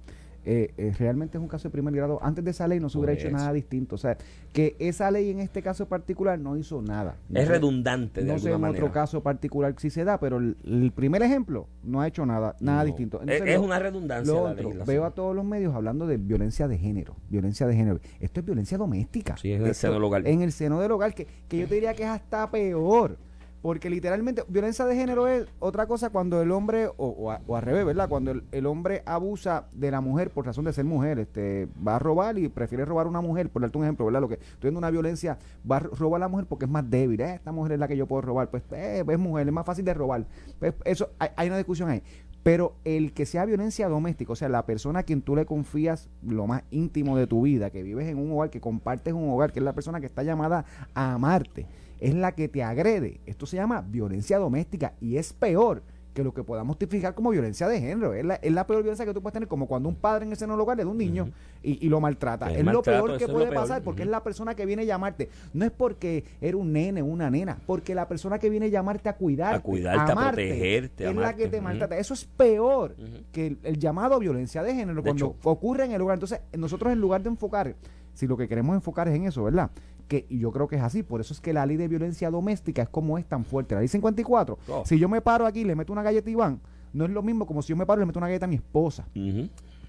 eh, 0.50 0.72
eh, 0.78 0.94
realmente 0.98 1.36
es 1.36 1.42
un 1.42 1.48
caso 1.48 1.68
de 1.68 1.72
primer 1.72 1.94
grado. 1.94 2.18
Antes 2.22 2.42
de 2.44 2.52
esa 2.52 2.66
ley 2.66 2.80
no 2.80 2.88
se 2.88 2.96
hubiera 2.96 3.12
Por 3.12 3.18
hecho 3.18 3.28
eso. 3.28 3.36
nada 3.36 3.52
distinto. 3.52 3.96
O 3.96 3.98
sea, 3.98 4.16
que 4.52 4.76
esa 4.78 5.10
ley 5.10 5.30
en 5.30 5.40
este 5.40 5.62
caso 5.62 5.86
particular 5.86 6.38
no 6.38 6.56
hizo 6.56 6.80
nada. 6.80 7.16
Es 7.34 7.46
redundante 7.48 8.22
de 8.22 8.32
No 8.32 8.38
sé 8.38 8.50
en 8.50 8.60
manera. 8.60 8.82
otro 8.82 8.92
caso 8.92 9.22
particular 9.22 9.74
si 9.76 9.90
se 9.90 10.04
da, 10.04 10.18
pero 10.18 10.38
el, 10.38 10.56
el 10.64 10.90
primer 10.92 11.22
ejemplo 11.22 11.68
no 11.82 12.00
ha 12.00 12.06
hecho 12.08 12.24
nada, 12.24 12.56
nada 12.60 12.80
No. 12.80 12.86
distinto. 12.86 13.18
Es, 13.18 13.22
Entonces, 13.24 13.48
es 13.48 13.56
lo- 13.60 13.64
una 13.66 13.78
redundancia 13.78 14.32
lo 14.32 14.42
otro, 14.42 14.70
veo 14.86 15.04
a 15.04 15.10
todos 15.10 15.36
los 15.36 15.44
medios 15.44 15.74
hablando 15.74 16.06
de 16.06 16.16
violencia 16.16 16.66
de 16.66 16.78
género, 16.78 17.14
violencia 17.28 17.66
de 17.66 17.76
género. 17.76 18.00
Esto 18.18 18.40
es 18.40 18.46
violencia 18.46 18.78
doméstica. 18.78 19.36
Sí, 19.36 19.52
en 19.52 19.66
el 19.66 19.74
seno 19.74 19.94
del 19.94 20.04
hogar. 20.04 20.26
En 20.26 20.40
el 20.42 20.52
seno 20.52 20.80
del 20.80 20.90
hogar, 20.92 21.14
que, 21.14 21.26
que 21.48 21.58
yo 21.58 21.68
te 21.68 21.74
diría 21.74 21.92
que 21.94 22.04
es 22.04 22.08
hasta 22.08 22.50
peor. 22.50 23.18
Porque 23.60 23.90
literalmente, 23.90 24.44
violencia 24.48 24.84
de 24.84 24.94
género 24.94 25.26
es 25.26 25.46
otra 25.58 25.86
cosa 25.86 26.10
cuando 26.10 26.40
el 26.40 26.52
hombre, 26.52 26.86
o, 26.86 27.38
o, 27.46 27.56
al 27.56 27.62
revés, 27.62 27.84
¿verdad? 27.84 28.08
Cuando 28.08 28.32
el, 28.52 28.66
hombre 28.66 29.02
abusa 29.04 29.66
de 29.72 29.90
la 29.90 30.00
mujer 30.00 30.30
por 30.30 30.46
razón 30.46 30.64
de 30.64 30.72
ser 30.72 30.84
mujer, 30.84 31.18
este 31.18 31.68
va 31.86 31.96
a 31.96 31.98
robar 31.98 32.38
y 32.38 32.48
prefiere 32.48 32.84
robar 32.84 33.06
a 33.06 33.08
una 33.08 33.20
mujer, 33.20 33.50
por 33.50 33.62
darte 33.62 33.76
un 33.76 33.84
ejemplo, 33.84 34.06
¿verdad? 34.06 34.20
Lo 34.20 34.28
que 34.28 34.34
estoy 34.34 34.68
viendo 34.68 34.78
una 34.78 34.90
violencia, 34.90 35.38
va 35.68 35.78
a 35.78 35.80
robar 35.80 36.20
a 36.20 36.26
la 36.26 36.28
mujer 36.28 36.46
porque 36.46 36.66
es 36.66 36.70
más 36.70 36.88
débil, 36.88 37.20
¿eh? 37.20 37.34
esta 37.34 37.50
mujer 37.50 37.72
es 37.72 37.78
la 37.80 37.88
que 37.88 37.96
yo 37.96 38.06
puedo 38.06 38.22
robar, 38.22 38.48
pues 38.48 38.62
eh, 38.70 39.04
es 39.06 39.18
mujer, 39.18 39.46
es 39.48 39.52
más 39.52 39.66
fácil 39.66 39.84
de 39.84 39.94
robar. 39.94 40.24
Pues, 40.60 40.74
eso, 40.84 41.10
hay, 41.18 41.30
hay 41.36 41.48
una 41.48 41.56
discusión 41.56 41.90
ahí. 41.90 42.02
Pero 42.42 42.76
el 42.84 43.12
que 43.12 43.26
sea 43.26 43.44
violencia 43.44 43.88
doméstica, 43.88 44.32
o 44.32 44.36
sea, 44.36 44.48
la 44.48 44.64
persona 44.64 45.00
a 45.00 45.02
quien 45.02 45.20
tú 45.20 45.34
le 45.34 45.44
confías 45.44 46.08
lo 46.22 46.46
más 46.46 46.62
íntimo 46.70 47.16
de 47.16 47.26
tu 47.26 47.42
vida, 47.42 47.70
que 47.70 47.82
vives 47.82 48.06
en 48.08 48.18
un 48.18 48.32
hogar, 48.32 48.50
que 48.50 48.60
compartes 48.60 49.12
un 49.12 49.28
hogar, 49.28 49.52
que 49.52 49.58
es 49.58 49.64
la 49.64 49.74
persona 49.74 50.00
que 50.00 50.06
está 50.06 50.22
llamada 50.22 50.64
a 50.94 51.14
amarte, 51.14 51.66
es 52.00 52.14
la 52.14 52.32
que 52.32 52.48
te 52.48 52.62
agrede. 52.62 53.20
Esto 53.26 53.46
se 53.46 53.56
llama 53.56 53.80
violencia 53.80 54.38
doméstica 54.38 54.94
y 55.00 55.16
es 55.16 55.32
peor 55.32 55.82
que 56.18 56.24
lo 56.24 56.34
que 56.34 56.42
podamos 56.42 56.76
tipificar 56.76 57.14
como 57.14 57.30
violencia 57.30 57.68
de 57.68 57.80
género. 57.80 58.12
Es 58.12 58.24
la, 58.24 58.34
es 58.34 58.52
la 58.52 58.66
peor 58.66 58.82
violencia 58.82 59.06
que 59.06 59.14
tú 59.14 59.22
puedes 59.22 59.34
tener, 59.34 59.48
como 59.48 59.68
cuando 59.68 59.88
un 59.88 59.94
padre 59.94 60.26
en 60.26 60.32
ese 60.32 60.46
hogar 60.46 60.76
le 60.76 60.82
da 60.82 60.90
un 60.90 60.98
niño 60.98 61.30
y, 61.62 61.88
lo 61.88 62.00
maltrata. 62.00 62.52
es 62.52 62.64
lo 62.64 62.82
peor 62.82 63.16
que 63.18 63.28
puede 63.28 63.52
pasar 63.52 63.82
porque 63.82 64.02
es 64.02 64.08
la 64.08 64.24
persona 64.24 64.56
que 64.56 64.66
viene 64.66 64.82
a 64.82 64.84
llamarte. 64.84 65.28
No 65.52 65.64
es 65.64 65.70
porque 65.70 66.24
era 66.40 66.56
un 66.56 66.72
nene 66.72 67.02
o 67.02 67.04
una 67.04 67.30
nena, 67.30 67.58
porque 67.66 67.94
la 67.94 68.08
persona 68.08 68.40
que 68.40 68.50
viene 68.50 68.66
a 68.66 68.68
llamarte 68.68 69.08
a 69.08 69.12
cuidarte, 69.12 69.58
a 69.58 69.60
cuidarte, 69.60 70.12
a, 70.12 70.14
protegerte, 70.16 71.08
es 71.08 71.14
la 71.14 71.36
que 71.36 71.46
te 71.46 71.60
maltrata. 71.60 71.96
Eso 71.96 72.14
es 72.14 72.24
peor 72.24 72.96
que 73.30 73.56
el, 73.62 73.78
llamado 73.78 74.18
violencia 74.18 74.64
de 74.64 74.74
género 74.74 75.04
cuando 75.04 75.36
ocurre 75.44 75.84
en 75.84 75.92
el 75.92 76.02
hogar. 76.02 76.16
Entonces, 76.16 76.40
nosotros 76.56 76.92
en 76.92 77.00
lugar 77.00 77.22
de 77.22 77.28
enfocar, 77.28 77.76
si 78.12 78.26
lo 78.26 78.36
que 78.36 78.48
queremos 78.48 78.74
enfocar 78.74 79.06
es 79.06 79.14
en 79.14 79.26
eso, 79.26 79.44
¿verdad? 79.44 79.70
Que 80.08 80.26
yo 80.30 80.50
creo 80.50 80.66
que 80.66 80.76
es 80.76 80.82
así. 80.82 81.02
Por 81.02 81.20
eso 81.20 81.32
es 81.32 81.40
que 81.40 81.52
la 81.52 81.64
ley 81.66 81.76
de 81.76 81.86
violencia 81.86 82.30
doméstica 82.30 82.82
es 82.82 82.88
como 82.88 83.18
es 83.18 83.26
tan 83.26 83.44
fuerte. 83.44 83.74
La 83.74 83.80
ley 83.80 83.88
54, 83.88 84.58
si 84.84 84.98
yo 84.98 85.08
me 85.08 85.20
paro 85.20 85.46
aquí 85.46 85.60
y 85.60 85.64
le 85.64 85.76
meto 85.76 85.92
una 85.92 86.02
galleta 86.02 86.28
a 86.28 86.32
Iván, 86.32 86.60
no 86.92 87.04
es 87.04 87.10
lo 87.10 87.22
mismo 87.22 87.46
como 87.46 87.62
si 87.62 87.68
yo 87.68 87.76
me 87.76 87.86
paro 87.86 88.00
y 88.00 88.02
le 88.02 88.06
meto 88.06 88.18
una 88.18 88.28
galleta 88.28 88.46
a 88.46 88.48
mi 88.48 88.56
esposa. 88.56 89.06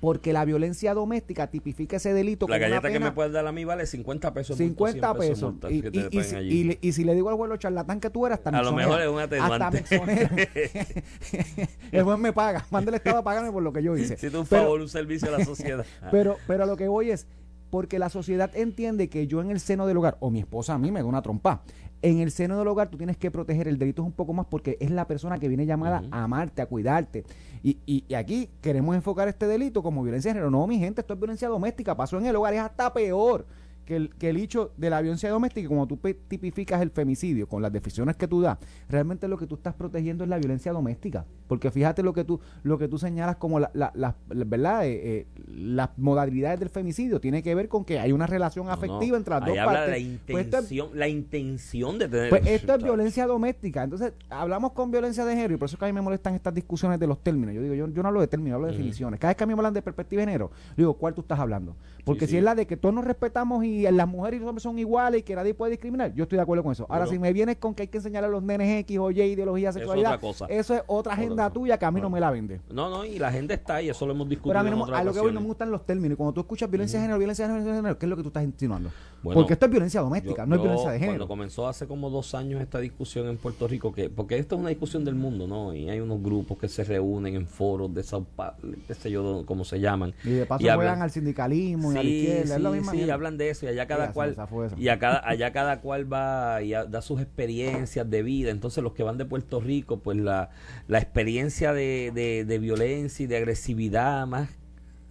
Porque 0.01 0.31
la 0.31 0.45
violencia 0.45 0.93
doméstica 0.93 1.47
tipifica 1.47 1.97
ese 1.97 2.13
delito. 2.13 2.47
La 2.47 2.57
galleta 2.57 2.89
que 2.89 2.99
me 3.01 3.11
puedes 3.11 3.33
dar 3.33 3.45
a 3.45 3.51
mí 3.51 3.65
vale 3.65 3.85
50 3.85 4.33
pesos. 4.33 4.57
50 4.57 5.13
pesos. 5.15 5.55
y, 5.69 6.91
si, 6.93 7.03
le 7.03 7.15
digo 7.15 7.29
al 7.29 7.33
abuelo 7.33 7.57
charlatán 7.57 7.99
que 7.99 8.09
tú 8.09 8.25
eras, 8.25 8.39
hasta 8.39 8.57
A 8.57 8.63
lo 8.63 8.71
mejor 8.71 9.01
es 9.01 9.09
un 9.09 9.19
atenuante. 9.19 9.83
el 11.91 12.03
juez 12.03 12.19
me 12.19 12.31
paga. 12.31 12.65
Manda 12.71 12.89
el 12.89 12.95
Estado 12.95 13.17
a 13.17 13.23
pagarme 13.23 13.51
por 13.51 13.63
lo 13.63 13.73
que 13.73 13.83
yo 13.83 13.97
hice. 13.97 14.17
Si 14.17 14.29
tú 14.29 14.39
un 14.39 14.45
favor, 14.45 14.79
un 14.79 14.89
servicio 14.89 15.27
a 15.33 15.37
la 15.37 15.43
sociedad. 15.43 15.85
pero, 16.11 16.37
pero 16.47 16.65
lo 16.65 16.77
que 16.77 16.87
voy 16.87 17.11
es, 17.11 17.27
porque 17.69 17.99
la 17.99 18.09
sociedad 18.09 18.51
entiende 18.55 19.09
que 19.09 19.27
yo 19.27 19.41
en 19.41 19.51
el 19.51 19.59
seno 19.59 19.87
del 19.87 19.97
hogar, 19.97 20.17
o 20.19 20.29
mi 20.29 20.39
esposa 20.39 20.73
a 20.73 20.77
mí 20.77 20.91
me 20.91 20.99
da 20.99 21.05
una 21.05 21.21
trompa, 21.21 21.61
en 22.01 22.19
el 22.19 22.31
seno 22.31 22.57
del 22.57 22.67
hogar 22.67 22.89
tú 22.89 22.97
tienes 22.97 23.17
que 23.17 23.29
proteger 23.29 23.67
el 23.67 23.77
delito 23.77 24.03
un 24.03 24.13
poco 24.13 24.33
más 24.33 24.45
porque 24.45 24.77
es 24.79 24.89
la 24.89 25.05
persona 25.05 25.37
que 25.37 25.47
viene 25.47 25.65
llamada 25.65 26.03
a 26.11 26.23
amarte, 26.23 26.61
a 26.61 26.65
cuidarte. 26.65 27.25
Y, 27.61 27.77
y, 27.85 28.13
aquí 28.13 28.49
queremos 28.61 28.95
enfocar 28.95 29.27
este 29.27 29.47
delito 29.47 29.83
como 29.83 30.01
violencia 30.01 30.29
de 30.29 30.35
género. 30.35 30.49
No, 30.49 30.65
mi 30.65 30.79
gente, 30.79 31.01
esto 31.01 31.13
es 31.13 31.19
violencia 31.19 31.49
doméstica, 31.49 31.97
pasó 31.97 32.17
en 32.17 32.25
el 32.25 32.35
hogar, 32.35 32.53
es 32.53 32.61
hasta 32.61 32.93
peor 32.93 33.45
que 33.89 33.95
el, 33.95 34.09
que 34.15 34.29
el 34.29 34.37
hecho 34.37 34.71
de 34.77 34.91
la 34.91 35.01
violencia 35.01 35.31
doméstica, 35.31 35.67
como 35.67 35.87
tú 35.87 35.97
tipificas 36.27 36.79
el 36.83 36.91
femicidio 36.91 37.47
con 37.47 37.63
las 37.63 37.73
definiciones 37.73 38.15
que 38.15 38.27
tú 38.27 38.39
das, 38.39 38.59
realmente 38.87 39.27
lo 39.27 39.35
que 39.35 39.47
tú 39.47 39.55
estás 39.55 39.73
protegiendo 39.73 40.23
es 40.23 40.29
la 40.29 40.37
violencia 40.37 40.71
doméstica. 40.71 41.25
Porque 41.47 41.71
fíjate 41.71 42.03
lo 42.03 42.13
que 42.13 42.23
tú, 42.23 42.39
lo 42.61 42.77
que 42.77 42.87
tú 42.87 42.99
señalas 42.99 43.37
como 43.37 43.59
la, 43.59 43.71
la, 43.73 44.15
¿verdad? 44.27 44.85
Eh, 44.85 44.99
eh, 45.03 45.27
las 45.47 45.89
modalidades 45.97 46.59
del 46.59 46.69
femicidio 46.69 47.19
tiene 47.19 47.41
que 47.41 47.55
ver 47.55 47.67
con 47.67 47.83
que 47.83 47.99
hay 47.99 48.11
una 48.11 48.27
relación 48.27 48.69
afectiva 48.69 49.17
entre 49.17 49.33
las 49.33 49.45
dos 49.45 49.57
habla 49.57 49.79
partes. 49.79 50.03
La 50.03 50.17
pues 50.27 50.45
intención, 50.45 50.89
la 50.93 51.07
intención 51.07 51.97
de 51.97 52.07
tener. 52.07 52.29
Pues 52.29 52.45
esto 52.45 52.75
es 52.75 52.83
violencia 52.83 53.25
doméstica. 53.25 53.83
Entonces, 53.83 54.13
hablamos 54.29 54.73
con 54.73 54.91
violencia 54.91 55.25
de 55.25 55.33
género 55.33 55.55
y 55.55 55.57
por 55.57 55.65
eso 55.65 55.77
es 55.77 55.79
que 55.79 55.85
a 55.85 55.87
mí 55.87 55.93
me 55.93 56.01
molestan 56.01 56.35
estas 56.35 56.53
discusiones 56.53 56.99
de 56.99 57.07
los 57.07 57.23
términos. 57.23 57.55
Yo 57.55 57.63
digo, 57.63 57.73
yo, 57.73 57.87
yo 57.87 58.03
no 58.03 58.09
hablo 58.09 58.21
de 58.21 58.27
términos, 58.27 58.57
hablo 58.57 58.67
de 58.67 58.73
definiciones. 58.73 59.19
Cada 59.19 59.31
vez 59.31 59.37
que 59.37 59.43
a 59.45 59.47
mí 59.47 59.55
me 59.55 59.59
hablan 59.59 59.73
de 59.73 59.81
perspectiva 59.81 60.19
de 60.19 60.27
género, 60.27 60.51
digo, 60.77 60.93
¿cuál 60.93 61.15
tú 61.15 61.21
estás 61.21 61.39
hablando? 61.39 61.75
Porque 62.05 62.27
si 62.27 62.37
es 62.37 62.43
la 62.43 62.53
de 62.53 62.67
que 62.67 62.77
todos 62.77 62.93
nos 62.93 63.05
respetamos 63.05 63.65
y 63.65 63.78
las 63.83 64.07
mujeres 64.07 64.37
y 64.37 64.41
los 64.41 64.49
hombres 64.49 64.63
son 64.63 64.77
iguales 64.79 65.21
y 65.21 65.23
que 65.23 65.35
nadie 65.35 65.53
puede 65.53 65.71
discriminar, 65.71 66.13
yo 66.13 66.23
estoy 66.23 66.37
de 66.37 66.43
acuerdo 66.43 66.63
con 66.63 66.71
eso. 66.71 66.85
Ahora, 66.89 67.07
si 67.07 67.19
me 67.19 67.33
vienes 67.33 67.57
con 67.57 67.73
que 67.73 67.83
hay 67.83 67.87
que 67.87 67.97
enseñar 67.97 68.23
a 68.23 68.27
los 68.27 68.43
nenes 68.43 68.79
X 68.81 68.97
o 68.99 69.11
Y 69.11 69.21
ideología, 69.21 69.71
sexualidad, 69.71 70.19
eso 70.49 70.75
es 70.75 70.83
otra 70.87 71.13
agenda 71.13 71.49
tuya 71.49 71.77
que 71.77 71.85
a 71.85 71.91
mí 71.91 72.01
no 72.01 72.09
me 72.09 72.19
la 72.19 72.31
vende. 72.31 72.61
No, 72.71 72.89
no, 72.89 73.05
y 73.05 73.19
la 73.19 73.29
agenda 73.29 73.53
está 73.53 73.75
ahí, 73.75 73.89
eso 73.89 74.05
lo 74.05 74.13
hemos 74.13 74.27
discutido. 74.29 74.51
Pero 74.51 74.59
a 74.59 74.63
mí 74.63 74.91
a 74.93 75.03
lo 75.03 75.13
que 75.13 75.19
voy 75.19 75.33
no 75.33 75.41
me 75.41 75.47
gustan 75.47 75.71
los 75.71 75.85
términos. 75.85 76.17
Cuando 76.17 76.33
tú 76.33 76.41
escuchas 76.41 76.69
violencia 76.69 76.99
de 76.99 77.03
género, 77.03 77.19
violencia 77.19 77.45
de 77.45 77.49
género, 77.49 77.63
violencia 77.63 77.81
de 77.81 77.87
género, 77.87 77.99
¿qué 77.99 78.05
es 78.05 78.09
lo 78.09 78.15
que 78.15 78.23
tú 78.23 78.29
estás 78.29 78.43
insinuando? 78.43 78.89
Porque 79.21 79.53
esto 79.53 79.65
es 79.65 79.71
violencia 79.71 80.01
doméstica, 80.01 80.45
no 80.45 80.55
es 80.55 80.61
violencia 80.61 80.91
de 80.91 80.99
género. 80.99 81.17
Cuando 81.17 81.27
comenzó 81.27 81.67
hace 81.67 81.87
como 81.87 82.09
dos 82.09 82.35
años 82.35 82.61
esta 82.61 82.79
discusión 82.79 83.27
en 83.27 83.37
Puerto 83.37 83.67
Rico, 83.67 83.91
que 83.91 84.09
porque 84.09 84.37
esto 84.37 84.55
es 84.55 84.61
una 84.61 84.69
discusión 84.69 85.03
del 85.05 85.15
mundo, 85.15 85.47
¿no? 85.47 85.73
Y 85.73 85.89
hay 85.89 85.99
unos 85.99 86.21
grupos 86.21 86.57
que 86.57 86.67
se 86.67 86.83
reúnen 86.83 87.35
en 87.35 87.47
foros 87.47 87.93
de 87.93 88.03
Sao 88.03 88.23
Paulo, 88.23 88.77
qué 88.87 88.93
sé 88.93 89.11
yo, 89.11 89.43
cómo 89.45 89.63
se 89.65 89.79
llaman. 89.79 90.13
Y 90.23 90.31
de 90.31 90.45
paso 90.45 90.63
juegan 90.63 91.01
al 91.01 91.11
sindicalismo 91.11 91.93
y 91.93 91.97
a 91.97 92.03
la 92.03 92.09
izquierda, 92.09 92.55
es 92.55 92.61
la 92.61 92.69
misma 92.71 92.91
Sí, 92.91 93.09
hablan 93.09 93.37
de 93.37 93.49
eso 93.49 93.65
y 93.65 93.69
allá 93.69 93.87
cada 93.87 94.11
cual 94.11 94.35
y 94.77 94.87
allá 94.87 95.51
cada 95.51 95.81
cual 95.81 96.11
va 96.11 96.61
y 96.61 96.71
da 96.71 97.01
sus 97.01 97.21
experiencias 97.21 98.09
de 98.09 98.23
vida. 98.23 98.51
Entonces 98.51 98.83
los 98.83 98.93
que 98.93 99.03
van 99.03 99.17
de 99.17 99.25
Puerto 99.25 99.59
Rico, 99.59 99.99
pues 99.99 100.17
la, 100.17 100.49
la 100.87 100.99
experiencia 100.99 101.73
de, 101.73 102.11
de, 102.13 102.45
de 102.45 102.59
violencia 102.59 103.23
y 103.23 103.27
de 103.27 103.37
agresividad 103.37 104.27
más 104.27 104.49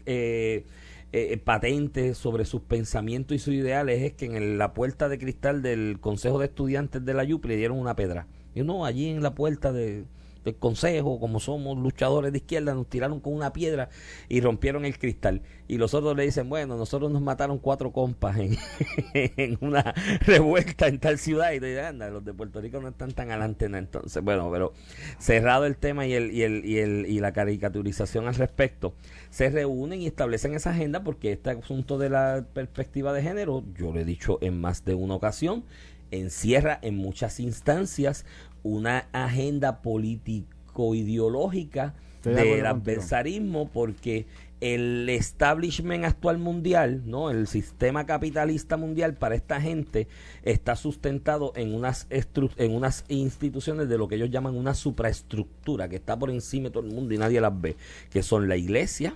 eh, 0.06 0.64
eh, 1.12 1.36
patente 1.38 2.14
sobre 2.14 2.44
sus 2.44 2.60
pensamientos 2.60 3.34
y 3.34 3.38
sus 3.38 3.54
ideales 3.54 4.02
es 4.02 4.12
que 4.12 4.26
en 4.26 4.58
la 4.58 4.74
puerta 4.74 5.08
de 5.08 5.18
cristal 5.18 5.62
del 5.62 5.98
Consejo 6.00 6.38
de 6.38 6.46
Estudiantes 6.46 7.04
de 7.04 7.14
la 7.14 7.24
UP 7.24 7.44
le 7.46 7.56
dieron 7.56 7.78
una 7.78 7.96
pedra. 7.96 8.26
Y 8.54 8.62
no, 8.62 8.84
allí 8.84 9.08
en 9.08 9.22
la 9.22 9.34
puerta 9.34 9.72
de, 9.72 10.04
del 10.44 10.56
consejo, 10.56 11.20
como 11.20 11.40
somos 11.40 11.76
luchadores 11.78 12.32
de 12.32 12.38
izquierda, 12.38 12.74
nos 12.74 12.88
tiraron 12.88 13.20
con 13.20 13.34
una 13.34 13.52
piedra 13.52 13.88
y 14.28 14.40
rompieron 14.40 14.84
el 14.84 14.98
cristal. 14.98 15.42
Y 15.66 15.76
los 15.76 15.92
otros 15.92 16.16
le 16.16 16.24
dicen, 16.24 16.48
bueno, 16.48 16.76
nosotros 16.76 17.10
nos 17.10 17.20
mataron 17.20 17.58
cuatro 17.58 17.92
compas 17.92 18.38
en, 18.38 19.58
una 19.60 19.94
revuelta 20.20 20.88
en 20.88 20.98
tal 20.98 21.18
ciudad. 21.18 21.52
Y 21.52 21.60
te 21.60 21.66
dicen, 21.66 21.84
anda, 21.84 22.08
los 22.08 22.24
de 22.24 22.32
Puerto 22.32 22.60
Rico 22.60 22.80
no 22.80 22.88
están 22.88 23.12
tan 23.12 23.30
adelante. 23.30 23.66
Entonces, 23.66 24.22
bueno, 24.22 24.50
pero 24.50 24.72
cerrado 25.18 25.66
el 25.66 25.76
tema 25.76 26.06
y, 26.06 26.14
el, 26.14 26.32
y, 26.32 26.42
el, 26.42 26.64
y, 26.64 26.78
el, 26.78 27.06
y 27.06 27.20
la 27.20 27.32
caricaturización 27.32 28.28
al 28.28 28.34
respecto, 28.34 28.94
se 29.30 29.50
reúnen 29.50 30.00
y 30.00 30.06
establecen 30.06 30.54
esa 30.54 30.70
agenda 30.70 31.04
porque 31.04 31.32
este 31.32 31.50
asunto 31.50 31.98
de 31.98 32.10
la 32.10 32.46
perspectiva 32.54 33.12
de 33.12 33.22
género, 33.22 33.62
yo 33.76 33.92
lo 33.92 34.00
he 34.00 34.04
dicho 34.04 34.38
en 34.40 34.60
más 34.60 34.84
de 34.84 34.94
una 34.94 35.14
ocasión, 35.14 35.64
encierra 36.10 36.78
en 36.82 36.96
muchas 36.96 37.40
instancias 37.40 38.24
una 38.62 39.08
agenda 39.12 39.82
político-ideológica 39.82 41.94
del 42.22 42.66
adversarismo 42.66 43.68
porque 43.68 44.26
el 44.60 45.08
establishment 45.08 46.04
actual 46.04 46.38
mundial, 46.38 47.02
¿no? 47.06 47.30
El 47.30 47.46
sistema 47.46 48.06
capitalista 48.06 48.76
mundial 48.76 49.14
para 49.14 49.36
esta 49.36 49.60
gente 49.60 50.08
está 50.42 50.74
sustentado 50.74 51.52
en 51.54 51.74
unas 51.74 52.08
en 52.10 52.74
unas 52.74 53.04
instituciones 53.08 53.88
de 53.88 53.98
lo 53.98 54.08
que 54.08 54.16
ellos 54.16 54.30
llaman 54.30 54.56
una 54.56 54.74
supraestructura 54.74 55.88
que 55.88 55.96
está 55.96 56.18
por 56.18 56.30
encima 56.30 56.64
de 56.64 56.70
todo 56.72 56.86
el 56.86 56.92
mundo 56.92 57.14
y 57.14 57.18
nadie 57.18 57.40
las 57.40 57.60
ve, 57.60 57.76
que 58.10 58.22
son 58.22 58.48
la 58.48 58.56
iglesia, 58.56 59.14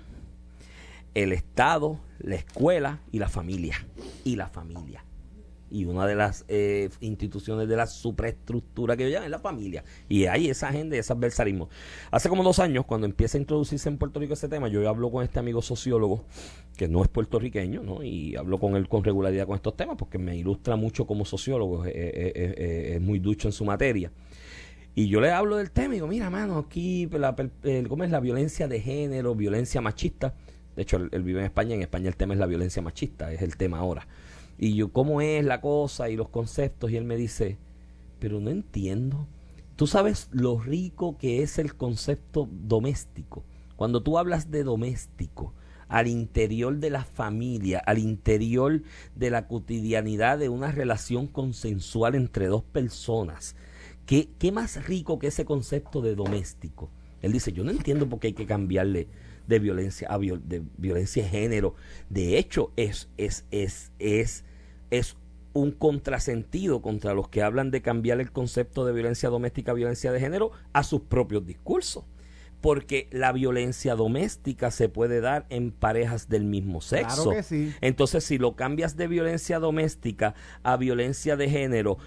el 1.14 1.32
Estado, 1.32 1.98
la 2.20 2.36
escuela 2.36 3.00
y 3.10 3.18
la 3.18 3.28
familia. 3.28 3.84
Y 4.24 4.36
la 4.36 4.48
familia 4.48 5.04
y 5.72 5.86
una 5.86 6.06
de 6.06 6.14
las 6.14 6.44
eh, 6.48 6.90
instituciones 7.00 7.66
de 7.66 7.76
la 7.76 7.86
superestructura 7.86 8.96
que 8.96 9.08
llamo 9.08 9.24
es 9.24 9.30
la 9.30 9.38
familia. 9.38 9.82
Y 10.08 10.26
hay 10.26 10.50
esa 10.50 10.68
agenda 10.68 10.96
y 10.96 10.98
ese 10.98 11.12
adversarismo. 11.12 11.70
Hace 12.10 12.28
como 12.28 12.44
dos 12.44 12.58
años, 12.58 12.84
cuando 12.84 13.06
empieza 13.06 13.38
a 13.38 13.40
introducirse 13.40 13.88
en 13.88 13.96
Puerto 13.96 14.20
Rico 14.20 14.34
ese 14.34 14.48
tema, 14.48 14.68
yo 14.68 14.86
hablo 14.88 15.10
con 15.10 15.24
este 15.24 15.38
amigo 15.38 15.62
sociólogo, 15.62 16.26
que 16.76 16.88
no 16.88 17.02
es 17.02 17.08
puertorriqueño, 17.08 17.82
¿no? 17.82 18.02
y 18.02 18.36
hablo 18.36 18.58
con 18.58 18.76
él 18.76 18.86
con 18.86 19.02
regularidad 19.02 19.46
con 19.46 19.56
estos 19.56 19.74
temas, 19.74 19.96
porque 19.96 20.18
me 20.18 20.36
ilustra 20.36 20.76
mucho 20.76 21.06
como 21.06 21.24
sociólogo, 21.24 21.86
es, 21.86 23.00
muy 23.00 23.18
ducho 23.18 23.48
en 23.48 23.52
su 23.52 23.64
materia. 23.64 24.12
Y 24.94 25.08
yo 25.08 25.22
le 25.22 25.30
hablo 25.30 25.56
del 25.56 25.70
tema 25.70 25.94
y 25.94 25.96
digo, 25.96 26.06
mira, 26.06 26.28
mano, 26.28 26.58
aquí, 26.58 27.08
la, 27.12 27.34
¿cómo 27.88 28.04
es 28.04 28.10
la 28.10 28.20
violencia 28.20 28.68
de 28.68 28.78
género, 28.78 29.34
violencia 29.34 29.80
machista? 29.80 30.34
De 30.76 30.82
hecho, 30.82 30.96
él, 30.96 31.22
vive 31.22 31.40
en 31.40 31.46
España, 31.46 31.74
en 31.74 31.82
España 31.82 32.08
el 32.08 32.16
tema 32.16 32.34
es 32.34 32.40
la 32.40 32.46
violencia 32.46 32.82
machista, 32.82 33.32
es 33.32 33.40
el 33.40 33.56
tema 33.56 33.78
ahora. 33.78 34.06
Y 34.62 34.74
yo, 34.74 34.92
¿cómo 34.92 35.20
es 35.20 35.44
la 35.44 35.60
cosa 35.60 36.08
y 36.08 36.14
los 36.14 36.28
conceptos? 36.28 36.92
Y 36.92 36.96
él 36.96 37.02
me 37.02 37.16
dice, 37.16 37.58
pero 38.20 38.38
no 38.38 38.48
entiendo. 38.48 39.26
Tú 39.74 39.88
sabes 39.88 40.28
lo 40.30 40.60
rico 40.60 41.18
que 41.18 41.42
es 41.42 41.58
el 41.58 41.74
concepto 41.74 42.48
doméstico. 42.48 43.42
Cuando 43.74 44.04
tú 44.04 44.18
hablas 44.18 44.52
de 44.52 44.62
doméstico, 44.62 45.52
al 45.88 46.06
interior 46.06 46.76
de 46.76 46.90
la 46.90 47.04
familia, 47.04 47.80
al 47.80 47.98
interior 47.98 48.82
de 49.16 49.30
la 49.30 49.48
cotidianidad 49.48 50.38
de 50.38 50.48
una 50.48 50.70
relación 50.70 51.26
consensual 51.26 52.14
entre 52.14 52.46
dos 52.46 52.62
personas. 52.62 53.56
¿Qué, 54.06 54.28
qué 54.38 54.52
más 54.52 54.86
rico 54.86 55.18
que 55.18 55.26
ese 55.26 55.44
concepto 55.44 56.02
de 56.02 56.14
doméstico? 56.14 56.88
Él 57.20 57.32
dice, 57.32 57.52
yo 57.52 57.64
no 57.64 57.72
entiendo 57.72 58.08
por 58.08 58.20
qué 58.20 58.28
hay 58.28 58.32
que 58.32 58.46
cambiarle 58.46 59.08
de 59.48 59.58
violencia 59.58 60.06
a 60.08 60.18
de 60.18 60.62
violencia 60.78 61.24
de 61.24 61.28
género. 61.28 61.74
De 62.08 62.38
hecho, 62.38 62.70
es, 62.76 63.08
es, 63.16 63.44
es, 63.50 63.90
es, 63.98 64.44
es 64.92 65.16
un 65.54 65.70
contrasentido 65.72 66.80
contra 66.80 67.12
los 67.14 67.28
que 67.28 67.42
hablan 67.42 67.70
de 67.70 67.82
cambiar 67.82 68.20
el 68.20 68.30
concepto 68.32 68.84
de 68.86 68.92
violencia 68.92 69.28
doméstica 69.28 69.72
a 69.72 69.74
violencia 69.74 70.12
de 70.12 70.20
género 70.20 70.50
a 70.72 70.82
sus 70.84 71.00
propios 71.02 71.44
discursos. 71.44 72.04
Porque 72.60 73.08
la 73.10 73.32
violencia 73.32 73.96
doméstica 73.96 74.70
se 74.70 74.88
puede 74.88 75.20
dar 75.20 75.46
en 75.50 75.72
parejas 75.72 76.28
del 76.28 76.44
mismo 76.44 76.80
sexo. 76.80 77.24
Claro 77.24 77.36
que 77.38 77.42
sí. 77.42 77.72
Entonces, 77.80 78.22
si 78.22 78.38
lo 78.38 78.54
cambias 78.54 78.96
de 78.96 79.08
violencia 79.08 79.58
doméstica 79.58 80.34
a 80.62 80.76
violencia 80.76 81.36
de 81.36 81.50
género, 81.50 81.98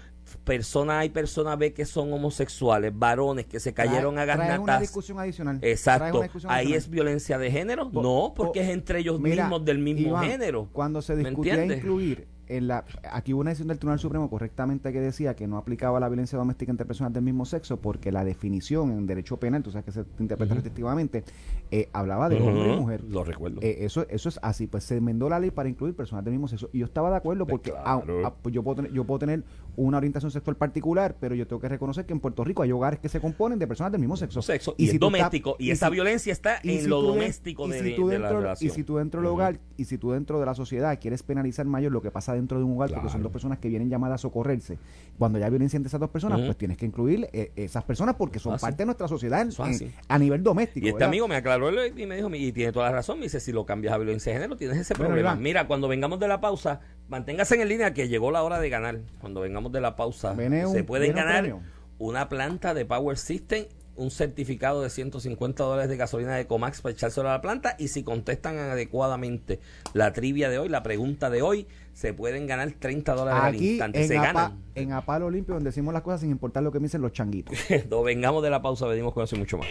persona 0.44 1.00
A 1.00 1.04
y 1.04 1.10
persona 1.10 1.54
B 1.56 1.72
que 1.74 1.84
son 1.84 2.12
homosexuales, 2.12 2.90
varones 2.98 3.44
que 3.46 3.60
se 3.60 3.74
cayeron 3.74 4.14
Trae- 4.16 4.22
a 4.22 4.24
traes 4.24 4.38
una 4.38 4.46
garnatas. 4.48 4.80
discusión 4.80 5.18
adicional. 5.20 5.58
Exacto. 5.62 6.22
discusión 6.22 6.50
Ahí 6.50 6.58
adicional. 6.72 6.78
es 6.78 6.90
violencia 6.90 7.38
de 7.38 7.50
género. 7.50 7.90
No, 7.92 8.32
porque 8.34 8.60
po- 8.60 8.64
es 8.66 8.70
entre 8.72 9.00
ellos 9.00 9.20
Mira, 9.20 9.44
mismos 9.44 9.64
del 9.64 9.78
mismo 9.78 10.08
Iván, 10.08 10.24
género. 10.30 10.68
Cuando 10.72 11.02
se 11.02 11.14
¿Me 11.16 11.28
discutía 11.28 11.64
incluir 11.66 12.26
en 12.48 12.68
la 12.68 12.84
aquí 13.10 13.32
hubo 13.32 13.40
una 13.40 13.50
decisión 13.50 13.68
del 13.68 13.78
Tribunal 13.78 13.98
Supremo 13.98 14.30
correctamente 14.30 14.92
que 14.92 15.00
decía 15.00 15.34
que 15.34 15.46
no 15.46 15.56
aplicaba 15.56 16.00
la 16.00 16.08
violencia 16.08 16.38
doméstica 16.38 16.70
entre 16.70 16.86
personas 16.86 17.12
del 17.12 17.22
mismo 17.22 17.44
sexo 17.44 17.78
porque 17.80 18.12
la 18.12 18.24
definición 18.24 18.92
en 18.92 19.06
derecho 19.06 19.36
penal, 19.38 19.62
tú 19.62 19.70
sabes 19.70 19.84
que 19.84 19.92
se 19.92 20.04
interpreta 20.18 20.54
restrictivamente, 20.54 21.24
eh, 21.70 21.88
hablaba 21.92 22.28
de 22.28 22.40
hombre 22.40 22.74
y 22.74 22.76
mujer. 22.76 23.04
Lo 23.04 23.24
recuerdo. 23.24 23.60
Eh, 23.62 23.78
eso, 23.80 24.06
eso 24.08 24.28
es 24.28 24.38
así, 24.42 24.66
pues 24.66 24.84
se 24.84 24.96
enmendó 24.96 25.28
la 25.28 25.40
ley 25.40 25.50
para 25.50 25.68
incluir 25.68 25.94
personas 25.94 26.24
del 26.24 26.32
mismo 26.32 26.48
sexo. 26.48 26.70
Y 26.72 26.78
yo 26.78 26.86
estaba 26.86 27.10
de 27.10 27.16
acuerdo 27.16 27.46
Pues 27.46 27.60
porque 27.60 27.70
claro. 27.72 28.20
ah, 28.24 28.28
ah, 28.28 28.34
pues 28.42 28.54
yo, 28.54 28.62
puedo 28.62 28.76
tener, 28.76 28.92
yo 28.92 29.04
puedo 29.04 29.18
tener 29.18 29.42
una 29.76 29.98
orientación 29.98 30.30
sexual 30.30 30.56
particular, 30.56 31.16
pero 31.20 31.34
yo 31.34 31.46
tengo 31.46 31.60
que 31.60 31.68
reconocer 31.68 32.06
que 32.06 32.12
en 32.12 32.20
Puerto 32.20 32.42
Rico 32.44 32.62
hay 32.62 32.72
hogares 32.72 32.98
que 33.00 33.08
se 33.08 33.20
componen 33.20 33.58
de 33.58 33.66
personas 33.66 33.92
del 33.92 34.00
mismo 34.00 34.16
sexo. 34.16 34.42
sexo 34.42 34.74
y, 34.78 34.86
es 34.86 34.90
si 34.92 34.98
doméstico 34.98 35.56
y, 35.58 35.70
esa 35.70 35.86
si- 35.86 35.92
violencia 35.92 36.32
está 36.32 36.58
en 36.62 36.80
si 36.80 36.86
lo 36.86 37.00
tú 37.00 37.06
de- 37.12 37.18
doméstico 37.18 37.66
y 37.66 37.70
de, 37.72 37.78
si 37.78 37.84
de 37.84 37.90
tú 37.96 38.06
la 38.08 38.12
dentro, 38.14 38.40
relación. 38.40 38.70
Y 38.70 38.74
si 38.74 38.84
tú 38.84 38.96
dentro 38.96 39.20
del 39.20 39.28
hogar, 39.30 39.58
y 39.76 39.84
si 39.84 39.98
tú 39.98 40.12
dentro 40.12 40.40
de 40.40 40.46
la 40.46 40.54
sociedad 40.54 40.98
quieres 41.00 41.22
penalizar 41.22 41.66
mayor 41.66 41.92
lo 41.92 42.00
que 42.02 42.10
pasa 42.10 42.34
dentro 42.34 42.58
de 42.58 42.64
un 42.64 42.72
hogar, 42.74 42.90
porque 42.92 43.08
son 43.10 43.22
dos 43.22 43.32
personas 43.32 43.58
que 43.58 43.68
vienen 43.68 43.88
llamadas 43.90 44.16
a 44.16 44.22
socorrerse, 44.22 44.78
cuando 45.18 45.38
hay 45.42 45.50
violencia 45.50 45.76
entre 45.76 45.88
esas 45.88 46.00
dos 46.00 46.10
personas, 46.10 46.40
pues 46.40 46.56
tienes 46.56 46.76
que 46.76 46.86
incluir 46.86 47.28
eh, 47.32 47.52
esas 47.56 47.84
personas 47.84 48.14
porque 48.16 48.38
son 48.38 48.54
así. 48.54 48.62
parte 48.62 48.78
de 48.78 48.86
nuestra 48.86 49.08
sociedad 49.08 49.40
en- 49.42 49.50
en- 49.72 49.92
a 50.08 50.18
nivel 50.18 50.42
doméstico. 50.42 50.86
Y 50.86 50.88
este 50.88 50.94
¿verdad? 50.98 51.08
amigo 51.08 51.28
me 51.28 51.36
aclaró 51.36 51.66
y 51.86 52.06
me 52.06 52.16
dijo, 52.16 52.28
y 52.34 52.52
tiene 52.52 52.72
toda 52.72 52.86
la 52.86 52.92
razón, 52.92 53.18
me 53.18 53.24
dice, 53.24 53.40
si 53.40 53.52
lo 53.52 53.66
cambias 53.66 53.92
a 53.94 53.98
violencia 53.98 54.32
de 54.32 54.38
género, 54.38 54.56
tienes 54.56 54.78
ese 54.78 54.94
Bueno, 54.94 55.08
problema. 55.08 55.30
Iván. 55.30 55.42
Mira, 55.42 55.66
cuando 55.66 55.88
vengamos 55.88 56.18
de 56.20 56.28
la 56.28 56.40
pausa, 56.40 56.80
manténgase 57.08 57.60
en 57.60 57.68
línea 57.68 57.92
que 57.94 58.08
llegó 58.08 58.30
la 58.30 58.42
hora 58.42 58.58
de 58.60 58.68
ganar. 58.68 58.98
Cuando 59.20 59.40
vengamos 59.40 59.72
de 59.72 59.80
la 59.80 59.96
pausa, 59.96 60.32
un- 60.32 60.72
se 60.72 60.84
pueden 60.84 61.14
ganar 61.14 61.40
premio. 61.42 61.60
una 61.98 62.28
planta 62.28 62.74
de 62.74 62.84
Power 62.84 63.16
System, 63.16 63.64
un 63.96 64.10
certificado 64.10 64.82
de 64.82 64.90
150 64.90 65.62
dólares 65.64 65.88
de 65.88 65.96
gasolina 65.96 66.34
de 66.36 66.46
Comax 66.46 66.82
para 66.82 66.92
echárselo 66.92 67.30
a 67.30 67.32
la 67.32 67.40
planta 67.40 67.76
y 67.78 67.88
si 67.88 68.02
contestan 68.02 68.58
adecuadamente 68.58 69.58
la 69.94 70.12
trivia 70.12 70.50
de 70.50 70.58
hoy, 70.58 70.68
la 70.68 70.82
pregunta 70.82 71.30
de 71.30 71.40
hoy, 71.40 71.66
se 71.94 72.12
pueden 72.12 72.46
ganar 72.46 72.72
30 72.78 73.14
dólares 73.14 73.42
al 73.42 73.54
Aquí 73.54 73.70
instante. 73.70 74.02
en, 74.02 74.08
se 74.08 74.18
Apa- 74.18 74.26
ganan. 74.26 74.62
en 74.74 74.92
Apalo 74.92 75.30
Limpio, 75.30 75.54
donde 75.54 75.70
decimos 75.70 75.94
las 75.94 76.02
cosas 76.02 76.20
sin 76.20 76.30
importar 76.30 76.62
lo 76.62 76.70
que 76.72 76.78
me 76.78 76.84
dicen 76.88 77.00
los 77.00 77.12
changuitos. 77.12 77.56
Cuando 77.68 78.02
vengamos 78.02 78.42
de 78.42 78.50
la 78.50 78.60
pausa, 78.60 78.86
venimos 78.86 79.14
con 79.14 79.24
eso 79.24 79.34
y 79.34 79.38
mucho 79.38 79.56
más. 79.56 79.66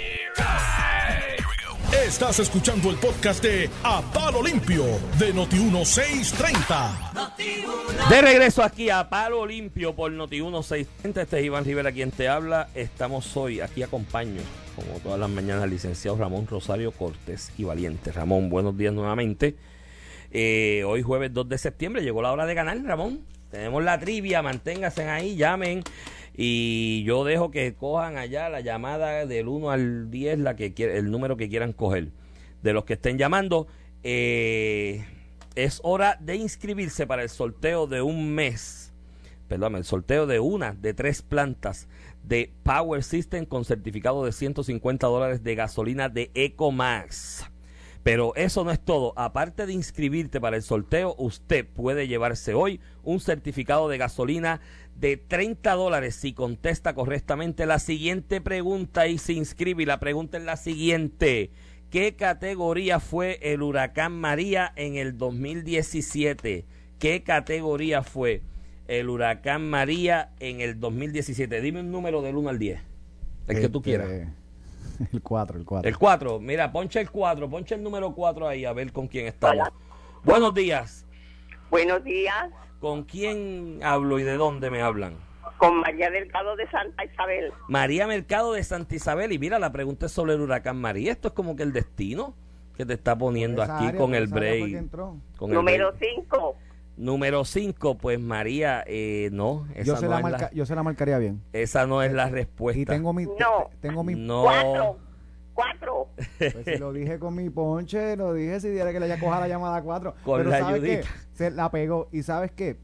Estás 2.03 2.39
escuchando 2.39 2.91
el 2.91 2.97
podcast 2.97 3.43
de 3.43 3.69
A 3.83 4.01
Palo 4.13 4.43
Limpio 4.43 4.83
de 5.17 5.33
Noti1630. 5.33 8.09
De 8.09 8.21
regreso 8.21 8.61
aquí 8.61 8.89
a 8.89 9.09
Palo 9.09 9.45
Limpio 9.45 9.95
por 9.95 10.11
Noti 10.11 10.41
1630. 10.41 11.21
Este 11.21 11.39
es 11.39 11.45
Iván 11.45 11.65
Rivera 11.65 11.91
quien 11.91 12.11
te 12.11 12.27
habla. 12.27 12.69
Estamos 12.75 13.35
hoy, 13.37 13.61
aquí 13.61 13.81
acompaño, 13.81 14.41
como 14.75 14.99
todas 14.99 15.19
las 15.19 15.29
mañanas, 15.29 15.63
al 15.63 15.69
licenciado 15.69 16.17
Ramón 16.17 16.47
Rosario 16.47 16.91
Cortés 16.91 17.51
y 17.57 17.63
Valiente. 17.63 18.11
Ramón, 18.11 18.49
buenos 18.49 18.77
días 18.77 18.93
nuevamente. 18.93 19.55
Eh, 20.31 20.83
hoy 20.85 21.01
jueves 21.01 21.33
2 21.33 21.49
de 21.49 21.57
septiembre 21.57 22.03
llegó 22.03 22.21
la 22.21 22.31
hora 22.31 22.45
de 22.45 22.53
ganar, 22.53 22.77
Ramón. 22.83 23.21
Tenemos 23.49 23.83
la 23.83 23.99
trivia, 23.99 24.41
manténganse 24.41 25.09
ahí, 25.09 25.37
llamen. 25.37 25.81
Y 26.37 27.03
yo 27.03 27.23
dejo 27.23 27.49
que 27.49 27.73
cojan 27.75 28.17
allá 28.17 28.49
la 28.49 28.59
llamada 28.59 29.25
del 29.25 29.47
1 29.47 29.71
al 29.71 30.11
10, 30.11 30.39
la 30.39 30.55
que 30.55 30.73
el 30.77 31.09
número 31.09 31.37
que 31.37 31.49
quieran 31.49 31.71
coger. 31.71 32.09
De 32.61 32.73
los 32.73 32.83
que 32.83 32.93
estén 32.93 33.17
llamando, 33.17 33.67
eh, 34.03 35.05
es 35.55 35.79
hora 35.83 36.17
de 36.19 36.35
inscribirse 36.35 37.07
para 37.07 37.23
el 37.23 37.29
sorteo 37.29 37.87
de 37.87 38.01
un 38.01 38.33
mes. 38.33 38.91
Perdón, 39.47 39.75
el 39.75 39.85
sorteo 39.85 40.25
de 40.25 40.39
una 40.39 40.73
de 40.73 40.93
tres 40.93 41.21
plantas 41.21 41.87
de 42.23 42.51
Power 42.63 43.03
System 43.03 43.45
con 43.45 43.63
certificado 43.63 44.25
de 44.25 44.31
150 44.31 45.07
dólares 45.07 45.43
de 45.43 45.55
gasolina 45.55 46.09
de 46.09 46.31
EcoMax. 46.33 47.45
Pero 48.05 48.35
eso 48.35 48.63
no 48.63 48.69
es 48.69 48.79
todo. 48.79 49.13
Aparte 49.15 49.65
de 49.65 49.73
inscribirte 49.73 50.39
para 50.39 50.57
el 50.57 50.61
sorteo, 50.61 51.15
usted 51.17 51.65
puede 51.65 52.07
llevarse 52.07 52.53
hoy 52.53 52.79
un 53.03 53.19
certificado 53.19 53.89
de 53.89 53.97
gasolina 53.97 54.61
de 54.95 55.17
30 55.17 55.73
dólares 55.73 56.15
si 56.15 56.33
contesta 56.33 56.95
correctamente 56.95 57.65
la 57.65 57.79
siguiente 57.79 58.41
pregunta 58.41 59.07
y 59.07 59.17
se 59.17 59.33
inscribe. 59.33 59.83
Y 59.83 59.85
la 59.85 59.99
pregunta 59.99 60.37
es 60.37 60.43
la 60.43 60.57
siguiente. 60.57 61.51
¿Qué 61.89 62.15
categoría 62.15 62.99
fue 62.99 63.39
el 63.41 63.61
huracán 63.61 64.19
María 64.19 64.73
en 64.75 64.95
el 64.95 65.17
2017? 65.17 66.65
¿Qué 66.99 67.23
categoría 67.23 68.03
fue 68.03 68.41
el 68.87 69.09
huracán 69.09 69.69
María 69.69 70.31
en 70.39 70.61
el 70.61 70.79
2017? 70.79 71.61
Dime 71.61 71.81
un 71.81 71.91
número 71.91 72.21
del 72.21 72.35
1 72.37 72.49
al 72.49 72.59
10. 72.59 72.79
El 73.47 73.59
que 73.61 73.69
tú 73.69 73.79
Este, 73.79 73.89
quieras. 73.91 74.09
El 75.11 75.21
4, 75.21 75.59
el 75.59 75.65
4. 75.65 75.89
El 75.89 75.97
4, 75.97 76.39
mira, 76.39 76.71
ponche 76.71 77.01
el 77.01 77.11
4, 77.11 77.49
ponche 77.49 77.75
el 77.75 77.83
número 77.83 78.13
4 78.13 78.47
ahí 78.47 78.65
a 78.65 78.73
ver 78.73 78.91
con 78.93 79.07
quién 79.07 79.27
estamos. 79.27 79.67
Buenos 80.23 80.53
días. 80.53 81.05
Buenos 81.69 82.03
días, 82.03 82.49
¿Con 82.85 83.01
quién 83.01 83.79
hablo 83.81 84.19
y 84.19 84.23
de 84.23 84.37
dónde 84.37 84.69
me 84.69 84.83
hablan? 84.83 85.15
con 85.57 85.79
María 85.79 86.11
Delgado 86.11 86.55
de 86.55 86.69
Santa 86.69 87.03
Isabel. 87.03 87.51
María 87.67 88.05
Mercado 88.05 88.53
de 88.53 88.63
Santa 88.63 88.93
Isabel. 88.93 89.31
Y 89.31 89.39
mira, 89.39 89.57
la 89.57 89.71
pregunta 89.71 90.05
es 90.05 90.11
sobre 90.11 90.33
el 90.35 90.41
huracán 90.41 90.77
María. 90.79 91.11
Esto 91.13 91.29
es 91.29 91.33
como 91.33 91.55
que 91.55 91.63
el 91.63 91.73
destino 91.73 92.35
que 92.77 92.85
te 92.85 92.93
está 92.93 93.17
poniendo 93.17 93.63
Esa 93.63 93.77
aquí 93.77 93.87
área, 93.87 93.99
con 93.99 94.13
el 94.13 94.27
break. 94.27 94.91
con 94.91 95.49
Número 95.51 95.93
break. 95.93 96.13
5, 96.27 96.55
Número 96.97 97.43
5, 97.43 97.97
pues 97.97 98.19
María, 98.19 98.83
eh, 98.85 99.29
no, 99.31 99.65
esa, 99.73 99.83
Yo 99.83 99.95
se, 99.95 100.05
no 100.05 100.11
la 100.11 100.19
marca- 100.19 100.37
la, 100.37 100.51
yo 100.51 100.65
se 100.67 100.75
la 100.75 100.83
marcaría 100.83 101.17
bien. 101.17 101.41
esa 101.53 101.87
no 101.87 102.03
es 102.03 102.13
la 102.13 102.29
respuesta. 102.29 102.79
Y 102.79 102.85
tengo 102.85 103.13
mi. 103.13 103.23
No. 103.25 103.69
Tengo 103.81 104.03
mi 104.03 104.13
no, 104.13 104.43
4, 104.43 104.97
4. 105.55 106.07
Pues 106.37 106.55
si 106.65 106.77
lo 106.77 106.93
dije 106.93 107.17
con 107.17 107.33
mi 107.35 107.49
ponche, 107.49 108.15
lo 108.15 108.33
dije 108.33 108.59
si 108.59 108.69
diera 108.69 108.91
que 108.91 108.99
le 108.99 109.05
haya 109.05 109.19
coja 109.19 109.39
la 109.39 109.47
llamada 109.47 109.81
4. 109.81 110.13
Con 110.23 110.37
Pero 110.39 110.49
la 110.51 110.59
¿sabes 110.59 110.81
qué? 110.81 110.91
ayudita. 110.91 111.09
Se 111.33 111.51
la 111.51 111.71
pegó. 111.71 112.07
Y 112.11 112.21
¿sabes 112.23 112.51
qué? 112.51 112.77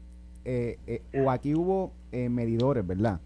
Eh, 0.44 0.78
eh, 0.88 1.02
o 1.22 1.30
aquí 1.30 1.54
hubo 1.54 1.92
eh, 2.10 2.28
medidores, 2.28 2.84
¿verdad? 2.86 3.20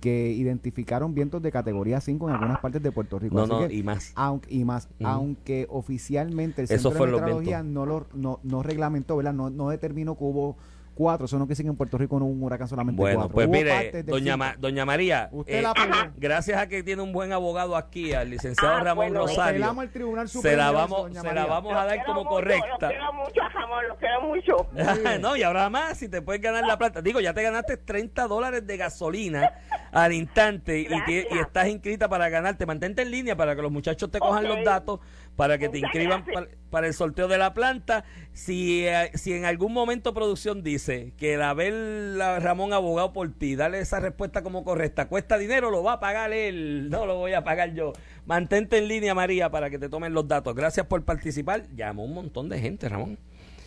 Que 0.00 0.30
identificaron 0.32 1.14
vientos 1.14 1.42
de 1.42 1.52
categoría 1.52 2.00
5 2.00 2.26
en 2.28 2.34
algunas 2.34 2.58
partes 2.60 2.82
de 2.82 2.90
Puerto 2.90 3.18
Rico. 3.18 3.34
no, 3.36 3.42
Así 3.42 3.52
no, 3.52 3.68
que, 3.68 3.74
y 3.74 3.82
más. 3.82 4.12
aunque, 4.14 4.54
y 4.54 4.64
más, 4.64 4.88
aunque 5.04 5.66
oficialmente 5.68 6.62
el 6.62 6.64
Eso 6.64 6.88
Centro 6.90 6.92
fue 6.98 7.06
de 7.06 7.12
los 7.12 7.20
Meteorología 7.20 7.62
no, 7.62 7.84
lo, 7.84 8.06
no, 8.14 8.40
no 8.42 8.62
reglamentó, 8.62 9.14
¿verdad? 9.16 9.34
No, 9.34 9.50
no 9.50 9.68
determinó 9.68 10.16
que 10.16 10.24
hubo 10.24 10.56
cuatro. 10.94 11.26
Eso 11.26 11.38
no 11.38 11.44
quiere 11.44 11.52
decir 11.52 11.64
que 11.64 11.70
en 11.70 11.76
Puerto 11.76 11.98
Rico 11.98 12.18
no 12.18 12.26
hubo 12.26 12.32
un 12.32 12.42
huracán 12.42 12.68
solamente 12.68 13.00
Bueno, 13.00 13.18
cuatro. 13.20 13.34
pues 13.34 13.46
Hubo 13.46 13.52
mire, 13.54 14.02
doña. 14.04 14.36
Ma- 14.36 14.54
doña 14.58 14.84
María, 14.84 15.28
Usted 15.32 15.62
eh, 15.62 15.66
gracias 16.16 16.60
a 16.60 16.68
que 16.68 16.82
tiene 16.82 17.02
un 17.02 17.12
buen 17.12 17.32
abogado 17.32 17.76
aquí, 17.76 18.12
al 18.12 18.30
licenciado 18.30 18.74
Ah, 18.74 18.80
Ramón 18.80 19.06
bueno, 19.08 19.26
Rosario, 19.26 19.74
Tribunal 19.92 20.28
se 20.28 20.56
la 20.56 20.70
vamos, 20.70 21.12
se 21.12 21.32
la 21.34 21.46
vamos 21.46 21.74
a 21.76 21.84
dar 21.84 22.04
como 22.04 22.24
correcta. 22.24 22.88
Los 22.88 22.90
quiero 22.90 23.12
mucho, 23.12 23.40
Jamón, 23.52 23.88
los 23.88 23.98
quiero 23.98 24.22
mucho. 24.22 24.66
no, 25.20 25.36
y 25.36 25.42
ahora 25.42 25.68
más, 25.70 25.98
si 25.98 26.08
te 26.08 26.22
puedes 26.22 26.40
ganar 26.40 26.64
la 26.66 26.78
plata. 26.78 27.02
Digo, 27.02 27.20
ya 27.20 27.34
te 27.34 27.42
ganaste 27.42 27.76
30 27.76 28.26
dólares 28.28 28.66
de 28.66 28.76
gasolina 28.76 29.52
al 29.92 30.12
instante 30.12 30.80
y, 30.80 31.36
estás 31.38 31.68
inscrita 31.68 32.08
para 32.08 32.28
ganarte. 32.28 32.66
Mantente 32.66 33.02
en 33.02 33.10
línea 33.10 33.36
para 33.36 33.54
que 33.56 33.62
los 33.62 33.72
muchachos 33.72 34.10
te 34.10 34.18
cojan 34.18 34.44
los 34.44 34.64
datos, 34.64 35.00
para 35.36 35.58
que 35.58 35.68
te 35.68 35.78
inscriban 35.78 36.24
para, 36.24 36.46
para 36.70 36.86
el 36.86 36.94
sorteo 36.94 37.26
de 37.28 37.38
la 37.38 37.54
planta. 37.54 38.04
Si, 38.32 38.86
eh, 38.86 39.10
si 39.14 39.32
en 39.32 39.44
algún 39.44 39.72
momento 39.72 40.12
producción 40.14 40.62
dice 40.62 41.12
que 41.16 41.34
el 41.34 41.42
haber 41.42 41.72
la- 41.72 42.38
Ramón 42.40 42.72
abogado 42.72 43.12
por 43.12 43.30
ti, 43.32 43.56
dale 43.56 43.78
esa 43.80 44.00
respuesta 44.00 44.42
como 44.42 44.64
correcta, 44.64 45.08
cuesta 45.08 45.38
dinero, 45.38 45.70
lo 45.70 45.82
va 45.82 45.94
a 45.94 46.00
pagar 46.00 46.32
él, 46.32 46.88
no 46.90 47.06
lo 47.06 47.16
voy 47.16 47.32
a 47.32 47.44
pagar 47.44 47.72
yo. 47.74 47.92
Mantente 48.26 48.78
en 48.78 48.88
línea, 48.88 49.14
María, 49.14 49.50
para 49.50 49.70
que 49.70 49.78
te 49.78 49.88
tomen 49.88 50.12
los 50.14 50.28
datos. 50.28 50.54
Gracias 50.54 50.86
por 50.86 51.02
participar. 51.04 51.66
Llamó 51.74 52.04
un 52.04 52.14
montón 52.14 52.48
de 52.48 52.60
gente, 52.60 52.88
Ramón. 52.88 53.18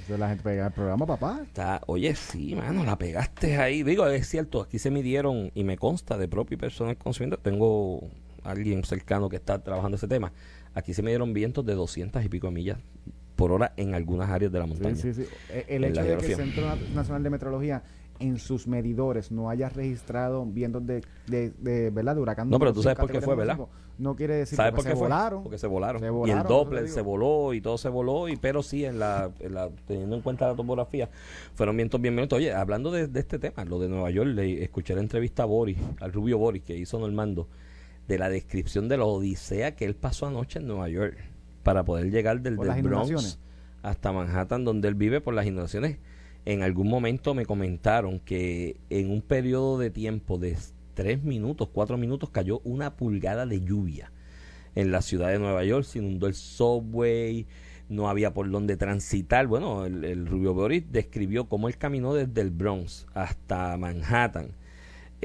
Eso 0.04 0.14
es 0.14 0.20
la 0.20 0.30
gente 0.30 0.44
pega 0.44 0.68
el 0.68 0.72
programa, 0.72 1.08
papá. 1.08 1.40
Está, 1.44 1.82
oye, 1.88 2.14
sí, 2.16 2.54
mano, 2.54 2.84
la 2.86 2.96
pegaste 2.96 3.58
ahí. 3.58 3.82
Digo, 3.82 4.06
es 4.08 4.28
cierto, 4.30 4.62
aquí 4.62 4.78
se 4.78 4.92
midieron 4.92 5.52
y 5.56 5.64
me 5.64 5.78
consta 5.78 6.16
de 6.18 6.28
propio 6.28 6.56
y 6.56 6.60
personal 6.60 6.96
conocimiento. 6.96 7.38
Tengo 7.38 8.08
alguien 8.44 8.84
cercano 8.84 9.30
que 9.30 9.38
está 9.38 9.64
trabajando 9.64 9.98
ese 9.98 10.08
tema. 10.08 10.32
Aquí 10.76 10.94
se 10.94 11.02
midieron 11.02 11.34
vientos 11.34 11.66
de 11.66 11.74
200 11.74 12.24
y 12.24 12.30
pico 12.30 12.52
millas 12.52 12.78
por 13.36 13.52
hora 13.52 13.74
en 13.78 13.96
algunas 13.96 14.30
áreas 14.30 14.52
de 14.52 14.60
la 14.60 14.66
montaña. 14.68 14.96
Sí, 14.96 15.14
sí, 15.14 15.24
sí. 15.24 15.30
Eh, 15.50 15.66
El 15.70 15.84
hecho 15.86 16.04
de 16.04 16.18
que 16.18 16.26
el. 16.28 16.36
Centro 16.36 16.68
Na- 16.68 16.78
Nacional 16.94 17.24
de 17.24 17.30
Meteorología 17.32 17.84
en 18.20 18.38
sus 18.38 18.66
medidores 18.68 19.30
no 19.32 19.50
haya 19.50 19.68
registrado 19.68 20.46
vientos 20.46 20.86
de, 20.86 21.02
de, 21.28 21.50
de, 21.60 21.90
¿verdad? 21.90 22.16
de 22.16 22.22
huracán. 22.22 22.50
No, 22.50 22.60
pero 22.60 22.72
tú 22.72 22.82
sabes 22.84 22.98
por 23.00 23.12
qué 23.12 23.20
fue, 23.20 23.36
¿verdad? 23.36 23.58
No 23.98 24.14
quiere 24.16 24.36
decir 24.36 24.58
¿Sabes 24.58 24.72
porque 24.74 24.84
por 24.84 24.84
qué 24.84 24.90
se 24.92 24.96
fue? 25.00 25.08
volaron. 25.08 25.44
Porque 25.44 25.58
se 25.58 25.68
volaron. 25.68 26.02
Se 26.02 26.08
y 26.08 26.10
volaron, 26.10 26.38
el 26.40 26.44
por 26.44 26.52
eso 26.54 26.64
Doppler 26.64 26.88
se 26.90 27.02
voló 27.02 27.54
y 27.54 27.62
todo 27.62 27.78
se 27.78 27.88
voló, 27.90 28.28
y 28.28 28.36
pero 28.36 28.62
sí, 28.62 28.84
en 28.84 29.00
la, 29.00 29.32
en 29.40 29.54
la- 29.54 29.70
teniendo 29.88 30.16
en 30.18 30.22
cuenta 30.22 30.48
la 30.48 30.56
topografía, 30.56 31.10
fueron 31.56 31.78
vientos 31.78 32.02
bien 32.02 32.14
violentos. 32.14 32.36
Oye, 32.38 32.54
hablando 32.54 32.92
de, 32.92 33.08
de 33.08 33.20
este 33.22 33.40
tema, 33.40 33.64
lo 33.64 33.80
de 33.80 33.88
Nueva 33.88 34.12
York, 34.12 34.30
le 34.34 34.62
escuché 34.64 34.96
la 34.96 35.02
entrevista 35.02 35.44
a 35.44 35.46
Boris, 35.46 35.78
al 36.02 36.12
Rubio 36.12 36.38
Boris, 36.38 36.62
que 36.64 36.76
hizo 36.78 37.00
Normando, 37.00 37.48
de 38.08 38.18
la 38.18 38.30
descripción 38.30 38.88
de 38.88 38.98
la 38.98 39.06
odisea 39.06 39.76
que 39.76 39.86
él 39.86 39.96
pasó 39.96 40.28
anoche 40.28 40.60
en 40.60 40.68
Nueva 40.68 40.90
York 40.90 41.18
para 41.64 41.84
poder 41.84 42.12
llegar 42.12 42.42
del, 42.42 42.58
del 42.58 42.84
Bronx 42.84 43.40
hasta 43.82 44.12
Manhattan, 44.12 44.66
donde 44.66 44.88
él 44.88 44.96
vive 44.96 45.22
por 45.22 45.34
las 45.34 45.46
inundaciones. 45.46 45.98
En 46.46 46.62
algún 46.62 46.88
momento 46.88 47.34
me 47.34 47.46
comentaron 47.46 48.20
que 48.20 48.78
en 48.90 49.10
un 49.10 49.22
periodo 49.22 49.80
de 49.80 49.90
tiempo 49.90 50.38
de 50.38 50.58
tres 50.94 51.24
minutos, 51.24 51.70
cuatro 51.72 51.98
minutos, 51.98 52.30
cayó 52.30 52.62
una 52.64 52.96
pulgada 52.96 53.46
de 53.46 53.62
lluvia 53.62 54.12
en 54.76 54.92
la 54.92 55.02
ciudad 55.02 55.30
de 55.30 55.40
Nueva 55.40 55.64
York, 55.64 55.86
se 55.86 56.00
inundó 56.00 56.28
el 56.28 56.36
subway, 56.36 57.48
no 57.90 58.10
había 58.10 58.34
por 58.34 58.50
dónde 58.50 58.78
transitar. 58.78 59.48
Bueno, 59.48 59.86
el, 59.86 60.04
el 60.04 60.28
Rubio 60.28 60.54
Boris 60.54 60.84
describió 60.92 61.46
cómo 61.46 61.68
él 61.68 61.78
caminó 61.78 62.14
desde 62.14 62.42
el 62.42 62.52
Bronx 62.52 63.08
hasta 63.14 63.78
Manhattan, 63.78 64.50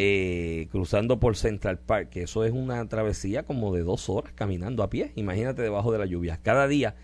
eh, 0.02 0.68
cruzando 0.70 1.20
por 1.20 1.36
Central 1.36 1.78
Park, 1.78 2.08
que 2.08 2.22
eso 2.22 2.42
es 2.46 2.52
una 2.52 2.88
travesía 2.88 3.42
como 3.42 3.74
de 3.74 3.82
dos 3.82 4.08
horas 4.08 4.32
caminando 4.34 4.82
a 4.82 4.88
pie. 4.88 5.12
Imagínate 5.14 5.60
debajo 5.60 5.92
de 5.92 5.98
la 5.98 6.06
lluvia. 6.06 6.40
Cada 6.42 6.66
día 6.68 6.94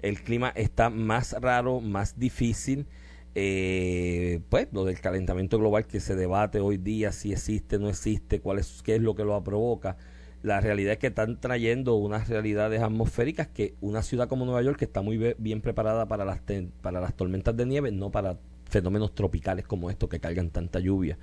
el 0.00 0.22
clima 0.22 0.54
está 0.56 0.88
más 0.88 1.34
raro, 1.38 1.80
más 1.80 2.18
difícil. 2.18 2.86
Eh, 3.34 4.40
pues 4.48 4.68
lo 4.72 4.86
del 4.86 4.98
calentamiento 5.02 5.58
global 5.58 5.86
que 5.86 6.00
se 6.00 6.16
debate 6.16 6.60
hoy 6.60 6.78
día, 6.78 7.12
si 7.12 7.32
existe, 7.32 7.78
no 7.78 7.90
existe, 7.90 8.40
cuál 8.40 8.58
es, 8.58 8.80
qué 8.82 8.94
es 8.94 9.02
lo 9.02 9.14
que 9.14 9.24
lo 9.24 9.44
provoca. 9.44 9.98
La 10.42 10.58
realidad 10.62 10.94
es 10.94 10.98
que 10.98 11.08
están 11.08 11.38
trayendo 11.38 11.96
unas 11.96 12.26
realidades 12.30 12.80
atmosféricas 12.80 13.48
que 13.48 13.74
una 13.82 14.00
ciudad 14.00 14.28
como 14.28 14.46
Nueva 14.46 14.62
York, 14.62 14.78
que 14.78 14.86
está 14.86 15.02
muy 15.02 15.34
bien 15.36 15.60
preparada 15.60 16.08
para 16.08 16.24
las, 16.24 16.40
para 16.80 17.02
las 17.02 17.14
tormentas 17.14 17.54
de 17.54 17.66
nieve, 17.66 17.92
no 17.92 18.10
para 18.10 18.38
fenómenos 18.68 19.14
tropicales 19.14 19.66
como 19.66 19.90
estos 19.90 20.08
que 20.08 20.20
cargan 20.20 20.50
tanta 20.50 20.80
lluvia 20.80 21.18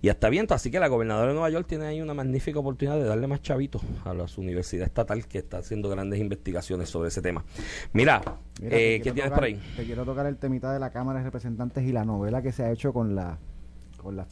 y 0.00 0.08
hasta 0.08 0.28
viento. 0.28 0.54
Así 0.54 0.70
que 0.70 0.80
la 0.80 0.88
gobernadora 0.88 1.28
de 1.28 1.34
Nueva 1.34 1.50
York 1.50 1.66
tiene 1.68 1.86
ahí 1.86 2.00
una 2.00 2.14
magnífica 2.14 2.58
oportunidad 2.58 2.96
de 2.96 3.04
darle 3.04 3.26
más 3.26 3.42
chavitos 3.42 3.82
a 4.04 4.14
la 4.14 4.26
su 4.28 4.40
universidad 4.40 4.86
estatal 4.86 5.26
que 5.26 5.38
está 5.38 5.58
haciendo 5.58 5.88
grandes 5.88 6.20
investigaciones 6.20 6.88
sobre 6.88 7.08
ese 7.08 7.20
tema. 7.22 7.44
Mira, 7.92 8.22
Mira, 8.60 8.76
eh, 8.76 9.00
¿qué 9.02 9.12
tienes 9.12 9.24
tocar- 9.24 9.34
por 9.38 9.44
ahí? 9.44 9.60
Te 9.76 9.84
quiero 9.84 10.04
tocar 10.04 10.26
el 10.26 10.36
temita 10.36 10.72
de 10.72 10.80
la 10.80 10.90
Cámara 10.90 11.18
de 11.18 11.24
Representantes 11.24 11.84
y 11.84 11.92
la 11.92 12.04
novela 12.04 12.42
que 12.42 12.52
se 12.52 12.62
ha 12.64 12.70
hecho 12.70 12.92
con 12.92 13.14
la 13.14 13.38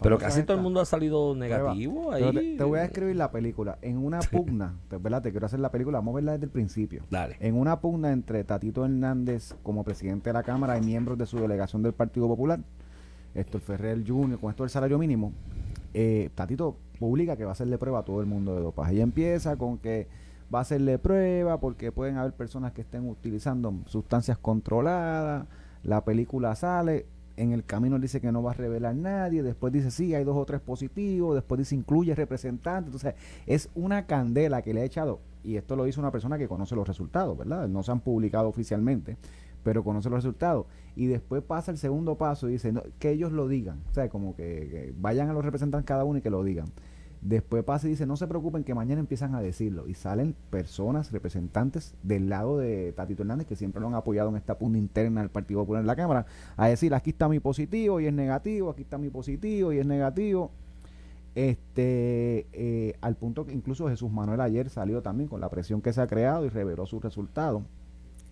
Pero 0.03 0.19
casi 0.19 0.43
todo 0.43 0.57
el 0.57 0.63
mundo 0.63 0.81
ha 0.81 0.85
salido 0.85 1.35
negativo 1.35 2.13
ahí. 2.13 2.33
te, 2.33 2.57
te 2.57 2.65
voy 2.65 2.79
a 2.79 2.83
describir 2.83 3.17
la 3.17 3.31
película. 3.31 3.79
En 3.83 3.99
una 3.99 4.21
pugna, 4.21 4.75
¿verdad? 4.91 5.23
te 5.23 5.31
quiero 5.31 5.47
hacer 5.47 5.61
la 5.61 5.71
película, 5.71 5.99
vamos 5.99 6.13
a 6.13 6.17
verla 6.17 6.33
desde 6.33 6.47
el 6.47 6.51
principio. 6.51 7.03
Dale. 7.11 7.37
En 7.41 7.57
una 7.57 7.81
pugna 7.81 8.13
entre 8.13 8.45
Tatito 8.45 8.85
Hernández 8.85 9.55
como 9.63 9.85
presidente 9.85 10.31
de 10.31 10.35
la 10.35 10.43
Cámara 10.43 10.79
y 10.79 10.83
miembros 10.83 11.19
de 11.19 11.27
su 11.27 11.39
delegación 11.39 11.83
del 11.83 11.93
Partido 11.93 12.29
Popular, 12.29 12.61
Héctor 13.35 13.61
Ferrer 13.61 14.05
Jr., 14.07 14.39
con 14.39 14.51
esto 14.51 14.63
del 14.63 14.71
salario 14.71 14.99
mínimo, 14.99 15.33
eh, 15.95 16.31
Tatito 16.35 16.77
publica 16.99 17.37
que 17.37 17.45
va 17.45 17.51
a 17.51 17.53
hacerle 17.53 17.79
prueba 17.79 18.01
a 18.01 18.05
todo 18.05 18.21
el 18.21 18.27
mundo 18.27 18.55
de 18.55 18.61
dopaje. 18.61 18.95
Y 18.95 19.01
empieza 19.01 19.57
con 19.57 19.79
que 19.79 20.09
va 20.55 20.61
a 20.61 20.63
hacerle 20.63 20.99
prueba 20.99 21.59
porque 21.61 21.93
pueden 21.93 22.17
haber 22.17 22.33
personas 22.33 22.73
que 22.73 22.83
estén 22.83 23.09
utilizando 23.09 23.75
sustancias 23.87 24.39
controladas. 24.39 25.47
La 25.83 26.05
película 26.05 26.55
sale, 26.55 27.07
en 27.37 27.53
el 27.53 27.65
camino 27.65 27.99
dice 27.99 28.21
que 28.21 28.33
no 28.33 28.43
va 28.43 28.53
a 28.53 28.55
revelar 28.55 28.95
nadie, 28.95 29.43
después 29.43 29.73
dice 29.73 29.91
sí, 29.91 30.15
hay 30.15 30.25
dos 30.25 30.37
o 30.37 30.45
tres 30.45 30.61
positivos, 30.61 31.35
después 31.35 31.59
dice 31.59 31.75
incluye 31.75 32.15
representantes. 32.15 32.95
Entonces, 32.95 33.15
es 33.47 33.69
una 33.75 34.07
candela 34.07 34.63
que 34.63 34.75
le 34.75 34.83
ha 34.83 34.85
echado, 34.85 35.21
y 35.45 35.57
esto 35.57 35.77
lo 35.77 35.87
hizo 35.87 36.01
una 36.01 36.11
persona 36.11 36.39
que 36.39 36.49
conoce 36.49 36.75
los 36.75 36.87
resultados, 36.89 37.37
¿verdad? 37.37 37.69
No 37.69 37.83
se 37.83 37.93
han 37.93 38.01
publicado 38.01 38.49
oficialmente, 38.49 39.17
pero 39.63 39.85
conoce 39.85 40.09
los 40.11 40.19
resultados. 40.19 40.67
Y 40.95 41.07
después 41.07 41.43
pasa 41.43 41.71
el 41.71 41.79
segundo 41.79 42.17
paso 42.17 42.49
y 42.49 42.53
dice 42.53 42.73
que 42.99 43.11
ellos 43.11 43.33
lo 43.33 43.49
digan, 43.49 43.81
o 43.91 43.95
sea, 43.95 44.09
como 44.09 44.35
que 44.35 44.95
vayan 44.99 45.29
a 45.29 45.33
los 45.33 45.45
representantes 45.45 45.87
cada 45.87 46.05
uno 46.05 46.19
y 46.19 46.23
que 46.23 46.31
lo 46.31 46.43
digan. 46.43 46.67
Después 47.23 47.65
pasa 47.65 47.87
y 47.87 47.91
dice, 47.91 48.07
no 48.07 48.17
se 48.17 48.27
preocupen 48.27 48.63
que 48.63 48.75
mañana 48.75 49.01
empiezan 49.01 49.35
a 49.35 49.41
decirlo. 49.41 49.89
Y 49.89 49.95
salen 49.95 50.37
personas, 50.51 51.13
representantes 51.13 51.95
del 52.03 52.29
lado 52.29 52.59
de 52.59 52.93
Tatito 52.93 53.23
Hernández, 53.23 53.47
que 53.47 53.57
siempre 53.57 53.81
lo 53.81 53.89
han 53.89 53.95
apoyado 53.95 54.29
en 54.29 54.37
esta 54.37 54.59
punta 54.59 54.79
interna 54.79 55.23
del 55.23 55.31
Partido 55.31 55.61
Popular 55.61 55.81
en 55.81 55.87
la 55.87 55.97
Cámara, 55.97 56.27
a 56.57 56.69
decir, 56.69 56.95
aquí 56.95 57.11
está 57.11 57.29
mi 57.29 57.41
positivo 57.41 58.01
y 58.01 58.07
es 58.07 58.13
negativo, 58.13 58.71
aquí 58.71 58.83
está 58.83 58.99
mi 58.99 59.11
positivo 59.11 59.73
y 59.73 59.79
es 59.79 59.87
negativo. 59.87 60.51
Este, 61.35 62.47
eh, 62.53 62.95
al 63.03 63.17
punto 63.17 63.45
que 63.45 63.53
incluso 63.53 63.89
Jesús 63.89 64.11
Manuel 64.11 64.41
ayer 64.41 64.71
salió 64.71 65.03
también 65.03 65.29
con 65.29 65.41
la 65.41 65.51
presión 65.51 65.83
que 65.83 65.93
se 65.93 66.01
ha 66.01 66.07
creado 66.07 66.47
y 66.47 66.49
reveló 66.49 66.87
sus 66.87 67.03
resultados, 67.03 67.63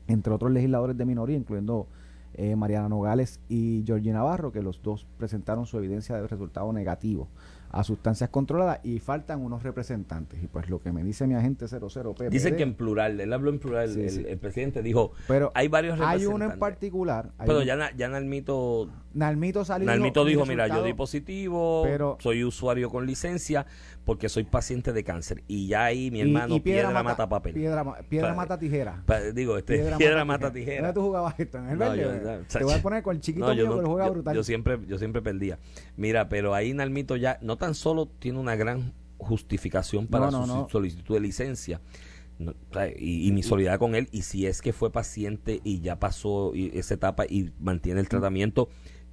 entre 0.07 0.33
otros 0.33 0.53
legisladores 0.53 0.97
de 0.97 1.05
minoría, 1.05 1.37
incluyendo 1.37 1.87
eh, 2.35 2.57
Mariana 2.57 2.89
Nogales 2.89 3.41
y 3.49 3.83
Georgie 3.87 4.13
Navarro, 4.13 4.53
que 4.53 4.63
los 4.63 4.83
dos 4.83 5.07
presentaron 5.19 5.67
su 5.67 5.79
evidencia 5.79 6.17
de 6.17 6.27
resultado 6.27 6.73
negativo 6.73 7.29
a 7.75 7.83
sustancias 7.83 8.31
controladas 8.31 8.79
y 8.85 9.01
faltan 9.01 9.43
unos 9.43 9.63
representantes. 9.65 10.41
Y 10.43 10.47
pues 10.47 10.71
lo 10.71 10.81
que 10.81 10.93
me 10.93 11.03
dice 11.03 11.27
mi 11.27 11.35
agente 11.35 11.67
00 11.67 12.15
PPD, 12.15 12.31
Dicen 12.31 12.57
que 12.57 12.63
en 12.63 12.75
plural, 12.75 13.21
él 13.21 13.33
habló 13.33 13.51
en 13.51 13.59
plural, 13.59 13.91
Sí, 13.93 14.01
el, 14.03 14.11
sí. 14.11 14.25
el 14.29 14.39
presidente 14.39 14.81
dijo, 14.83 15.11
pero 15.27 15.51
hay 15.55 15.67
varios 15.69 15.95
hay 15.95 16.01
representantes. 16.01 16.35
uno 16.47 16.53
en 16.55 16.59
particular. 16.61 17.31
hay 17.37 17.47
Pero 17.49 17.59
un- 17.61 17.65
ya, 17.65 17.75
Na- 17.77 17.91
ya 17.97 18.09
Nalmito, 18.09 18.89
Nalmito 19.15 19.65
salió 19.65 19.85
y 19.85 19.87
Nalmito 19.87 20.25
mi 20.25 20.31
dijo, 20.31 20.45
mira, 20.45 20.67
yo 20.69 20.83
di 20.83 20.93
positivo, 20.93 21.83
pero- 21.85 22.19
soy 22.21 22.45
usuario 22.45 22.91
con 22.91 23.07
licencia 23.07 23.65
porque 24.05 24.29
soy 24.29 24.45
paciente 24.45 24.93
de 24.93 25.05
cáncer. 25.05 25.43
Y 25.47 25.69
ya 25.69 25.85
ahí 25.85 26.11
mi 26.11 26.19
y- 26.19 26.23
hermano 26.23 26.57
y 26.57 26.61
piedra, 26.61 27.03
mata, 27.03 27.29
papel. 27.29 27.55
Piedra, 27.55 27.85
piedra 28.09 28.35
mata 28.35 28.59
tijera. 28.59 29.03
Digo, 29.33 29.57
este, 29.57 29.79
piedra, 29.97 30.25
mata 30.25 30.53
tijera. 30.53 30.83
¿Dónde 30.89 30.95
tú 30.95 31.03
jugabas 31.07 31.39
esto? 31.39 31.59
¿En 31.59 31.69
el 31.71 31.79
No, 31.79 31.91
verde? 31.91 32.21
yo- 32.43 32.59
Te 32.59 32.65
voy 32.65 32.75
a 32.75 32.79
poner 32.83 33.03
con 33.03 33.15
el 33.17 33.23
chiquito 33.23 33.47
No, 33.47 33.55
mío 33.55 33.77
que 33.77 33.83
lo 33.83 33.89
juega 33.89 34.07
yo- 34.07 34.13
brutal. 34.13 34.35
yo 34.37 34.43
siempre, 34.43 34.79
yo 34.87 34.99
siempre 34.99 35.23
perdía. 35.23 35.59
Mira, 35.97 36.29
pero 36.29 36.55
ahí 36.55 36.75
Nalmito 36.75 37.17
ya 37.17 37.39
no 37.41 37.57
tan 37.57 37.75
solo 37.75 38.07
tiene 38.07 38.39
una 38.39 38.57
gran 38.57 38.93
justificación 39.19 40.07
para 40.07 40.31
su 40.31 40.67
solicitud 40.71 41.15
de 41.15 41.21
licencia, 41.21 41.81
no, 42.39 42.53
y, 42.99 43.29
y 43.29 43.33
mi 43.33 43.43
solidaridad 43.43 43.79
con 43.79 43.95
él, 43.95 44.09
y 44.11 44.23
si 44.23 44.45
es 44.47 44.61
que 44.61 44.73
fue 44.73 44.91
paciente 44.91 45.61
y 45.65 45.81
ya 45.81 45.99
pasó 46.01 46.53
y- 46.55 46.77
esa 46.77 46.95
etapa 46.95 47.25
y 47.27 47.51
mantiene 47.61 48.01
el 48.01 48.09
tratamiento, 48.09 48.69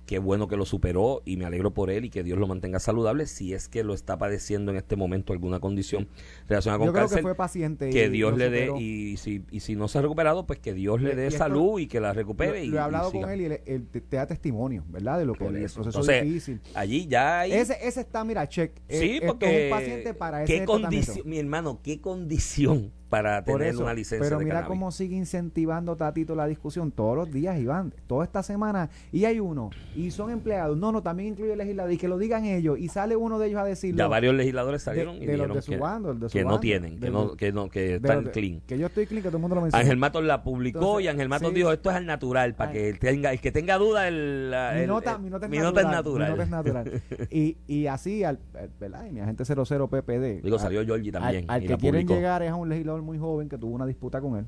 qué 0.05 0.19
bueno 0.19 0.47
que 0.47 0.57
lo 0.57 0.65
superó 0.65 1.21
y 1.25 1.37
me 1.37 1.45
alegro 1.45 1.71
por 1.73 1.89
él 1.89 2.05
y 2.05 2.09
que 2.09 2.23
Dios 2.23 2.37
lo 2.37 2.47
mantenga 2.47 2.79
saludable, 2.79 3.27
si 3.27 3.53
es 3.53 3.67
que 3.69 3.83
lo 3.83 3.93
está 3.93 4.17
padeciendo 4.17 4.71
en 4.71 4.77
este 4.77 4.95
momento 4.95 5.31
alguna 5.33 5.59
condición 5.59 6.07
relacionada 6.47 6.79
con 6.79 6.87
Yo 6.87 6.93
creo 6.93 7.03
cáncer 7.03 7.17
que 7.19 7.21
fue 7.23 7.35
paciente. 7.35 7.89
que 7.89 8.09
Dios 8.09 8.37
le 8.37 8.49
dé 8.49 8.71
y 8.79 9.17
si, 9.17 9.43
y 9.51 9.61
si 9.61 9.75
no 9.75 9.87
se 9.87 9.99
ha 9.99 10.01
recuperado 10.01 10.45
pues 10.45 10.59
que 10.59 10.73
Dios 10.73 11.01
le 11.01 11.15
dé 11.15 11.23
y 11.23 11.27
esto- 11.27 11.37
salud 11.39 11.79
y 11.79 11.87
que 11.87 11.99
la 11.99 12.13
recupere 12.13 12.59
Lo, 12.59 12.63
y, 12.65 12.67
lo 12.67 12.77
he 12.77 12.79
hablado 12.81 13.11
con 13.11 13.29
él 13.29 13.41
y 13.41 13.45
él, 13.45 13.61
él 13.65 13.87
te, 13.87 14.01
te 14.01 14.17
da 14.17 14.25
testimonio, 14.27 14.83
¿verdad? 14.89 15.19
De 15.19 15.25
lo 15.25 15.33
que 15.33 15.45
eso. 15.63 15.81
proceso 15.81 15.99
Entonces, 15.99 16.23
difícil. 16.23 16.61
allí 16.73 17.07
ya 17.07 17.41
hay 17.41 17.53
Ese, 17.53 17.77
ese 17.81 18.01
está, 18.01 18.23
mira, 18.23 18.47
check. 18.47 18.71
Eh, 18.89 18.99
sí 18.99 19.21
porque 19.25 19.67
es 19.67 19.71
un 19.71 19.77
paciente 19.79 20.13
para 20.13 20.43
ese 20.43 20.59
qué 20.59 20.65
condición 20.65 21.29
mi 21.29 21.37
hermano 21.39 21.79
qué 21.83 22.01
condición 22.01 22.91
para 23.11 23.43
Por 23.43 23.59
tener 23.59 23.73
eso, 23.75 23.83
una 23.83 23.93
licencia 23.93 24.25
pero 24.25 24.39
de 24.39 24.45
mira 24.45 24.55
cannabis. 24.61 24.69
cómo 24.79 24.91
sigue 24.91 25.15
incentivando 25.15 25.95
Tatito 25.95 26.33
la 26.33 26.47
discusión 26.47 26.91
todos 26.91 27.15
los 27.15 27.31
días, 27.31 27.59
Iván. 27.59 27.93
Toda 28.07 28.23
esta 28.23 28.41
semana. 28.41 28.89
Y 29.11 29.25
hay 29.25 29.39
uno. 29.39 29.69
Y 29.95 30.09
son 30.11 30.31
empleados. 30.31 30.77
No, 30.77 30.91
no, 30.91 31.03
también 31.03 31.29
incluye 31.29 31.55
legislador. 31.55 31.91
Y 31.91 31.97
que 31.97 32.07
lo 32.07 32.17
digan 32.17 32.45
ellos. 32.45 32.79
Y 32.79 32.87
sale 32.87 33.15
uno 33.15 33.37
de 33.37 33.47
ellos 33.49 33.59
a 33.59 33.65
decirlo. 33.65 33.97
ya 33.99 34.07
varios 34.07 34.33
legisladores 34.33 34.81
de, 34.81 34.85
salieron 34.85 35.17
y 35.17 35.19
de 35.19 35.25
los 35.25 35.35
dijeron 35.35 35.55
de 35.57 35.61
su 35.61 35.71
que, 35.71 35.77
bando, 35.77 36.11
el 36.11 36.19
de 36.19 36.29
su 36.29 36.33
que 36.37 36.43
no 36.45 36.59
tienen 36.59 36.99
que 36.99 37.09
no 37.11 37.35
que 37.35 37.51
no 37.51 37.69
que 37.69 37.95
están 37.95 38.23
clean 38.25 38.61
Que 38.65 38.77
yo 38.79 38.87
estoy 38.87 39.05
clean, 39.05 39.21
que 39.23 39.29
todo 39.29 39.37
el 39.37 39.41
mundo 39.41 39.55
lo 39.55 39.61
menciona. 39.61 39.81
Ángel 39.83 39.97
Matos 39.97 40.23
la 40.23 40.41
publicó 40.43 40.79
Entonces, 40.79 41.05
y 41.05 41.07
Ángel 41.09 41.29
Matos 41.29 41.49
sí. 41.49 41.55
dijo 41.55 41.71
esto 41.71 41.89
es 41.89 41.95
al 41.97 42.05
natural 42.05 42.55
para 42.55 42.71
Ay. 42.71 42.77
que 42.77 42.93
tenga 42.93 43.31
el 43.33 43.41
que 43.41 43.51
tenga 43.51 43.77
duda 43.77 44.07
el, 44.07 44.53
mi 44.79 44.87
nota, 44.87 45.11
el- 45.15 45.19
mi 45.21 45.29
nota 45.29 45.45
es 45.47 45.51
mi 45.51 45.57
natural. 45.57 45.73
nota 45.73 45.81
es 45.81 45.89
natural. 45.91 46.27
Mi 46.27 46.31
nota 46.31 46.43
es 46.43 46.49
natural. 46.49 47.01
y, 47.29 47.57
y 47.67 47.87
así, 47.87 48.23
al, 48.23 48.39
¿verdad? 48.79 49.05
Y 49.05 49.11
mi 49.11 49.19
agente 49.19 49.43
00 49.45 49.87
PPD. 49.89 50.41
digo 50.41 50.55
al- 50.55 50.61
salió 50.61 50.85
Georgie 50.85 51.11
también 51.11 51.45
Al, 51.49 51.65
que 51.65 51.77
quieren 51.77 52.07
llegar 52.07 52.41
es 52.43 52.51
a 52.51 52.55
un 52.55 52.69
legislador 52.69 53.00
muy 53.01 53.17
joven 53.17 53.49
que 53.49 53.57
tuvo 53.57 53.73
una 53.75 53.85
disputa 53.85 54.21
con 54.21 54.37
él. 54.37 54.45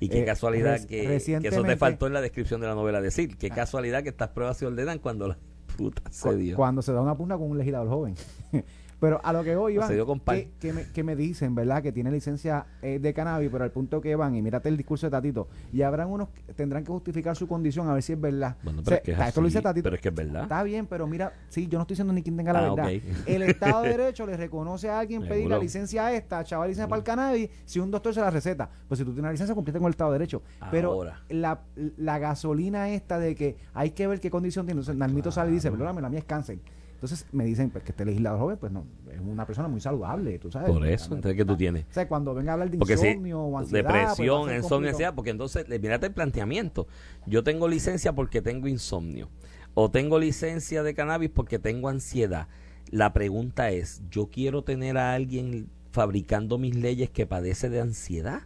Y 0.00 0.08
qué 0.08 0.22
Eh, 0.22 0.24
casualidad 0.24 0.80
que, 0.80 1.02
que 1.06 1.16
eso 1.48 1.62
te 1.62 1.76
faltó 1.76 2.06
en 2.08 2.12
la 2.12 2.20
descripción 2.20 2.60
de 2.60 2.66
la 2.66 2.74
novela 2.74 3.00
decir. 3.00 3.36
Qué 3.36 3.48
Ah. 3.52 3.54
casualidad 3.54 4.02
que 4.02 4.08
estas 4.08 4.30
pruebas 4.30 4.56
se 4.56 4.66
ordenan 4.66 4.98
cuando 4.98 5.28
la 5.28 5.38
puta 5.76 6.02
se 6.10 6.34
dio. 6.36 6.56
Cuando 6.56 6.82
se 6.82 6.92
da 6.92 7.00
una 7.00 7.16
pugna 7.16 7.36
con 7.38 7.50
un 7.50 7.58
legislador 7.58 7.88
joven. 7.88 8.14
Pero 9.02 9.20
a 9.24 9.32
lo 9.32 9.42
que 9.42 9.56
voy, 9.56 9.74
Iván, 9.74 9.88
que, 9.88 10.50
que 10.60 10.72
me, 10.72 10.84
que 10.84 11.02
me 11.02 11.16
dicen, 11.16 11.56
¿verdad? 11.56 11.82
Que 11.82 11.90
tiene 11.90 12.12
licencia 12.12 12.66
eh, 12.82 13.00
de 13.00 13.12
cannabis, 13.12 13.50
pero 13.50 13.64
al 13.64 13.72
punto 13.72 14.00
que 14.00 14.14
van, 14.14 14.36
y 14.36 14.42
mírate 14.42 14.68
el 14.68 14.76
discurso 14.76 15.08
de 15.08 15.10
Tatito, 15.10 15.48
y 15.72 15.82
habrán 15.82 16.08
unos 16.08 16.28
que 16.28 16.54
tendrán 16.54 16.84
que 16.84 16.92
justificar 16.92 17.34
su 17.34 17.48
condición 17.48 17.88
a 17.88 17.94
ver 17.94 18.02
si 18.04 18.12
es 18.12 18.20
verdad. 18.20 18.56
Bueno, 18.62 18.78
O 18.80 18.84
pero 18.84 18.94
sea, 18.94 18.98
es 18.98 19.02
que 19.02 19.10
es 19.10 19.28
esto 19.28 19.40
lo 19.40 19.48
dice 19.48 19.60
Tatito. 19.60 19.82
pero 19.82 19.96
es 19.96 20.02
que 20.02 20.08
es 20.10 20.14
verdad. 20.14 20.44
Está 20.44 20.62
bien, 20.62 20.86
pero 20.86 21.08
mira, 21.08 21.32
sí, 21.48 21.66
yo 21.66 21.78
no 21.78 21.82
estoy 21.82 21.94
diciendo 21.94 22.12
ni 22.12 22.22
quien 22.22 22.36
tenga 22.36 22.52
la 22.52 22.60
Ah, 22.60 22.74
verdad. 22.74 22.84
ok. 22.94 23.02
El 23.26 23.42
Estado 23.42 23.82
de 23.82 23.88
Derecho 23.88 24.24
le 24.24 24.36
reconoce 24.36 24.88
a 24.88 25.00
alguien 25.00 25.26
pedir 25.26 25.48
la 25.50 25.58
licencia 25.58 26.06
a 26.06 26.12
esta, 26.14 26.44
chaval 26.44 26.68
licencia 26.68 26.86
para 26.88 26.98
el 27.00 27.04
cannabis, 27.04 27.50
si 27.64 27.80
un 27.80 27.90
doctor 27.90 28.14
se 28.14 28.20
la 28.20 28.30
receta. 28.30 28.70
Pues 28.86 28.98
si 28.98 29.04
tú 29.04 29.10
tienes 29.10 29.24
la 29.24 29.32
licencia, 29.32 29.52
cumpliste 29.52 29.80
con 29.80 29.86
el 29.88 29.94
Estado 29.94 30.12
de 30.12 30.18
Derecho. 30.20 30.42
Pero 30.70 30.92
Ahora. 30.92 31.22
la, 31.28 31.60
la 31.96 32.20
gasolina 32.20 32.88
esta 32.90 33.18
de 33.18 33.34
que 33.34 33.56
hay 33.74 33.90
que 33.90 34.06
ver 34.06 34.20
qué 34.20 34.30
condición 34.30 34.64
tiene. 34.64 34.78
Entonces, 34.80 34.96
Nalmito 34.96 35.32
sale 35.32 35.50
y 35.50 35.54
dice, 35.54 35.72
perdóname, 35.72 36.00
la 36.02 36.08
mía 36.08 36.20
es 36.20 36.24
cáncer. 36.24 36.58
Entonces 37.02 37.26
me 37.32 37.44
dicen 37.44 37.70
pues, 37.70 37.82
que 37.82 37.90
este 37.90 38.04
legislador 38.04 38.38
joven, 38.38 38.58
pues 38.58 38.70
no, 38.70 38.86
es 39.12 39.18
una 39.18 39.44
persona 39.44 39.66
muy 39.66 39.80
saludable, 39.80 40.38
tú 40.38 40.52
sabes. 40.52 40.70
Por 40.70 40.86
eso, 40.86 41.12
entonces, 41.16 41.36
¿qué 41.36 41.44
tú 41.44 41.56
tienes? 41.56 41.84
O 41.90 41.92
sea, 41.92 42.06
cuando 42.06 42.32
venga 42.32 42.52
a 42.52 42.54
hablar 42.54 42.70
de 42.70 42.78
Porque 42.78 42.96
si 42.96 43.08
insomnio 43.08 43.40
o 43.40 43.58
ansiedad, 43.58 43.90
pues, 43.90 44.02
depresión, 44.02 44.54
insomnio, 44.54 44.90
ansiedad, 44.90 45.12
porque 45.12 45.30
entonces, 45.30 45.68
mírate 45.68 46.06
el 46.06 46.12
planteamiento. 46.12 46.86
Yo 47.26 47.42
tengo 47.42 47.66
licencia 47.66 48.12
porque 48.14 48.40
tengo 48.40 48.68
insomnio. 48.68 49.30
O 49.74 49.90
tengo 49.90 50.20
licencia 50.20 50.84
de 50.84 50.94
cannabis 50.94 51.30
porque 51.30 51.58
tengo 51.58 51.88
ansiedad. 51.88 52.46
La 52.92 53.12
pregunta 53.12 53.70
es, 53.70 54.00
¿yo 54.08 54.28
quiero 54.28 54.62
tener 54.62 54.96
a 54.96 55.14
alguien 55.14 55.70
fabricando 55.90 56.56
mis 56.56 56.76
leyes 56.76 57.10
que 57.10 57.26
padece 57.26 57.68
de 57.68 57.80
ansiedad? 57.80 58.42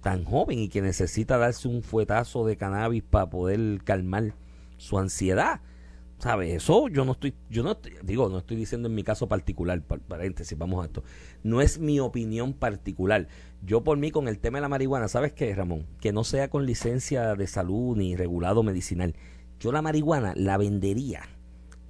Tan 0.00 0.24
joven 0.24 0.58
y 0.58 0.68
que 0.68 0.82
necesita 0.82 1.38
darse 1.38 1.68
un 1.68 1.84
fuetazo 1.84 2.44
de 2.44 2.56
cannabis 2.56 3.04
para 3.04 3.30
poder 3.30 3.84
calmar 3.84 4.34
su 4.78 4.98
ansiedad. 4.98 5.60
¿Sabes? 6.22 6.54
Eso 6.54 6.86
yo 6.86 7.04
no 7.04 7.12
estoy, 7.12 7.34
yo 7.50 7.64
no 7.64 7.72
estoy- 7.72 7.94
digo, 8.04 8.28
no 8.28 8.38
estoy 8.38 8.56
diciendo 8.56 8.88
en 8.88 8.94
mi 8.94 9.02
caso 9.02 9.26
particular, 9.26 9.82
par- 9.82 9.98
paréntesis, 9.98 10.56
vamos 10.56 10.80
a 10.80 10.86
esto. 10.86 11.02
No 11.42 11.60
es 11.60 11.80
mi 11.80 11.98
opinión 11.98 12.52
particular. 12.52 13.26
Yo 13.60 13.82
por 13.82 13.98
mí 13.98 14.12
con 14.12 14.28
el 14.28 14.38
tema 14.38 14.58
de 14.58 14.62
la 14.62 14.68
marihuana, 14.68 15.08
¿sabes 15.08 15.32
qué, 15.32 15.52
Ramón? 15.52 15.84
Que 16.00 16.12
no 16.12 16.22
sea 16.22 16.48
con 16.48 16.64
licencia 16.64 17.34
de 17.34 17.46
salud 17.48 17.96
ni 17.96 18.14
regulado 18.14 18.62
medicinal. 18.62 19.16
Yo 19.58 19.72
la 19.72 19.82
marihuana 19.82 20.32
la 20.36 20.58
vendería 20.58 21.22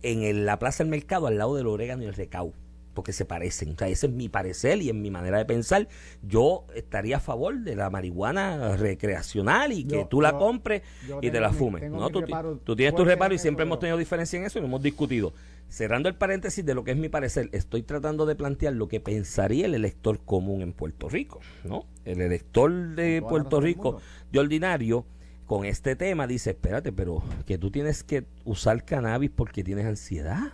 en 0.00 0.22
el- 0.22 0.46
la 0.46 0.58
plaza 0.58 0.82
del 0.82 0.90
mercado 0.90 1.26
al 1.26 1.36
lado 1.36 1.54
del 1.54 1.66
orégano 1.66 2.02
y 2.02 2.06
el 2.06 2.14
recao. 2.14 2.54
Porque 2.94 3.12
se 3.12 3.24
parecen. 3.24 3.70
O 3.70 3.78
sea, 3.78 3.88
ese 3.88 4.06
es 4.06 4.12
mi 4.12 4.28
parecer 4.28 4.82
y 4.82 4.90
en 4.90 5.00
mi 5.00 5.10
manera 5.10 5.38
de 5.38 5.44
pensar. 5.46 5.88
Yo 6.22 6.66
estaría 6.74 7.16
a 7.16 7.20
favor 7.20 7.58
de 7.60 7.74
la 7.74 7.88
marihuana 7.90 8.76
recreacional 8.76 9.72
y 9.72 9.84
que 9.84 9.96
Yo- 9.96 10.06
tú 10.08 10.20
la 10.20 10.32
yo- 10.32 10.38
compres 10.38 10.82
yo 11.08 11.18
y 11.22 11.30
te 11.30 11.40
la 11.40 11.52
fumes. 11.52 11.90
No, 11.90 12.10
tú, 12.10 12.20
ti- 12.20 12.26
reparo 12.26 12.56
tú 12.58 12.76
tienes 12.76 12.94
tu 12.94 13.04
reparo 13.04 13.34
y 13.34 13.38
siempre 13.38 13.64
hemos 13.64 13.78
tenido 13.78 13.96
diferencia 13.96 14.38
en 14.38 14.44
eso 14.44 14.58
y 14.58 14.62
lo 14.62 14.68
hemos 14.68 14.82
discutido. 14.82 15.32
Cerrando 15.68 16.08
el 16.10 16.16
paréntesis 16.16 16.64
de 16.66 16.74
lo 16.74 16.84
que 16.84 16.90
es 16.90 16.98
mi 16.98 17.08
parecer, 17.08 17.48
estoy 17.52 17.82
tratando 17.82 18.26
de 18.26 18.34
plantear 18.34 18.74
lo 18.74 18.88
que 18.88 19.00
pensaría 19.00 19.64
el 19.64 19.74
elector 19.74 20.18
común 20.22 20.60
en 20.60 20.74
Puerto 20.74 21.08
Rico, 21.08 21.40
¿no? 21.64 21.86
El 22.04 22.20
elector 22.20 22.94
de 22.94 23.22
Puerto 23.26 23.58
Rico 23.60 24.00
de 24.30 24.38
ordinario 24.38 25.06
con 25.46 25.64
este 25.64 25.96
tema 25.96 26.26
dice, 26.26 26.50
espérate, 26.50 26.92
pero 26.92 27.22
que 27.46 27.56
tú 27.56 27.70
tienes 27.70 28.04
que 28.04 28.24
usar 28.44 28.84
cannabis 28.84 29.30
porque 29.34 29.64
tienes 29.64 29.86
ansiedad. 29.86 30.52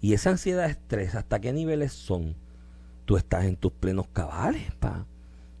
Y 0.00 0.14
esa 0.14 0.30
ansiedad, 0.30 0.68
estrés, 0.68 1.14
¿hasta 1.14 1.40
qué 1.40 1.52
niveles 1.52 1.92
son? 1.92 2.36
Tú 3.04 3.16
estás 3.16 3.44
en 3.44 3.56
tus 3.56 3.72
plenos 3.72 4.08
cabales, 4.08 4.72
pa. 4.76 5.06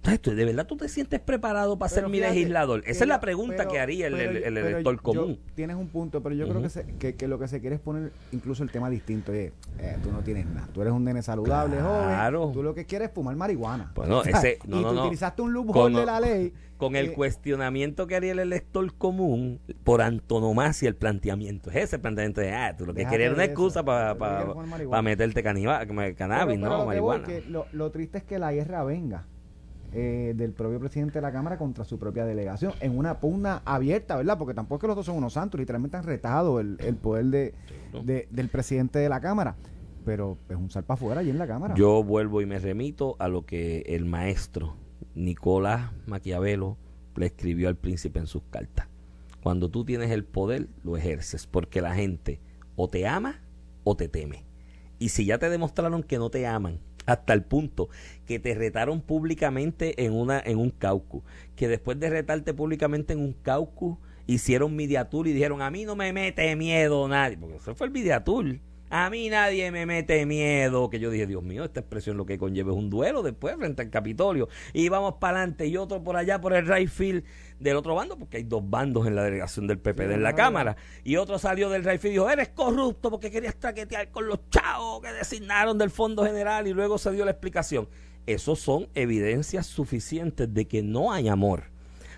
¿De 0.02 0.44
verdad 0.46 0.66
tú 0.66 0.76
te 0.76 0.88
sientes 0.88 1.20
preparado 1.20 1.78
para 1.78 1.88
ser 1.90 2.08
mi 2.08 2.20
legislador? 2.20 2.82
Esa 2.86 3.04
es 3.04 3.08
la 3.08 3.20
pregunta 3.20 3.56
pero- 3.58 3.70
que 3.70 3.78
haría 3.80 4.06
el, 4.06 4.14
pero 4.14 4.30
el- 4.30 4.40
yo- 4.40 4.46
el 4.46 4.54
pero 4.54 4.68
elector 4.68 4.96
yo- 4.96 5.02
común. 5.02 5.38
tienes 5.54 5.76
un 5.76 5.88
punto, 5.88 6.22
pero 6.22 6.34
yo 6.34 6.48
creo 6.48 6.62
que, 6.62 6.68
se- 6.70 6.86
que, 6.98 7.14
que 7.16 7.28
lo 7.28 7.38
que 7.38 7.48
se 7.48 7.60
quiere 7.60 7.76
es 7.76 7.82
poner 7.82 8.10
incluso 8.32 8.62
el 8.62 8.70
tema 8.70 8.88
distinto. 8.88 9.32
Es, 9.32 9.52
eh, 9.78 9.96
tú 10.02 10.10
no 10.10 10.20
tienes 10.22 10.46
nada. 10.46 10.68
Tú 10.72 10.80
eres 10.80 10.92
un 10.94 11.04
nene 11.04 11.22
saludable, 11.22 11.76
Claro. 11.76 12.40
joven. 12.40 12.54
Tú 12.54 12.62
lo 12.62 12.74
que 12.74 12.86
quieres 12.86 13.08
es 13.08 13.14
fumar 13.14 13.36
marihuana. 13.36 13.92
Bueno, 13.94 14.22
ese- 14.24 14.58
no, 14.66 14.78
y 14.78 14.82
no, 14.82 14.88
tú 14.88 14.94
no. 14.94 15.00
utilizaste 15.02 15.42
un 15.42 15.52
loophole 15.52 15.72
Con- 15.80 15.92
de 15.94 16.06
la 16.06 16.20
ley. 16.20 16.52
Con 16.78 16.96
el 16.96 17.12
cuestionamiento 17.12 18.06
que 18.06 18.16
haría 18.16 18.32
el 18.32 18.38
elector 18.38 18.94
común, 18.96 19.60
por 19.84 20.00
antonomasia 20.00 20.88
el 20.88 20.96
planteamiento. 20.96 21.68
Es 21.70 21.76
ese 21.76 21.98
planteamiento 21.98 22.40
de, 22.40 22.52
ah, 22.54 22.74
tú 22.74 22.86
lo 22.86 22.94
que 22.94 23.04
querías 23.04 23.26
era 23.26 23.34
una 23.34 23.44
excusa 23.44 23.84
para 23.84 24.12
es 24.12 24.16
fumar 24.46 24.66
marihuana. 24.66 25.02
meterte 25.02 25.42
cannabis, 25.42 26.58
¿no? 26.58 26.86
Marihuana. 26.86 27.28
lo, 27.48 27.66
lo 27.72 27.90
triste 27.90 28.16
es 28.16 28.24
que 28.24 28.38
la 28.38 28.50
guerra 28.52 28.82
venga 28.82 29.26
eh, 29.92 30.34
del 30.36 30.52
propio 30.52 30.78
presidente 30.78 31.14
de 31.14 31.22
la 31.22 31.32
Cámara 31.32 31.58
contra 31.58 31.84
su 31.84 31.98
propia 31.98 32.24
delegación 32.24 32.72
en 32.80 32.96
una 32.96 33.18
pugna 33.20 33.62
abierta, 33.64 34.16
¿verdad? 34.16 34.38
Porque 34.38 34.54
tampoco 34.54 34.76
es 34.76 34.80
que 34.82 34.86
los 34.86 34.96
dos 34.96 35.06
son 35.06 35.16
unos 35.16 35.32
santos, 35.32 35.58
literalmente 35.58 35.96
han 35.96 36.04
retado 36.04 36.60
el, 36.60 36.76
el 36.80 36.94
poder 36.96 37.26
de- 37.26 37.54
del 38.30 38.48
presidente 38.48 38.98
de 38.98 39.08
la 39.08 39.20
Cámara. 39.20 39.56
Pero 40.04 40.38
es 40.48 40.56
un 40.56 40.70
salpa 40.70 40.94
afuera 40.94 41.20
allí 41.20 41.30
en 41.30 41.38
la 41.38 41.46
Cámara. 41.46 41.74
Yo 41.74 42.02
vuelvo 42.02 42.40
y 42.40 42.46
me 42.46 42.58
remito 42.58 43.16
a 43.18 43.28
lo 43.28 43.44
que 43.44 43.80
el 43.86 44.04
maestro 44.06 44.74
Nicolás 45.14 45.90
Maquiavelo 46.06 46.76
le 47.16 47.26
escribió 47.26 47.68
al 47.68 47.76
príncipe 47.76 48.18
en 48.18 48.26
sus 48.26 48.42
cartas. 48.50 48.86
Cuando 49.42 49.68
tú 49.70 49.84
tienes 49.84 50.10
el 50.10 50.24
poder, 50.24 50.68
lo 50.84 50.96
ejerces, 50.96 51.46
porque 51.46 51.82
la 51.82 51.94
gente 51.94 52.40
o 52.76 52.88
te 52.88 53.06
ama 53.06 53.40
o 53.84 53.96
te 53.96 54.08
teme. 54.08 54.44
Y 54.98 55.10
si 55.10 55.24
ya 55.26 55.38
te 55.38 55.48
demostraron 55.50 56.02
que 56.02 56.18
no 56.18 56.30
te 56.30 56.46
aman, 56.46 56.78
hasta 57.06 57.32
el 57.32 57.42
punto 57.42 57.88
que 58.26 58.38
te 58.38 58.54
retaron 58.54 59.00
públicamente 59.00 60.04
en 60.04 60.12
una 60.12 60.40
en 60.44 60.58
un 60.58 60.70
caucus, 60.70 61.22
que 61.56 61.68
después 61.68 61.98
de 61.98 62.10
retarte 62.10 62.54
públicamente 62.54 63.12
en 63.12 63.20
un 63.20 63.32
caucus 63.32 63.98
hicieron 64.26 64.76
mediatur 64.76 65.26
y 65.26 65.32
dijeron, 65.32 65.62
"A 65.62 65.70
mí 65.70 65.84
no 65.84 65.96
me 65.96 66.12
mete 66.12 66.54
miedo 66.56 67.08
nadie", 67.08 67.36
porque 67.36 67.56
eso 67.56 67.74
fue 67.74 67.86
el 67.88 67.92
mediatur. 67.92 68.58
A 68.90 69.08
mí 69.08 69.30
nadie 69.30 69.70
me 69.70 69.86
mete 69.86 70.26
miedo. 70.26 70.90
Que 70.90 70.98
yo 70.98 71.10
dije, 71.10 71.26
Dios 71.26 71.44
mío, 71.44 71.64
esta 71.64 71.78
expresión 71.80 72.16
lo 72.16 72.26
que 72.26 72.38
conlleva 72.38 72.72
es 72.72 72.76
un 72.76 72.90
duelo 72.90 73.22
después 73.22 73.56
frente 73.56 73.82
al 73.82 73.90
Capitolio. 73.90 74.48
Y 74.72 74.88
vamos 74.88 75.14
para 75.20 75.38
adelante 75.38 75.66
y 75.68 75.76
otro 75.76 76.02
por 76.02 76.16
allá 76.16 76.40
por 76.40 76.52
el 76.52 76.66
right 76.66 76.88
field 76.88 77.24
del 77.60 77.76
otro 77.76 77.94
bando, 77.94 78.18
porque 78.18 78.38
hay 78.38 78.42
dos 78.42 78.68
bandos 78.68 79.06
en 79.06 79.14
la 79.14 79.22
delegación 79.22 79.68
del 79.68 79.78
PPD 79.78 80.08
Sí, 80.08 80.14
en 80.14 80.22
la 80.24 80.30
no, 80.32 80.36
Cámara. 80.36 80.76
Y 81.04 81.16
otro 81.16 81.38
salió 81.38 81.70
del 81.70 81.84
right 81.84 82.00
field 82.00 82.12
y 82.12 82.18
dijo, 82.18 82.28
eres 82.28 82.48
corrupto 82.48 83.10
porque 83.10 83.30
querías 83.30 83.54
traquetear 83.56 84.10
con 84.10 84.26
los 84.26 84.40
chavos 84.50 85.00
que 85.02 85.12
designaron 85.12 85.78
del 85.78 85.90
Fondo 85.90 86.24
General 86.24 86.66
y 86.66 86.72
luego 86.72 86.98
se 86.98 87.12
dio 87.12 87.24
la 87.24 87.30
explicación. 87.30 87.88
Esos 88.26 88.58
son 88.58 88.88
evidencias 88.94 89.66
suficientes 89.66 90.52
de 90.52 90.66
que 90.66 90.82
no 90.82 91.12
hay 91.12 91.28
amor. 91.28 91.64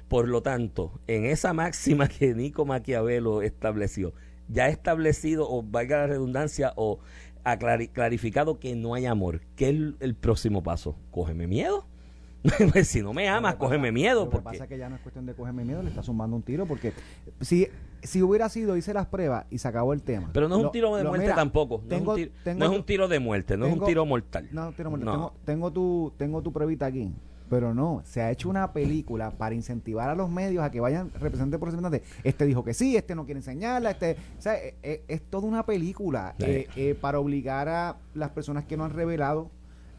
Por 0.08 0.28
lo 0.28 0.42
tanto, 0.42 1.00
en 1.06 1.26
esa 1.26 1.52
máxima 1.52 2.08
que 2.18 2.34
Nico 2.34 2.64
Maquiavelo 2.64 3.42
estableció, 3.42 4.14
ya 4.52 4.68
establecido, 4.68 5.48
o 5.50 5.62
valga 5.62 5.98
la 5.98 6.06
redundancia, 6.06 6.72
o 6.76 6.98
aclari- 7.44 7.90
clarificado 7.90 8.58
que 8.58 8.74
no 8.76 8.94
hay 8.94 9.06
amor. 9.06 9.40
¿Qué 9.56 9.64
es 9.64 9.70
el, 9.70 9.96
el 10.00 10.14
próximo 10.14 10.62
paso? 10.62 10.96
¿Cógeme 11.10 11.46
miedo? 11.46 11.86
Pues 12.72 12.88
si 12.88 13.02
no 13.02 13.12
me 13.12 13.28
amas, 13.28 13.52
que 13.54 13.58
pasa- 13.58 13.66
cógeme 13.68 13.92
miedo. 13.92 14.24
Lo 14.24 14.30
que 14.30 14.32
Porque... 14.32 14.44
pasa 14.44 14.64
es 14.64 14.68
que 14.68 14.76
ya 14.78 14.88
no 14.88 14.96
es 14.96 15.02
cuestión 15.02 15.26
de 15.26 15.34
cogerme 15.34 15.64
miedo, 15.64 15.80
le 15.82 15.90
está 15.90 16.02
sumando 16.02 16.34
un 16.36 16.42
tiro 16.42 16.66
porque 16.66 16.92
si, 17.40 17.68
si 18.02 18.20
hubiera 18.20 18.48
sido, 18.48 18.76
hice 18.76 18.92
las 18.92 19.06
pruebas 19.06 19.46
y 19.50 19.58
se 19.58 19.68
acabó 19.68 19.92
el 19.92 20.02
tema. 20.02 20.30
Pero 20.32 20.48
no 20.48 20.58
es 20.58 20.64
un 20.64 20.72
tiro 20.72 20.96
de 20.96 21.04
muerte 21.04 21.24
mira, 21.26 21.34
tampoco. 21.36 21.80
No, 21.82 21.88
tengo- 21.88 22.16
es 22.16 22.18
un 22.18 22.24
tiro, 22.30 22.40
tengo 22.42 22.58
no 22.58 22.64
es 22.72 22.78
un 22.78 22.84
tiro 22.84 23.06
de 23.08 23.18
muerte, 23.20 23.56
no 23.56 23.66
es 23.66 23.72
un 23.74 23.84
tiro 23.84 24.04
mortal. 24.06 24.48
No, 24.50 24.72
tiro 24.72 24.90
muerto. 24.90 25.06
No. 25.06 25.12
Tengo, 25.12 25.34
tengo 25.44 25.72
tu, 25.72 26.12
tengo 26.16 26.42
tu 26.42 26.52
pruebita 26.52 26.86
aquí. 26.86 27.12
Pero 27.52 27.74
no, 27.74 28.00
se 28.06 28.22
ha 28.22 28.30
hecho 28.30 28.48
una 28.48 28.72
película 28.72 29.30
para 29.30 29.54
incentivar 29.54 30.08
a 30.08 30.14
los 30.14 30.30
medios 30.30 30.64
a 30.64 30.70
que 30.70 30.80
vayan 30.80 31.10
representante 31.12 31.58
por 31.58 31.68
representante. 31.68 32.02
Este 32.24 32.46
dijo 32.46 32.64
que 32.64 32.72
sí, 32.72 32.96
este 32.96 33.14
no 33.14 33.26
quiere 33.26 33.40
enseñarla, 33.40 33.90
este, 33.90 34.16
o 34.38 34.40
sea, 34.40 34.56
eh, 34.56 34.74
eh, 34.82 35.04
es 35.06 35.20
toda 35.20 35.46
una 35.46 35.66
película 35.66 36.34
Sí. 36.38 36.44
eh, 36.48 36.68
eh, 36.76 36.94
para 36.98 37.18
obligar 37.20 37.68
a 37.68 37.96
las 38.14 38.30
personas 38.30 38.64
que 38.64 38.78
no 38.78 38.86
han 38.86 38.92
revelado 38.94 39.50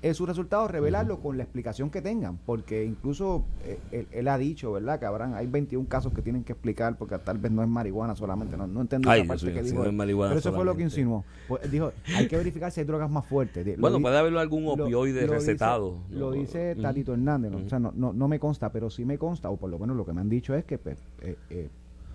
eh, 0.04 0.14
sus 0.14 0.28
resultados, 0.28 0.70
revelarlo 0.70 1.20
con 1.22 1.38
la 1.38 1.44
explicación 1.44 1.90
que 1.90 2.02
tengan, 2.02 2.38
porque 2.46 2.84
incluso 2.84 3.46
eh, 3.64 3.80
él, 3.92 4.08
él 4.12 4.28
ha 4.28 4.38
dicho, 4.38 4.74
¿verdad? 4.74 5.00
Que 5.00 5.06
habrán, 5.06 5.34
hay 5.34 5.48
21 5.48 5.88
casos 5.88 6.12
que 6.14 6.22
tienen 6.22 6.44
que 6.44 6.52
explicar, 6.52 6.98
porque 6.98 7.18
tal 7.20 7.38
vez 7.38 7.52
no 7.54 7.64
es 7.64 7.70
marihuana 7.70 8.14
solamente, 8.14 8.58
no, 8.58 8.68
no 8.68 8.82
entendí 8.82 9.08
Ay, 9.10 9.22
esa 9.22 9.28
parte 9.30 9.54
que 9.54 9.64
dijo 9.64 9.78
no 9.82 9.86
es 9.86 9.94
marihuana 9.94 10.32
Pero 10.32 10.40
eso 10.40 10.54
fue 10.54 10.66
lo 10.66 10.76
que 10.76 10.84
insinuó. 10.84 11.24
Pues, 11.48 11.72
dijo, 11.72 11.94
hay 12.18 12.28
que 12.28 12.36
verificar 12.36 12.70
si 12.72 12.82
hay 12.82 12.86
drogas 12.86 13.10
más 13.10 13.26
fuertes. 13.26 13.66
Lo 13.66 13.78
Bueno, 13.82 14.02
puede 14.02 14.18
haber 14.18 14.36
algún 14.38 14.66
lo- 14.66 14.74
opioide 14.74 15.22
lo 15.26 15.34
dice- 15.34 15.34
recetado. 15.52 15.96
Lo 16.12 16.28
No, 16.28 16.32
dice 16.34 16.74
ujú. 16.74 16.82
Tatito 16.82 17.14
Hernández, 17.14 17.52
¿no? 17.52 17.58
O 17.60 17.70
sea, 17.70 17.80
no, 17.80 17.94
no, 17.96 18.12
no 18.12 18.28
me 18.28 18.40
consta, 18.40 18.74
pero 18.74 18.90
sí 18.90 19.06
me 19.06 19.18
consta, 19.18 19.50
o 19.50 19.56
por 19.56 19.70
lo 19.70 19.80
menos 19.80 19.96
lo 19.96 20.06
que 20.06 20.12
me 20.12 20.20
han 20.20 20.28
dicho 20.30 20.54
es 20.54 20.66
que 20.66 20.78
pues, 20.78 20.98
eh, 21.22 21.38
eh, 21.50 21.70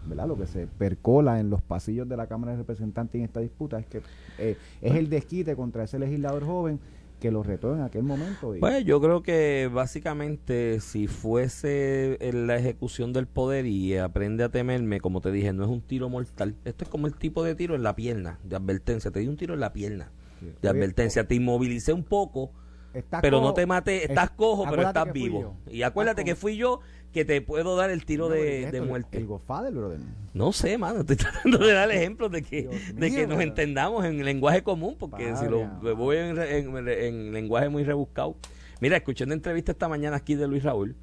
¿verdad? 0.06 0.28
lo 0.28 0.36
que 0.36 0.46
se 0.46 0.66
percola 0.66 1.40
en 1.40 1.48
los 1.50 1.62
pasillos 1.62 2.08
de 2.08 2.16
la 2.18 2.26
Cámara 2.26 2.52
de 2.52 2.58
Representantes 2.58 3.18
en 3.18 3.24
esta 3.24 3.40
disputa 3.40 3.78
es 3.78 3.86
que 3.86 4.02
eh, 4.38 4.56
es 4.82 4.94
el 4.94 5.08
desquite 5.08 5.56
contra 5.56 5.84
ese 5.84 5.98
legislador 5.98 6.44
joven 6.44 6.78
que 7.18 7.30
lo 7.30 7.42
retó 7.42 7.74
en 7.74 7.82
aquel 7.82 8.02
momento. 8.02 8.54
y- 8.54 8.60
Pues 8.60 8.84
yo 8.84 9.00
creo 9.00 9.22
que 9.22 9.68
básicamente 9.72 10.80
si 10.80 11.06
fuese 11.06 12.16
en 12.20 12.46
la 12.46 12.56
ejecución 12.56 13.12
del 13.12 13.26
poder 13.26 13.66
y 13.66 13.96
aprende 13.96 14.44
a 14.44 14.48
temerme, 14.48 15.00
como 15.00 15.20
te 15.20 15.30
dije, 15.32 15.52
no 15.52 15.64
es 15.64 15.70
un 15.70 15.80
tiro 15.80 16.08
mortal. 16.08 16.54
Esto 16.64 16.84
es 16.84 16.90
como 16.90 17.06
el 17.06 17.14
tipo 17.14 17.42
de 17.44 17.54
tiro 17.54 17.74
en 17.74 17.82
la 17.82 17.94
pierna, 17.96 18.38
de 18.44 18.56
advertencia. 18.56 19.10
Te 19.10 19.20
di 19.20 19.28
un 19.28 19.36
tiro 19.36 19.54
en 19.54 19.60
la 19.60 19.72
pierna, 19.72 20.10
Sí. 20.40 20.46
de 20.46 20.68
Oye, 20.68 20.68
advertencia. 20.78 21.26
Te 21.26 21.34
inmovilicé 21.34 21.92
un 21.92 22.04
poco, 22.04 22.52
estás 22.94 23.20
pero 23.22 23.40
no 23.40 23.54
te 23.54 23.66
maté, 23.66 24.04
estás 24.04 24.24
es- 24.26 24.30
cojo, 24.30 24.64
pero 24.68 24.82
estás 24.82 25.12
vivo. 25.12 25.56
Y 25.70 25.82
acuérdate 25.82 26.24
que 26.24 26.34
fui 26.34 26.56
yo 26.56 26.80
que 27.12 27.24
te 27.24 27.40
puedo 27.40 27.74
dar 27.76 27.90
el 27.90 28.04
tiro 28.04 28.28
No, 28.28 28.34
de, 28.34 28.82
muerte. 28.86 29.16
El 29.18 29.26
Godfather, 29.26 29.72
brother. 29.72 29.98
No 30.34 30.52
sé, 30.52 30.76
mano, 30.76 31.00
estoy 31.00 31.16
tratando 31.16 31.58
de 31.58 31.72
dar 31.72 31.90
ejemplos 31.90 32.30
de 32.30 32.42
que, 32.42 32.62
Dios 32.62 32.74
de 32.94 33.08
mío, 33.10 33.18
que 33.20 33.26
nos 33.26 33.40
entendamos 33.40 34.04
en 34.04 34.24
lenguaje 34.24 34.62
común, 34.62 34.96
porque 34.98 35.34
si 35.36 35.46
lo 35.46 35.62
Padre 35.80 35.92
voy 35.94 36.16
en, 36.18 36.38
en- 36.38 36.88
en 36.88 37.32
lenguaje 37.32 37.68
muy 37.70 37.82
rebuscado. 37.84 38.36
Mira, 38.80 38.96
escuché 38.98 39.24
una 39.24 39.34
entrevista 39.34 39.72
esta 39.72 39.88
mañana 39.88 40.16
aquí 40.16 40.34
de 40.34 40.46
Luis 40.46 40.62
Raúl 40.62 40.94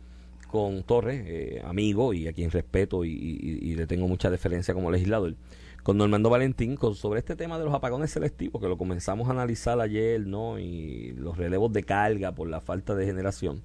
con 0.48 0.84
Torres, 0.84 1.24
eh, 1.26 1.62
amigo 1.66 2.14
y 2.14 2.28
a 2.28 2.34
quien 2.34 2.50
respeto 2.52 3.04
y, 3.04 3.10
y- 3.12 3.60
y 3.72 3.76
le 3.76 3.88
tengo 3.88 4.08
mucha 4.08 4.30
deferencia 4.30 4.74
como 4.74 4.92
legislador, 4.92 5.34
con 5.86 6.00
Normando 6.00 6.32
Valentín 6.32 6.78
con, 6.78 6.96
sobre 6.96 7.20
este 7.20 7.36
tema 7.36 7.60
de 7.60 7.66
los 7.66 7.72
apagones 7.72 8.10
selectivos, 8.10 8.60
que 8.60 8.68
lo 8.68 8.76
comenzamos 8.76 9.28
a 9.28 9.34
analizar 9.34 9.80
ayer, 9.80 10.26
¿no? 10.26 10.58
Y 10.58 11.12
los 11.12 11.38
relevos 11.38 11.72
de 11.74 11.84
carga 11.84 12.32
por 12.32 12.50
la 12.50 12.60
falta 12.60 12.96
de 12.96 13.06
generación. 13.06 13.62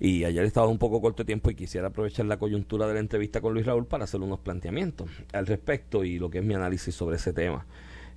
Y 0.00 0.24
ayer 0.24 0.44
estaba 0.44 0.66
un 0.66 0.78
poco 0.78 1.00
corto 1.00 1.22
de 1.22 1.28
tiempo 1.28 1.48
y 1.48 1.54
quisiera 1.54 1.86
aprovechar 1.86 2.26
la 2.26 2.40
coyuntura 2.40 2.88
de 2.88 2.94
la 2.94 2.98
entrevista 2.98 3.40
con 3.40 3.54
Luis 3.54 3.64
Raúl 3.64 3.86
para 3.86 4.02
hacer 4.02 4.20
unos 4.20 4.40
planteamientos 4.40 5.10
al 5.32 5.46
respecto 5.46 6.02
y 6.02 6.18
lo 6.18 6.28
que 6.28 6.38
es 6.38 6.44
mi 6.44 6.54
análisis 6.54 6.92
sobre 6.92 7.18
ese 7.18 7.32
tema 7.32 7.66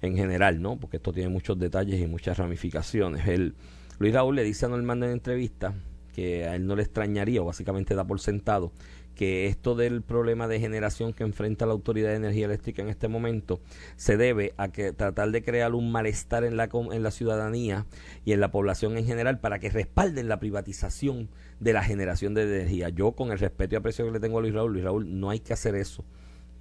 en 0.01 0.17
general, 0.17 0.59
¿no? 0.59 0.77
Porque 0.77 0.97
esto 0.97 1.13
tiene 1.13 1.29
muchos 1.29 1.59
detalles 1.59 2.01
y 2.01 2.07
muchas 2.07 2.39
ramificaciones. 2.39 3.27
El, 3.27 3.53
Luis 3.99 4.15
Raúl 4.15 4.35
le 4.35 4.43
dice 4.43 4.65
a 4.65 4.69
Normando 4.69 5.05
en 5.05 5.11
entrevista 5.11 5.75
que 6.15 6.45
a 6.45 6.55
él 6.55 6.65
no 6.65 6.75
le 6.75 6.81
extrañaría, 6.81 7.43
o 7.43 7.45
básicamente 7.45 7.93
da 7.93 8.03
por 8.03 8.19
sentado, 8.19 8.71
que 9.15 9.47
esto 9.47 9.75
del 9.75 10.01
problema 10.01 10.47
de 10.47 10.59
generación 10.59 11.13
que 11.13 11.23
enfrenta 11.23 11.65
la 11.65 11.71
Autoridad 11.71 12.09
de 12.09 12.17
Energía 12.17 12.45
Eléctrica 12.45 12.81
en 12.81 12.89
este 12.89 13.07
momento 13.07 13.59
se 13.95 14.17
debe 14.17 14.53
a 14.57 14.67
que 14.67 14.91
tratar 14.91 15.31
de 15.31 15.43
crear 15.43 15.73
un 15.73 15.91
malestar 15.91 16.43
en 16.43 16.57
la, 16.57 16.69
en 16.91 17.03
la 17.03 17.11
ciudadanía 17.11 17.85
y 18.25 18.33
en 18.33 18.41
la 18.41 18.51
población 18.51 18.97
en 18.97 19.05
general 19.05 19.39
para 19.39 19.59
que 19.59 19.69
respalden 19.69 20.27
la 20.27 20.39
privatización 20.39 21.29
de 21.59 21.73
la 21.73 21.83
generación 21.83 22.33
de 22.33 22.43
energía. 22.43 22.89
Yo, 22.89 23.13
con 23.13 23.31
el 23.31 23.39
respeto 23.39 23.75
y 23.75 23.77
aprecio 23.77 24.05
que 24.05 24.11
le 24.11 24.19
tengo 24.19 24.37
a 24.37 24.41
Luis 24.41 24.53
Raúl, 24.53 24.73
Luis 24.73 24.83
Raúl, 24.83 25.19
no 25.19 25.29
hay 25.29 25.39
que 25.39 25.53
hacer 25.53 25.75
eso 25.75 26.03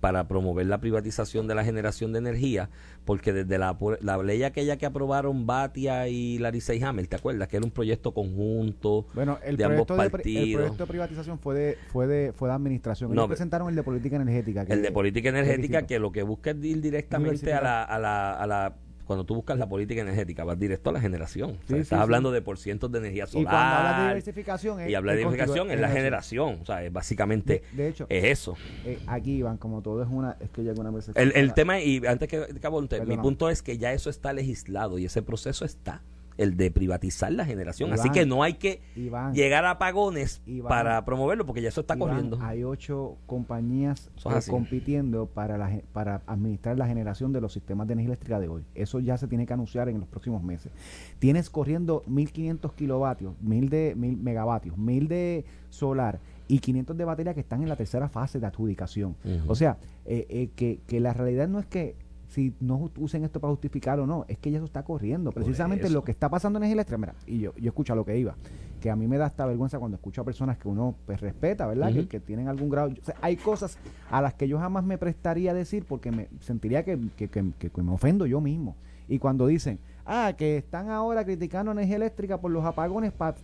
para 0.04 0.28
promover 0.28 0.66
la 0.66 0.80
privatización 0.80 1.46
de 1.48 1.54
la 1.54 1.64
generación 1.64 2.12
de 2.12 2.18
energía, 2.18 2.68
porque 3.06 3.32
desde 3.32 3.56
la, 3.56 3.74
la 4.02 4.18
ley 4.22 4.42
aquella 4.42 4.76
que 4.76 4.84
aprobaron 4.84 5.46
Batia 5.46 6.08
y 6.08 6.36
Larry 6.36 6.60
Hammer, 6.82 7.06
¿te 7.06 7.16
acuerdas? 7.16 7.48
Que 7.48 7.56
era 7.56 7.64
un 7.64 7.72
proyecto 7.72 8.12
conjunto 8.12 9.06
Bueno, 9.14 9.38
el, 9.42 9.56
de 9.56 9.64
ambos 9.64 9.86
proyecto 9.86 9.96
de, 9.96 10.04
el 10.04 10.10
partidos. 10.10 10.60
proyecto 10.60 10.84
de 10.84 10.88
privatización 10.88 11.38
fue 11.38 11.54
de, 11.54 11.78
fue 11.90 12.06
de, 12.06 12.34
fue 12.34 12.50
de 12.50 12.54
administración. 12.54 13.12
Ellos 13.12 13.22
No, 13.22 13.28
presentaron 13.28 13.70
el 13.70 13.76
de 13.76 13.82
política 13.82 14.16
energética. 14.16 14.66
que- 14.66 14.74
El 14.74 14.82
de 14.82 14.92
política 14.92 15.30
energética, 15.30 15.86
que 15.86 15.98
lo 15.98 16.12
que 16.12 16.22
busca 16.22 16.50
es 16.50 16.62
ir 16.62 16.82
directamente 16.82 17.54
a 17.54 17.62
la, 17.62 17.82
a 17.84 17.98
la, 17.98 18.32
a 18.34 18.46
la 18.46 18.76
cuando 19.06 19.24
tú 19.24 19.34
buscas 19.34 19.58
la 19.58 19.68
política 19.68 20.00
energética, 20.02 20.44
vas 20.44 20.58
directo 20.58 20.90
a 20.90 20.92
la 20.94 21.00
generación. 21.00 21.50
O 21.50 21.54
sea, 21.54 21.60
Sí, 21.66 21.74
sí, 21.74 21.80
estás 21.80 21.98
sí. 21.98 22.02
hablando 22.02 22.32
de 22.32 22.42
por 22.42 22.58
cientos 22.58 22.90
de 22.90 22.98
energía 22.98 23.24
Y 23.28 23.42
cuando 23.44 23.50
hablas 23.50 23.82
de 23.82 23.88
solar. 23.96 24.08
diversificación 24.08 24.80
es- 24.80 24.90
Y 24.90 24.94
habla 24.94 25.12
de 25.12 25.18
diversificación, 25.18 25.70
es 25.70 25.80
la 25.80 25.88
generación. 25.90 26.58
O 26.62 26.66
sea, 26.66 26.82
es 26.84 26.92
básicamente 26.92 27.62
De, 27.72 27.82
de 27.82 27.88
hecho, 27.88 28.06
es 28.08 28.24
eso. 28.24 28.56
eh, 28.84 28.98
aquí, 29.06 29.36
Iván, 29.36 29.56
como 29.58 29.82
todo 29.82 30.02
es 30.02 30.08
una... 30.10 30.36
Es 30.40 30.50
que 30.50 30.64
yo 30.64 30.70
alguna 30.70 30.90
vez... 30.90 31.10
El, 31.14 31.32
el 31.36 31.54
tema, 31.54 31.80
y 31.80 32.04
antes 32.06 32.28
que 32.28 32.46
que 32.60 32.66
abonte, 32.66 33.04
mi 33.04 33.16
punto 33.16 33.50
es 33.50 33.62
que 33.62 33.78
ya 33.78 33.92
eso 33.92 34.10
está 34.10 34.32
legislado 34.32 34.98
y 34.98 35.04
ese 35.04 35.22
proceso 35.22 35.64
está, 35.64 36.02
el 36.36 36.56
de 36.56 36.70
privatizar 36.70 37.32
la 37.32 37.44
generación. 37.44 37.92
Así 37.92 38.10
que 38.10 38.26
no 38.26 38.42
hay 38.42 38.54
que 38.54 38.80
Iván, 38.96 39.34
llegar 39.34 39.64
a 39.64 39.72
apagones 39.72 40.42
Iván, 40.46 40.68
para 40.68 41.04
promoverlo, 41.04 41.46
porque 41.46 41.62
ya 41.62 41.68
eso 41.68 41.82
está 41.82 41.96
corriendo. 41.96 42.38
Hay 42.40 42.64
ocho 42.64 43.16
compañías 43.26 44.10
es 44.36 44.48
eh, 44.48 44.50
compitiendo 44.50 45.26
para, 45.26 45.58
la, 45.58 45.80
para 45.92 46.22
administrar 46.26 46.76
la 46.78 46.86
generación 46.86 47.32
de 47.32 47.40
los 47.40 47.52
sistemas 47.52 47.86
de 47.86 47.94
energía 47.94 48.12
eléctrica 48.12 48.40
de 48.40 48.48
hoy. 48.48 48.64
Eso 48.74 49.00
ya 49.00 49.16
se 49.16 49.28
tiene 49.28 49.46
que 49.46 49.52
anunciar 49.52 49.88
en 49.88 50.00
los 50.00 50.08
próximos 50.08 50.42
meses. 50.42 50.72
Tienes 51.18 51.50
corriendo 51.50 52.02
1500 52.06 52.72
kilovatios, 52.72 53.34
1000 53.40 53.68
de 53.68 53.94
1000 53.96 54.16
megavatios, 54.16 54.76
1000 54.76 55.08
de 55.08 55.44
solar 55.70 56.20
y 56.48 56.58
500 56.58 56.96
de 56.96 57.04
batería 57.04 57.34
que 57.34 57.40
están 57.40 57.62
en 57.62 57.68
la 57.68 57.76
tercera 57.76 58.08
fase 58.08 58.38
de 58.38 58.46
adjudicación. 58.46 59.16
O 59.46 59.54
sea, 59.54 59.78
eh, 60.04 60.26
eh, 60.28 60.50
que, 60.54 60.80
que 60.86 61.00
la 61.00 61.12
realidad 61.12 61.48
no 61.48 61.58
es 61.58 61.66
que 61.66 61.96
si 62.34 62.52
no 62.60 62.90
usen 62.98 63.22
esto 63.24 63.38
para 63.40 63.52
justificar 63.52 64.00
o 64.00 64.06
no, 64.06 64.24
es 64.26 64.38
que 64.38 64.50
ya 64.50 64.58
eso 64.58 64.64
está 64.66 64.82
corriendo. 64.82 65.30
Precisamente 65.30 65.84
lo 65.94 66.02
que 66.02 66.10
está 66.10 66.28
pasando 66.28 66.58
en 66.58 66.64
eléctrica, 66.64 66.98
mira, 66.98 67.14
y 67.26 67.38
yo, 67.38 67.54
yo 67.56 67.68
escucho 67.68 67.92
a 67.92 67.96
lo 67.96 68.04
que 68.04 68.18
iba, 68.18 68.34
que 68.80 68.90
a 68.90 68.96
mí 68.96 69.06
me 69.06 69.18
da 69.18 69.26
hasta 69.26 69.46
vergüenza 69.46 69.78
cuando 69.78 69.94
escucho 69.94 70.20
a 70.20 70.24
personas 70.24 70.58
que 70.58 70.66
uno 70.68 70.96
pues 71.06 71.20
respeta, 71.20 71.66
¿verdad? 71.66 71.92
Que, 72.02 72.08
que 72.08 72.20
tienen 72.20 72.48
algún 72.48 72.68
grado. 72.70 72.90
o 73.00 73.04
sea, 73.04 73.14
hay 73.22 73.36
cosas 73.36 73.78
a 74.10 74.20
las 74.20 74.34
que 74.34 74.48
yo 74.48 74.58
jamás 74.58 74.82
me 74.84 74.98
prestaría 74.98 75.52
a 75.52 75.54
decir 75.54 75.84
porque 75.88 76.10
me 76.10 76.28
sentiría 76.40 76.84
que, 76.84 76.98
que, 77.16 77.28
que- 77.28 77.52
que- 77.58 77.70
que 77.70 77.82
me 77.82 77.92
ofendo 77.92 78.26
yo 78.26 78.40
mismo. 78.40 78.74
Y 79.06 79.18
cuando 79.20 79.46
dicen, 79.46 79.78
ah, 80.04 80.32
que 80.36 80.56
están 80.56 80.90
ahora 80.90 81.24
criticando 81.24 81.70
energía 81.70 81.96
eléctrica 81.96 82.40
por 82.40 82.50
los 82.50 82.64
apagones 82.64 83.12
para 83.12 83.36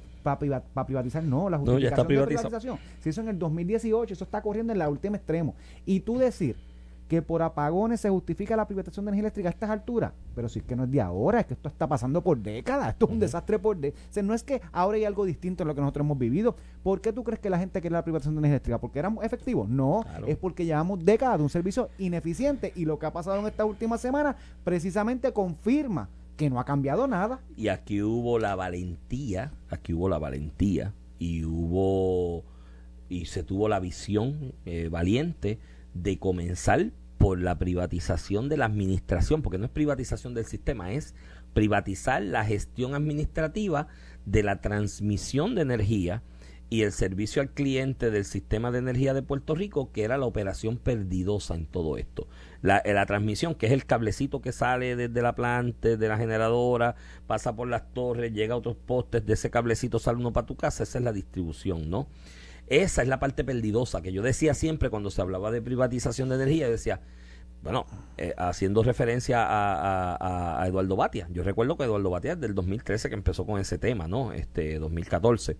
privatizar, 0.86 1.22
no, 1.22 1.48
la 1.48 1.58
No, 1.58 1.78
ya 1.78 1.88
está 1.90 2.02
justificación 2.02 2.08
de 2.08 2.26
privatización. 2.26 2.78
Si 2.98 3.08
eso 3.10 3.20
en 3.20 3.28
el 3.28 3.38
2018, 3.38 4.14
eso 4.14 4.24
está 4.24 4.42
corriendo 4.42 4.72
en 4.72 4.78
la 4.78 4.88
última 4.88 5.16
extremo. 5.16 5.54
Y 5.86 6.00
tú 6.00 6.18
decir 6.18 6.56
que 7.10 7.22
por 7.22 7.42
apagones 7.42 8.00
se 8.00 8.08
justifica 8.08 8.54
la 8.54 8.68
privatización 8.68 9.04
de 9.04 9.08
energía 9.08 9.22
eléctrica 9.22 9.48
a 9.48 9.50
estas 9.50 9.68
alturas, 9.68 10.12
pero 10.32 10.48
si 10.48 10.60
es 10.60 10.64
que 10.64 10.76
no 10.76 10.84
es 10.84 10.90
de 10.92 11.00
ahora, 11.00 11.40
es 11.40 11.46
que 11.46 11.54
esto 11.54 11.68
está 11.68 11.88
pasando 11.88 12.22
por 12.22 12.38
décadas, 12.38 12.90
esto 12.90 13.06
es 13.06 13.10
un 13.10 13.18
desastre 13.18 13.58
por 13.58 13.76
décadas. 13.76 14.06
O 14.10 14.12
sea, 14.12 14.22
no 14.22 14.32
es 14.32 14.44
que 14.44 14.62
ahora 14.70 14.96
hay 14.96 15.04
algo 15.04 15.24
distinto 15.24 15.64
a 15.64 15.66
lo 15.66 15.74
que 15.74 15.80
nosotros 15.80 16.04
hemos 16.06 16.16
vivido. 16.18 16.54
¿Por 16.84 17.00
qué 17.00 17.12
tú 17.12 17.24
crees 17.24 17.40
que 17.40 17.50
la 17.50 17.58
gente 17.58 17.80
quiere 17.80 17.94
la 17.94 18.04
privatización 18.04 18.36
de 18.36 18.38
energía 18.38 18.54
eléctrica? 18.54 18.78
¿Porque 18.80 19.00
éramos 19.00 19.24
efectivos? 19.24 19.68
No, 19.68 20.02
Claro. 20.04 20.28
es 20.28 20.36
porque 20.36 20.64
llevamos 20.64 21.04
décadas 21.04 21.38
de 21.38 21.42
un 21.42 21.50
servicio 21.50 21.88
ineficiente 21.98 22.72
y 22.76 22.84
lo 22.84 22.96
que 23.00 23.06
ha 23.06 23.12
pasado 23.12 23.40
en 23.40 23.46
esta 23.48 23.64
última 23.64 23.98
semana 23.98 24.36
precisamente 24.62 25.32
confirma 25.32 26.08
que 26.36 26.48
no 26.48 26.60
ha 26.60 26.64
cambiado 26.64 27.08
nada. 27.08 27.40
Y 27.56 27.66
aquí 27.68 28.02
hubo 28.02 28.38
la 28.38 28.54
valentía, 28.54 29.50
aquí 29.68 29.92
hubo 29.94 30.08
la 30.08 30.20
valentía 30.20 30.94
y 31.18 31.44
hubo 31.44 32.44
y 33.08 33.24
se 33.24 33.42
tuvo 33.42 33.68
la 33.68 33.80
visión 33.80 34.52
eh, 34.64 34.88
valiente 34.88 35.58
de 35.92 36.20
comenzar 36.20 36.92
por 37.20 37.38
la 37.38 37.58
privatización 37.58 38.48
de 38.48 38.56
la 38.56 38.64
administración, 38.64 39.42
porque 39.42 39.58
no 39.58 39.66
es 39.66 39.70
privatización 39.70 40.32
del 40.32 40.46
sistema, 40.46 40.92
es 40.92 41.14
privatizar 41.52 42.22
la 42.22 42.46
gestión 42.46 42.94
administrativa 42.94 43.88
de 44.24 44.42
la 44.42 44.62
transmisión 44.62 45.54
de 45.54 45.60
energía 45.60 46.22
y 46.70 46.80
el 46.80 46.92
servicio 46.92 47.42
al 47.42 47.50
cliente 47.50 48.10
del 48.10 48.24
sistema 48.24 48.70
de 48.70 48.78
energía 48.78 49.12
de 49.12 49.20
Puerto 49.20 49.54
Rico, 49.54 49.92
que 49.92 50.04
era 50.04 50.16
la 50.16 50.24
operación 50.24 50.78
perdidosa 50.78 51.54
en 51.56 51.66
todo 51.66 51.98
esto. 51.98 52.26
La, 52.62 52.78
eh, 52.78 52.94
la 52.94 53.04
transmisión, 53.04 53.54
que 53.54 53.66
es 53.66 53.72
el 53.72 53.84
cablecito 53.84 54.40
que 54.40 54.52
sale 54.52 54.96
desde 54.96 55.20
la 55.20 55.34
planta, 55.34 55.96
de 55.96 56.08
la 56.08 56.16
generadora, 56.16 56.94
pasa 57.26 57.54
por 57.54 57.68
las 57.68 57.92
torres, 57.92 58.32
llega 58.32 58.54
a 58.54 58.56
otros 58.56 58.76
postes, 58.76 59.26
de 59.26 59.34
ese 59.34 59.50
cablecito 59.50 59.98
sale 59.98 60.16
uno 60.16 60.32
para 60.32 60.46
tu 60.46 60.56
casa, 60.56 60.84
esa 60.84 60.96
es 60.96 61.04
la 61.04 61.12
distribución, 61.12 61.90
¿no? 61.90 62.08
Esa 62.70 63.02
es 63.02 63.08
la 63.08 63.18
parte 63.20 63.44
perdidosa 63.44 64.00
que 64.00 64.12
yo 64.12 64.22
decía 64.22 64.54
siempre 64.54 64.88
cuando 64.88 65.10
se 65.10 65.20
hablaba 65.20 65.50
de 65.50 65.60
privatización 65.60 66.28
de 66.30 66.36
energía, 66.36 66.70
decía, 66.70 67.00
bueno, 67.62 67.84
eh, 68.16 68.32
haciendo 68.38 68.82
referencia 68.82 69.44
a, 69.44 70.14
a- 70.14 70.62
a 70.62 70.66
Eduardo 70.66 70.96
Batia. 70.96 71.28
Yo 71.30 71.42
recuerdo 71.42 71.76
que 71.76 71.84
Eduardo 71.84 72.08
Batia 72.10 72.32
es 72.32 72.40
del 72.40 72.54
2013 72.54 73.08
que 73.10 73.14
empezó 73.14 73.44
con 73.44 73.60
ese 73.60 73.76
tema, 73.76 74.08
¿no? 74.08 74.32
Este 74.32 74.78
2014, 74.78 75.58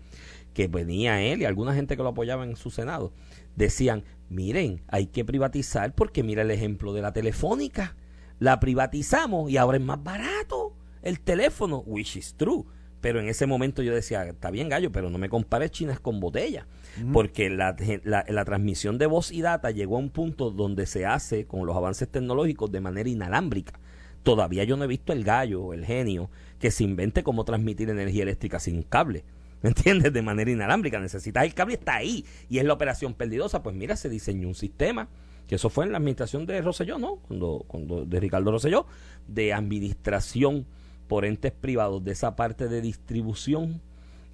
que 0.55 0.69
venía 0.69 1.21
él 1.21 1.43
y 1.43 1.45
alguna 1.45 1.75
gente 1.75 1.97
que 1.97 2.03
lo 2.03 2.09
apoyaba 2.11 2.45
en 2.45 2.57
su 2.57 2.71
Senado, 2.71 3.13
decían, 3.55 4.05
miren, 4.31 4.81
hay 4.89 5.07
que 5.09 5.25
privatizar 5.25 5.95
porque 5.95 6.23
mira 6.23 6.41
el 6.43 6.51
ejemplo 6.51 6.95
de 6.95 7.03
la 7.03 7.13
telefónica. 7.13 7.97
La 8.39 8.59
privatizamos 8.61 9.51
y 9.51 9.59
ahora 9.59 9.77
es 9.77 9.85
más 9.85 10.03
barato 10.03 10.75
el 11.03 11.21
teléfono, 11.21 11.83
which 11.87 12.17
is 12.17 12.35
true. 12.37 12.65
Pero 13.01 13.19
en 13.21 13.29
ese 13.29 13.47
momento 13.47 13.83
yo 13.83 13.95
decía, 13.95 14.27
está 14.27 14.51
bien 14.51 14.69
gallo, 14.69 14.93
pero 14.93 15.09
no 15.09 15.19
me 15.19 15.29
compares 15.29 15.71
chinas 15.71 16.01
con 16.01 16.21
botella. 16.21 16.67
Porque 17.13 17.49
la, 17.49 17.75
la, 18.05 18.25
la 18.29 18.45
transmisión 18.45 18.99
de 18.99 19.07
voz 19.07 19.31
y 19.33 19.41
data 19.41 19.71
llegó 19.71 19.97
a 19.97 20.01
un 20.01 20.11
punto 20.11 20.51
donde 20.51 20.87
se 20.87 21.07
hace 21.07 21.47
con 21.47 21.65
los 21.65 21.77
avances 21.77 22.09
tecnológicos 22.09 22.71
de 22.71 22.81
manera 22.81 23.09
inalámbrica. 23.09 23.81
Todavía 24.23 24.65
yo 24.65 24.77
no 24.77 24.85
he 24.85 24.89
visto 24.89 25.13
el 25.15 25.25
gallo, 25.25 25.73
el 25.73 25.87
genio, 25.87 26.31
que 26.59 26.71
se 26.71 26.85
invente 26.85 27.23
cómo 27.23 27.45
transmitir 27.45 27.89
energía 27.89 28.25
eléctrica 28.25 28.59
sin 28.59 28.83
cable. 28.83 29.25
¿Me 29.63 29.71
entiendes? 29.71 30.13
De 30.13 30.23
manera 30.23 30.51
inalámbrica. 30.51 30.99
Necesitas 30.99 31.45
el 31.45 31.55
cable, 31.55 31.75
está 31.75 31.97
ahí. 31.97 32.25
Y 32.49 32.59
es 32.59 32.65
la 32.65 32.75
operación 32.75 33.15
perdidosa. 33.15 33.63
Pues 33.63 33.75
mira, 33.75 33.97
se 33.97 34.09
diseñó 34.09 34.49
un 34.49 34.55
sistema, 34.55 35.09
que 35.47 35.55
eso 35.55 35.71
fue 35.71 35.85
en 35.85 35.93
la 35.93 35.99
administración 35.99 36.45
de 36.47 36.61
Rosselló, 36.61 36.99
¿no? 36.99 37.17
Cuando, 37.17 37.65
cuando 37.67 38.05
de 38.05 38.21
Ricardo 38.21 38.51
Rosselló, 38.51 38.87
de 39.27 39.53
administración 39.53 40.67
por 41.11 41.25
entes 41.25 41.51
privados 41.51 42.05
de 42.05 42.13
esa 42.13 42.37
parte 42.37 42.69
de 42.69 42.81
distribución 42.81 43.83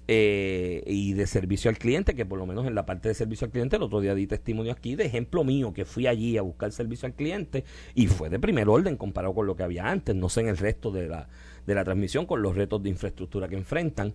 eh, 0.07 0.83
y 0.85 1.13
de 1.13 1.25
servicio 1.25 1.71
al 1.71 1.79
cliente, 1.79 2.13
que 2.13 2.23
por 2.23 2.37
lo 2.37 2.45
menos 2.45 2.67
en 2.67 2.75
la 2.75 2.85
parte 2.85 3.09
de 3.09 3.15
servicio 3.15 3.45
al 3.45 3.51
cliente, 3.51 3.77
el 3.77 3.81
otro 3.81 3.99
día 3.99 4.13
di 4.13 4.27
testimonio 4.27 4.73
aquí 4.73 4.95
de 4.95 5.05
ejemplo 5.05 5.43
mío, 5.43 5.73
que 5.73 5.85
fui 5.85 6.05
allí 6.05 6.37
a 6.37 6.43
buscar 6.43 6.71
servicio 6.71 7.07
al 7.07 7.15
cliente 7.15 7.63
y 7.95 8.05
fue 8.05 8.29
de 8.29 8.37
primer 8.37 8.69
orden 8.69 8.95
comparado 8.95 9.33
con 9.33 9.47
lo 9.47 9.55
que 9.55 9.63
había 9.63 9.89
antes, 9.89 10.15
no 10.15 10.29
sé 10.29 10.41
en 10.41 10.49
el 10.49 10.57
resto 10.57 10.91
de 10.91 11.07
la, 11.07 11.29
de 11.65 11.73
la 11.73 11.83
transmisión, 11.83 12.27
con 12.27 12.43
los 12.43 12.55
retos 12.55 12.83
de 12.83 12.89
infraestructura 12.89 13.47
que 13.47 13.55
enfrentan. 13.55 14.13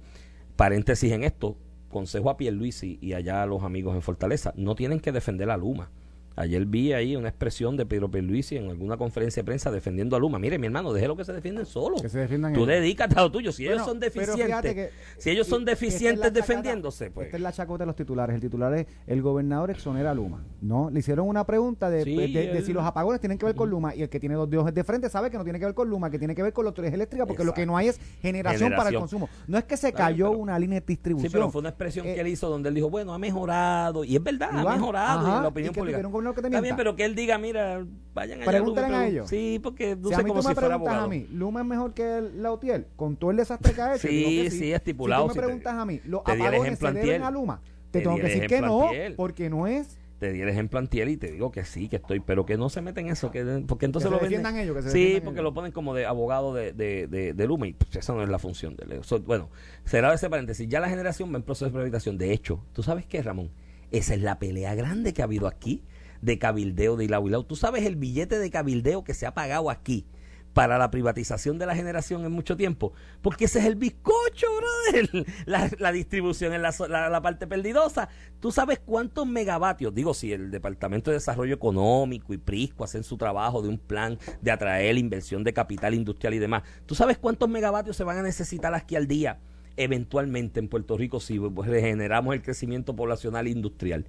Paréntesis 0.55 1.11
en 1.11 1.25
esto, 1.25 1.57
consejo 1.89 2.31
a 2.31 2.37
Pierluisi 2.37 2.97
y 3.01 3.15
allá 3.15 3.43
a 3.43 3.47
los 3.47 3.65
amigos 3.65 3.97
en 3.97 4.03
Fortaleza, 4.03 4.55
no 4.57 4.77
tienen 4.77 5.01
que 5.01 5.11
defender 5.11 5.51
a 5.51 5.57
Luma. 5.57 5.91
Ayer 6.37 6.65
vi 6.65 6.93
ahí 6.93 7.15
una 7.17 7.29
expresión 7.29 7.77
de 7.77 7.85
Pedro 7.87 8.11
Pierluisi 8.11 8.57
en 8.57 8.71
alguna 8.71 8.97
conferencia 8.97 9.43
de 9.43 9.45
prensa 9.47 9.71
defendiendo 9.71 10.17
a 10.17 10.19
Luma. 10.19 10.39
Mire, 10.39 10.59
mi 10.59 10.67
hermano, 10.67 10.93
déjelo 10.93 11.17
que 11.17 11.25
se 11.25 11.33
defienden 11.33 11.67
solos. 11.67 12.01
Que 12.01 12.09
se 12.09 12.19
defiendan 12.21 12.53
Tú 12.55 12.65
dedícate 12.67 13.19
a 13.19 13.23
lo 13.23 13.31
tuyo. 13.31 13.53
Si 13.53 13.65
Bueno, 13.65 13.77
ellos 13.77 13.87
son 13.87 14.01
deficientes, 14.01 14.75
que- 14.75 14.91
si 15.19 15.31
ellos 15.31 15.47
son 15.47 15.61
y- 15.63 15.65
esta 15.65 15.73
es 15.73 15.81
la 15.83 15.87
deficientes 15.87 16.21
chacota- 16.23 16.31
defendiéndose, 16.31 17.11
pues. 17.11 17.27
Esta 17.27 17.37
es 17.37 17.43
la 17.43 17.53
chacota 17.53 17.83
de 17.83 17.87
los 17.87 17.97
titulares. 17.97 18.35
El 18.35 18.41
titular 18.41 18.73
es 18.75 18.87
el 19.07 19.21
gobernador 19.23 19.71
exonera 19.71 20.11
a 20.13 20.15
Luma. 20.15 20.43
No, 20.61 20.91
le 20.91 21.01
hicieron 21.01 21.29
una 21.29 21.45
pregunta 21.45 21.91
de, 21.91 22.05
Sí, 22.05 22.17
de- 22.17 22.29
de- 22.29 22.29
de 22.53 22.59
él- 22.59 22.65
si 22.65 22.73
los 22.73 22.85
apagones 22.85 23.21
tienen 23.21 23.39
que 23.39 23.47
ver 23.47 23.55
con 23.55 23.69
Luma 23.69 23.95
y 23.95 24.03
el 24.03 24.09
que 24.09 24.19
tiene 24.19 24.35
dos 24.35 24.49
dedos 24.49 24.73
de 24.73 24.85
frente 24.85 25.09
sabe 25.11 25.31
que 25.31 25.37
no 25.39 25.45
tiene 25.45 25.59
que 25.59 25.67
ver 25.67 25.75
con 25.75 25.89
Luma, 25.89 26.11
que 26.11 26.19
tiene 26.19 26.35
que 26.35 26.43
ver 26.43 26.53
con 26.53 26.65
la 26.65 26.71
autoridad 26.71 26.95
eléctrica 26.95 27.27
porque 27.27 27.45
lo 27.45 27.53
que 27.55 27.67
no 27.67 27.77
hay 27.77 27.89
es 27.89 28.01
generación, 28.23 28.73
para 28.75 28.89
el 28.91 28.97
consumo. 28.97 29.29
No 29.47 29.59
es 29.59 29.65
que 29.65 29.77
se 29.77 29.93
cayó 29.93 30.31
pero- 30.31 30.39
una 30.41 30.59
línea 30.59 30.81
de 30.81 30.87
Sí, 30.87 30.93
distribución. 30.95 31.33
pero 31.33 31.51
fue 31.51 31.61
una 31.61 31.69
expresión 31.71 32.07
Eh, 32.07 32.15
que 32.15 32.21
él 32.23 32.29
hizo 32.29 32.49
donde 32.49 32.69
él 32.71 32.75
dijo, 32.75 32.89
bueno, 32.89 33.13
ha 33.13 33.19
mejorado. 33.19 34.05
Y 34.05 34.17
es 34.17 34.23
verdad, 34.23 34.49
ha 34.53 34.63
mejorado 34.75 35.21
ajá, 35.21 35.37
en 35.37 35.43
la 35.43 35.49
¿y 35.49 35.51
opinión 35.51 35.75
tú 35.75 35.81
pública. 35.81 35.99
Quieres 36.31 36.35
un 36.35 36.35
gobernador 36.35 36.35
que 36.35 36.41
te 36.43 36.47
Está 36.49 36.61
bien, 36.61 36.63
mienta? 36.63 36.77
pero 36.77 36.97
que 36.97 37.05
él 37.05 37.15
diga, 37.15 37.39
mira, 37.39 37.85
vayan 38.15 38.41
allá. 38.43 38.51
Pregúntale 38.51 38.87
Luma, 38.89 39.01
a 39.01 39.07
ellos. 39.09 39.29
Sí, 39.29 39.61
porque 39.63 39.97
Si 40.03 40.15
a 40.15 40.19
mí 40.19 40.25
como 40.25 40.35
tú 40.35 40.43
si 40.43 40.49
me 40.49 40.55
fuera 40.55 40.75
abogado. 40.75 41.05
a 41.05 41.09
mí, 41.09 41.27
¿Luma 41.33 41.61
es 41.61 41.67
mejor 41.67 41.95
que 41.95 42.19
el 42.19 42.43
Lautier? 42.43 42.89
Con 42.97 43.17
todo 43.17 43.31
el 43.31 43.37
desastre 43.39 43.73
que 43.73 43.81
ha 43.81 43.95
hecho. 43.97 44.09
Sí, 44.09 44.41
que 44.45 44.51
sí, 44.51 44.73
estipulado, 44.73 45.23
Si 45.25 45.29
tú 45.29 45.35
si 45.35 45.41
me 45.41 45.45
preguntas 45.47 45.75
a 45.75 45.85
mí, 45.85 46.01
¿los 46.05 46.25
te 46.25 46.37
di 46.37 46.41
el 46.43 46.47
apagones 46.49 46.79
se 46.79 46.93
deben 46.93 47.23
a 47.23 47.31
Luma? 47.31 47.61
Te 47.91 47.99
Te 47.99 48.05
tengo 48.05 48.17
que 48.17 48.23
decir 48.23 48.47
que 48.47 48.61
no, 48.61 48.89
porque 49.17 49.51
no 49.51 49.67
es... 49.67 49.99
Te 50.19 50.33
di 50.33 50.41
el 50.41 50.49
ejemplo 50.49 50.79
antier 50.79 51.09
y 51.09 51.17
te 51.17 51.33
digo 51.33 51.51
que 51.51 51.65
sí, 51.65 51.89
que 51.89 51.97
estoy, 51.97 52.21
pero 52.21 52.47
que 52.47 52.57
no 52.57 52.69
se 52.69 52.81
meten 52.81 53.07
en 53.07 53.13
eso, 53.15 53.33
que, 53.33 53.65
porque 53.67 53.87
entonces 53.87 54.09
se 54.09 54.15
lo 54.17 54.21
venden. 54.21 54.57
ellos, 54.57 54.77
que 54.77 54.83
se 54.83 54.91
sí, 54.91 55.21
porque 55.25 55.41
ellos. 55.41 55.43
lo 55.51 55.53
ponen 55.53 55.73
como 55.73 55.95
de 55.95 56.07
abogado 56.07 56.55
de, 56.55 56.73
de, 56.73 57.09
de, 57.09 57.33
de 57.35 57.47
Luma 57.49 57.67
y 57.67 57.73
pues, 57.73 57.97
esa 57.97 58.13
no 58.15 58.23
es 58.23 58.29
la 58.29 58.39
función 58.39 58.77
de. 58.77 58.99
Eso, 58.99 59.19
bueno, 59.21 59.51
será 59.85 60.15
ese 60.15 60.31
paréntesis. 60.31 60.69
Ya 60.69 60.79
la 60.79 60.89
generación 60.89 61.33
va 61.33 61.39
en 61.39 61.43
proceso 61.43 61.65
de 61.65 61.73
privatización. 61.73 62.19
De 62.19 62.33
hecho, 62.33 62.65
¿tú 62.73 62.85
sabes 62.85 63.05
qué, 63.05 63.21
Ramón? 63.21 63.51
Esa 63.91 64.15
es 64.15 64.23
la 64.23 64.39
pelea 64.39 64.77
grande 64.77 65.13
que 65.13 65.23
ha 65.23 65.25
habido 65.25 65.49
aquí 65.49 65.83
de 66.23 66.39
cabildeo 66.39 66.97
de 66.97 67.05
Hilau 67.05 67.29
Hilau. 67.29 67.45
¿Tú 67.45 67.57
sabes 67.57 67.85
el 67.85 67.97
billete 67.97 68.39
de 68.39 68.51
cabildeo 68.51 69.05
que 69.05 69.13
se 69.15 69.27
ha 69.27 69.35
pagado 69.35 69.69
aquí? 69.69 70.07
para 70.55 70.77
la 70.77 70.91
privatización 70.91 71.59
de 71.59 71.65
la 71.65 71.75
generación 71.75 72.27
en 72.27 72.33
mucho 72.33 72.59
tiempo, 72.59 72.93
porque 73.23 73.47
ese 73.47 73.61
es 73.61 73.65
el 73.65 73.75
bizcocho, 73.77 74.47
brother. 74.59 75.25
La, 75.47 75.71
la 75.79 75.93
distribución 75.93 76.53
en 76.53 76.61
la, 76.61 76.75
la- 76.91 77.23
parte 77.23 77.47
perdidosa. 77.47 78.11
¿Tú 78.39 78.53
sabes 78.53 78.79
cuántos 78.79 79.27
megavatios? 79.27 79.95
Digo, 79.95 80.13
si 80.13 80.31
el 80.31 80.51
Departamento 80.51 81.11
de 81.11 81.17
Desarrollo 81.17 81.55
Económico 81.55 82.35
y 82.35 82.37
PRISCO 82.37 82.85
hacen 82.85 83.03
su 83.03 83.17
trabajo 83.17 83.63
de 83.63 83.71
un 83.71 83.79
plan 83.79 84.19
de 84.43 84.51
atraer 84.51 84.99
inversión 84.99 85.43
de 85.43 85.55
capital 85.55 85.95
industrial 85.95 86.35
y 86.35 86.39
demás, 86.39 86.65
¿tú 86.85 86.95
sabes 86.95 87.17
cuántos 87.17 87.49
megavatios 87.49 87.97
se 87.97 88.05
van 88.05 88.19
a 88.19 88.23
necesitar 88.23 88.75
aquí 88.75 88.95
al 88.95 89.07
día? 89.07 89.41
Eventualmente 89.79 90.61
en 90.61 90.69
Puerto 90.69 90.99
Rico, 90.99 91.19
si 91.19 91.39
pues, 91.41 91.67
regeneramos 91.67 92.35
el 92.35 92.43
crecimiento 92.43 92.95
poblacional 92.95 93.47
e 93.47 93.51
industrial 93.51 94.05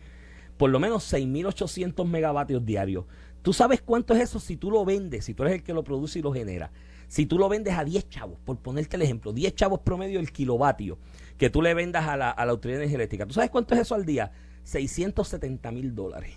por 0.57 0.69
lo 0.69 0.79
menos 0.79 1.11
6.800 1.11 2.05
megavatios 2.07 2.65
diarios. 2.65 3.05
¿Tú 3.41 3.53
sabes 3.53 3.81
cuánto 3.81 4.13
es 4.13 4.21
eso 4.21 4.39
si 4.39 4.55
tú 4.55 4.71
lo 4.71 4.85
vendes, 4.85 5.25
si 5.25 5.33
tú 5.33 5.43
eres 5.43 5.55
el 5.55 5.63
que 5.63 5.73
lo 5.73 5.83
produce 5.83 6.19
y 6.19 6.21
lo 6.21 6.33
genera? 6.33 6.71
Si 7.07 7.25
tú 7.25 7.37
lo 7.37 7.49
vendes 7.49 7.73
a 7.75 7.83
10 7.83 8.09
chavos, 8.09 8.39
por 8.43 8.57
ponerte 8.57 8.95
el 8.95 9.01
ejemplo, 9.01 9.33
10 9.33 9.53
chavos 9.55 9.81
promedio 9.81 10.19
el 10.19 10.31
kilovatio 10.31 10.97
que 11.37 11.49
tú 11.49 11.61
le 11.61 11.73
vendas 11.73 12.07
a 12.07 12.17
la, 12.17 12.31
a 12.31 12.45
la 12.45 12.51
Autoridad 12.51 12.81
Eléctrica. 12.81 13.25
¿Tú 13.25 13.33
sabes 13.33 13.49
cuánto 13.49 13.75
es 13.75 13.81
eso 13.81 13.95
al 13.95 14.05
día? 14.05 14.31
670 14.63 15.71
mil 15.71 15.93
dólares. 15.93 16.35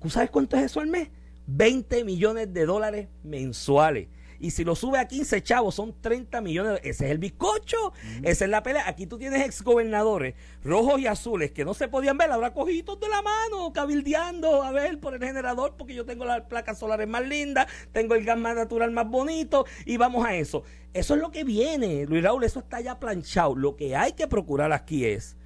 ¿Tú 0.00 0.10
sabes 0.10 0.30
cuánto 0.30 0.56
es 0.56 0.64
eso 0.64 0.80
al 0.80 0.88
mes? 0.88 1.08
20 1.46 2.04
millones 2.04 2.52
de 2.52 2.66
dólares 2.66 3.08
mensuales. 3.24 4.08
Y 4.42 4.50
si 4.50 4.64
lo 4.64 4.74
sube 4.74 4.98
a 4.98 5.06
15 5.06 5.40
chavos, 5.44 5.76
son 5.76 5.94
30 6.00 6.40
millones. 6.40 6.80
Ese 6.82 7.06
es 7.06 7.12
el 7.12 7.18
bizcocho. 7.18 7.92
Esa 8.24 8.44
es 8.44 8.50
la 8.50 8.64
pelea. 8.64 8.88
Aquí 8.88 9.06
tú 9.06 9.16
tienes 9.16 9.46
exgobernadores 9.46 10.34
rojos 10.64 11.00
y 11.00 11.06
azules 11.06 11.52
que 11.52 11.64
no 11.64 11.74
se 11.74 11.86
podían 11.86 12.18
ver. 12.18 12.32
Ahora 12.32 12.52
cogidos 12.52 12.98
de 12.98 13.08
la 13.08 13.22
mano, 13.22 13.72
cabildeando 13.72 14.64
a 14.64 14.72
ver 14.72 14.98
por 14.98 15.14
el 15.14 15.22
generador, 15.22 15.76
porque 15.78 15.94
yo 15.94 16.04
tengo 16.04 16.24
las 16.24 16.42
placas 16.42 16.76
solares 16.76 17.06
más 17.06 17.24
lindas, 17.24 17.68
tengo 17.92 18.16
el 18.16 18.24
gas 18.24 18.36
más 18.36 18.56
natural 18.56 18.90
más 18.90 19.08
bonito 19.08 19.64
y 19.86 19.96
vamos 19.96 20.26
a 20.26 20.34
eso. 20.34 20.64
Eso 20.92 21.14
es 21.14 21.20
lo 21.20 21.30
que 21.30 21.44
viene, 21.44 22.04
Luis 22.06 22.24
Raúl. 22.24 22.42
Eso 22.42 22.58
está 22.58 22.80
ya 22.80 22.98
planchado. 22.98 23.54
Lo 23.54 23.76
que 23.76 23.94
hay 23.94 24.14
que 24.14 24.26
procurar 24.26 24.72
aquí 24.72 25.04
es 25.04 25.36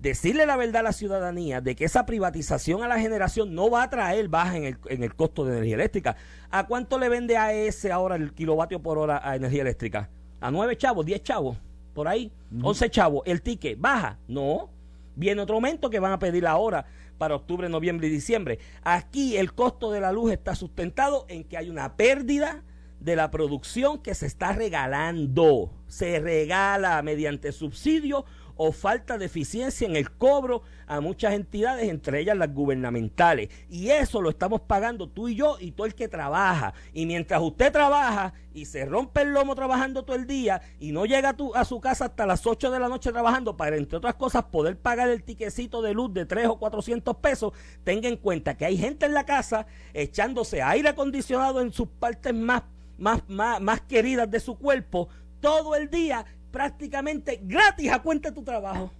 decirle 0.00 0.46
la 0.46 0.56
verdad 0.56 0.80
a 0.80 0.84
la 0.84 0.92
ciudadanía 0.92 1.60
de 1.60 1.74
que 1.74 1.84
esa 1.84 2.06
privatización 2.06 2.82
a 2.82 2.88
la 2.88 3.00
generación 3.00 3.54
no 3.54 3.70
va 3.70 3.82
a 3.82 3.90
traer 3.90 4.28
baja 4.28 4.56
en 4.56 4.64
el, 4.64 4.78
en 4.88 5.02
el 5.02 5.14
costo 5.14 5.44
de 5.44 5.52
energía 5.52 5.74
eléctrica. 5.74 6.16
¿A 6.50 6.66
cuánto 6.66 6.98
le 6.98 7.08
vende 7.08 7.36
a 7.36 7.52
ese 7.52 7.92
ahora 7.92 8.16
el 8.16 8.32
kilovatio 8.32 8.80
por 8.80 8.98
hora 8.98 9.20
a 9.22 9.36
energía 9.36 9.62
eléctrica? 9.62 10.10
¿A 10.40 10.50
nueve 10.50 10.76
chavos, 10.76 11.04
diez 11.04 11.22
chavos? 11.22 11.58
Por 11.94 12.06
ahí, 12.06 12.32
once 12.62 12.88
chavos. 12.90 13.22
¿El 13.26 13.42
ticket 13.42 13.80
baja? 13.80 14.18
No. 14.28 14.70
Viene 15.16 15.42
otro 15.42 15.56
aumento 15.56 15.90
que 15.90 15.98
van 15.98 16.12
a 16.12 16.18
pedir 16.20 16.46
ahora 16.46 16.86
para 17.18 17.34
octubre, 17.34 17.68
noviembre 17.68 18.06
y 18.06 18.10
diciembre. 18.10 18.60
Aquí 18.84 19.36
el 19.36 19.52
costo 19.52 19.90
de 19.90 20.00
la 20.00 20.12
luz 20.12 20.30
está 20.30 20.54
sustentado 20.54 21.26
en 21.28 21.42
que 21.42 21.56
hay 21.56 21.68
una 21.70 21.96
pérdida 21.96 22.62
de 23.00 23.16
la 23.16 23.32
producción 23.32 23.98
que 23.98 24.14
se 24.14 24.26
está 24.26 24.52
regalando. 24.52 25.72
Se 25.88 26.20
regala 26.20 27.02
mediante 27.02 27.50
subsidio 27.50 28.24
o 28.58 28.72
falta 28.72 29.16
de 29.16 29.26
eficiencia 29.26 29.86
en 29.86 29.96
el 29.96 30.10
cobro 30.10 30.62
a 30.86 31.00
muchas 31.00 31.32
entidades, 31.32 31.88
entre 31.88 32.20
ellas 32.20 32.36
las 32.36 32.52
gubernamentales. 32.52 33.48
Y 33.70 33.90
eso 33.90 34.20
lo 34.20 34.30
estamos 34.30 34.62
pagando 34.62 35.08
tú 35.08 35.28
y 35.28 35.36
yo 35.36 35.56
y 35.60 35.70
todo 35.70 35.86
el 35.86 35.94
que 35.94 36.08
trabaja. 36.08 36.74
Y 36.92 37.06
mientras 37.06 37.40
usted 37.40 37.72
trabaja 37.72 38.34
y 38.52 38.64
se 38.64 38.84
rompe 38.84 39.22
el 39.22 39.32
lomo 39.32 39.54
trabajando 39.54 40.04
todo 40.04 40.16
el 40.16 40.26
día 40.26 40.60
y 40.80 40.90
no 40.90 41.06
llega 41.06 41.30
a, 41.30 41.60
a 41.60 41.64
su 41.64 41.80
casa 41.80 42.06
hasta 42.06 42.26
las 42.26 42.44
8 42.44 42.72
de 42.72 42.80
la 42.80 42.88
noche 42.88 43.12
trabajando 43.12 43.56
para, 43.56 43.76
entre 43.76 43.98
otras 43.98 44.14
cosas, 44.16 44.44
poder 44.44 44.76
pagar 44.76 45.08
el 45.08 45.22
tiquecito 45.22 45.80
de 45.80 45.94
luz 45.94 46.12
de 46.12 46.26
3 46.26 46.48
o 46.48 46.58
400 46.58 47.16
pesos, 47.18 47.52
tenga 47.84 48.08
en 48.08 48.16
cuenta 48.16 48.56
que 48.56 48.64
hay 48.64 48.76
gente 48.76 49.06
en 49.06 49.14
la 49.14 49.24
casa 49.24 49.66
echándose 49.94 50.62
aire 50.62 50.88
acondicionado 50.88 51.60
en 51.60 51.72
sus 51.72 51.86
partes 51.86 52.34
más, 52.34 52.64
más, 52.98 53.22
más 53.28 53.80
queridas 53.82 54.28
de 54.28 54.40
su 54.40 54.58
cuerpo 54.58 55.08
todo 55.40 55.74
el 55.76 55.88
día 55.88 56.26
prácticamente 56.50 57.40
gratis 57.42 57.90
a 57.92 58.00
cuenta 58.02 58.30
de 58.30 58.34
tu 58.34 58.42
trabajo. 58.42 58.90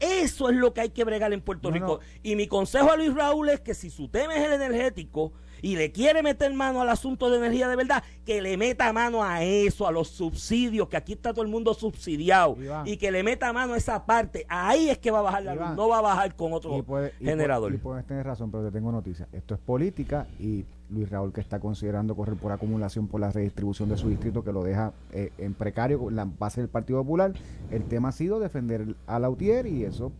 Eso 0.00 0.48
es 0.48 0.54
lo 0.56 0.72
que 0.72 0.80
hay 0.82 0.90
que 0.90 1.02
bregar 1.02 1.32
en 1.32 1.40
Puerto 1.40 1.70
No, 1.70 1.74
Rico. 1.74 1.86
no. 1.86 2.20
Y 2.22 2.36
mi 2.36 2.46
consejo 2.46 2.90
a 2.92 2.96
Luis 2.96 3.12
Raúl 3.12 3.48
es 3.48 3.58
que 3.60 3.74
si 3.74 3.90
su 3.90 4.08
tema 4.08 4.36
es 4.36 4.44
el 4.44 4.52
energético 4.52 5.32
y 5.60 5.74
le 5.74 5.90
quiere 5.90 6.22
meter 6.22 6.54
mano 6.54 6.80
al 6.80 6.88
asunto 6.88 7.28
de 7.30 7.38
energía 7.38 7.66
de 7.66 7.74
verdad, 7.74 8.04
que 8.24 8.40
le 8.40 8.56
meta 8.56 8.92
mano 8.92 9.24
a 9.24 9.42
eso, 9.42 9.88
a 9.88 9.90
los 9.90 10.06
subsidios, 10.06 10.88
que 10.88 10.96
aquí 10.96 11.14
está 11.14 11.32
todo 11.32 11.42
el 11.42 11.50
mundo 11.50 11.74
subsidiado, 11.74 12.56
Iván. 12.62 12.86
y 12.86 12.96
que 12.96 13.10
le 13.10 13.24
meta 13.24 13.52
mano 13.52 13.74
a 13.74 13.76
esa 13.76 14.06
parte. 14.06 14.46
Ahí 14.48 14.88
es 14.88 14.98
que 14.98 15.10
va 15.10 15.18
a 15.18 15.22
bajar 15.22 15.42
la 15.42 15.54
luz, 15.56 15.70
no 15.76 15.88
va 15.88 15.98
a 15.98 16.02
bajar 16.02 16.36
con 16.36 16.52
otro 16.52 16.78
Y 16.78 16.82
puede- 16.82 17.12
y 17.18 17.24
generador. 17.24 17.70
puede- 17.72 17.74
Y 17.74 17.82
puedes 17.82 18.06
tener 18.06 18.24
razón, 18.24 18.52
pero 18.52 18.66
te 18.66 18.70
tengo 18.70 18.92
noticias. 18.92 19.28
Esto 19.32 19.54
es 19.54 19.60
política 19.60 20.28
y 20.38 20.64
Luis 20.90 21.10
Raúl 21.10 21.32
que 21.32 21.40
está 21.40 21.60
considerando 21.60 22.14
correr 22.16 22.36
por 22.36 22.50
acumulación 22.52 23.08
por 23.08 23.20
la 23.20 23.30
redistribución 23.30 23.88
de 23.88 23.96
su 23.96 24.08
distrito 24.08 24.42
que 24.42 24.52
lo 24.52 24.62
deja 24.64 24.92
eh, 25.12 25.32
en 25.38 25.54
precario 25.54 25.98
con 25.98 26.16
la 26.16 26.24
base 26.24 26.60
del 26.60 26.68
Partido 26.70 27.00
Popular. 27.02 27.32
El 27.70 27.84
tema 27.84 28.08
ha 28.08 28.12
sido 28.12 28.40
defender 28.40 28.94
a 29.06 29.18
Lautier 29.18 29.66
y 29.66 29.84
eso... 29.84 30.12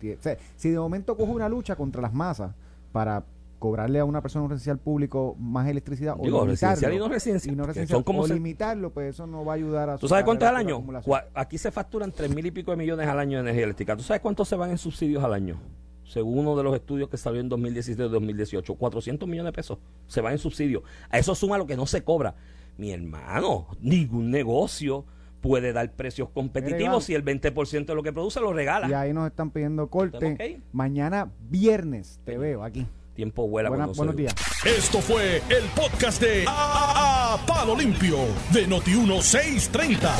tie- 0.00 0.16
o 0.18 0.22
sea, 0.22 0.36
si 0.56 0.70
de 0.70 0.78
momento 0.78 1.16
coge 1.16 1.30
una 1.32 1.48
lucha 1.48 1.76
contra 1.76 2.00
las 2.00 2.14
masas 2.14 2.52
para 2.92 3.24
cobrarle 3.58 3.98
a 3.98 4.04
una 4.04 4.20
persona 4.20 4.44
un 4.44 4.50
residencial 4.50 4.78
público 4.78 5.36
más 5.38 5.66
electricidad 5.68 6.16
Digo, 6.22 6.40
o 6.40 6.46
residencial 6.46 6.90
limitarlo, 6.90 6.94
y 6.94 6.98
no 6.98 7.08
residencial, 7.14 7.54
y 7.54 7.56
no 7.56 7.64
residencial, 7.66 7.96
son 7.96 8.02
como 8.02 8.20
o 8.22 8.26
se- 8.26 8.34
limitarlo, 8.34 8.90
pues 8.90 9.10
eso 9.14 9.26
no 9.26 9.42
va 9.44 9.52
a 9.52 9.56
ayudar 9.56 9.88
a 9.90 9.96
¿Tú 9.98 10.06
sabes 10.08 10.24
cuánto 10.24 10.44
es 10.44 10.50
al 10.50 10.56
año? 10.56 10.82
Aquí 11.34 11.56
se 11.58 11.70
facturan 11.70 12.12
tres 12.12 12.34
mil 12.34 12.44
y 12.44 12.50
pico 12.50 12.70
de 12.72 12.76
millones 12.76 13.06
al 13.08 13.18
año 13.18 13.38
de 13.38 13.42
energía 13.42 13.64
eléctrica. 13.64 13.96
¿Tú 13.96 14.02
sabes 14.02 14.20
cuánto 14.20 14.44
se 14.44 14.56
van 14.56 14.70
en 14.70 14.78
subsidios 14.78 15.24
al 15.24 15.32
año? 15.32 15.56
Según 16.14 16.38
uno 16.38 16.56
de 16.56 16.62
los 16.62 16.76
estudios 16.76 17.08
que 17.08 17.16
salió 17.16 17.40
en 17.40 17.50
2017-2018, 17.50 18.76
400 18.76 19.28
millones 19.28 19.50
de 19.50 19.56
pesos 19.56 19.78
se 20.06 20.20
van 20.20 20.34
en 20.34 20.38
subsidios. 20.38 20.84
A 21.10 21.18
eso 21.18 21.34
suma 21.34 21.58
lo 21.58 21.66
que 21.66 21.76
no 21.76 21.86
se 21.86 22.04
cobra. 22.04 22.36
Mi 22.78 22.92
hermano, 22.92 23.66
ningún 23.80 24.30
negocio 24.30 25.04
puede 25.40 25.72
dar 25.72 25.90
precios 25.90 26.28
competitivos 26.28 27.02
si 27.02 27.16
el 27.16 27.24
20% 27.24 27.86
de 27.86 27.94
lo 27.96 28.04
que 28.04 28.12
produce 28.12 28.40
lo 28.40 28.52
regala. 28.52 28.88
Y 28.88 28.92
ahí 28.92 29.12
nos 29.12 29.26
están 29.26 29.50
pidiendo 29.50 29.88
corte. 29.88 30.62
Mañana 30.70 31.32
viernes 31.50 32.20
te 32.24 32.38
veo 32.38 32.62
aquí. 32.62 32.86
Tiempo 33.14 33.46
vuela 33.48 33.68
Buena- 33.68 33.84
cuando 33.84 33.94
se- 33.94 33.98
buenos 33.98 34.16
días. 34.16 34.34
Esto 34.64 35.00
fue 35.00 35.36
el 35.48 35.64
podcast 35.76 36.20
de 36.20 36.44
A, 36.48 37.38
Palo 37.46 37.76
Limpio 37.76 38.18
de 38.52 38.68
Noti1630. 38.68 40.10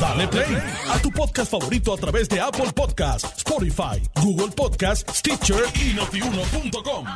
Dale 0.00 0.28
play 0.28 0.56
a 0.90 0.98
tu 0.98 1.10
podcast 1.10 1.50
favorito 1.50 1.92
a 1.94 1.96
través 1.96 2.28
de 2.28 2.40
Apple 2.40 2.70
Podcasts, 2.74 3.38
Spotify, 3.38 4.02
Google 4.22 4.48
Podcasts, 4.54 5.18
Stitcher 5.18 5.64
y 5.74 5.94
notiuno.com. 5.94 7.06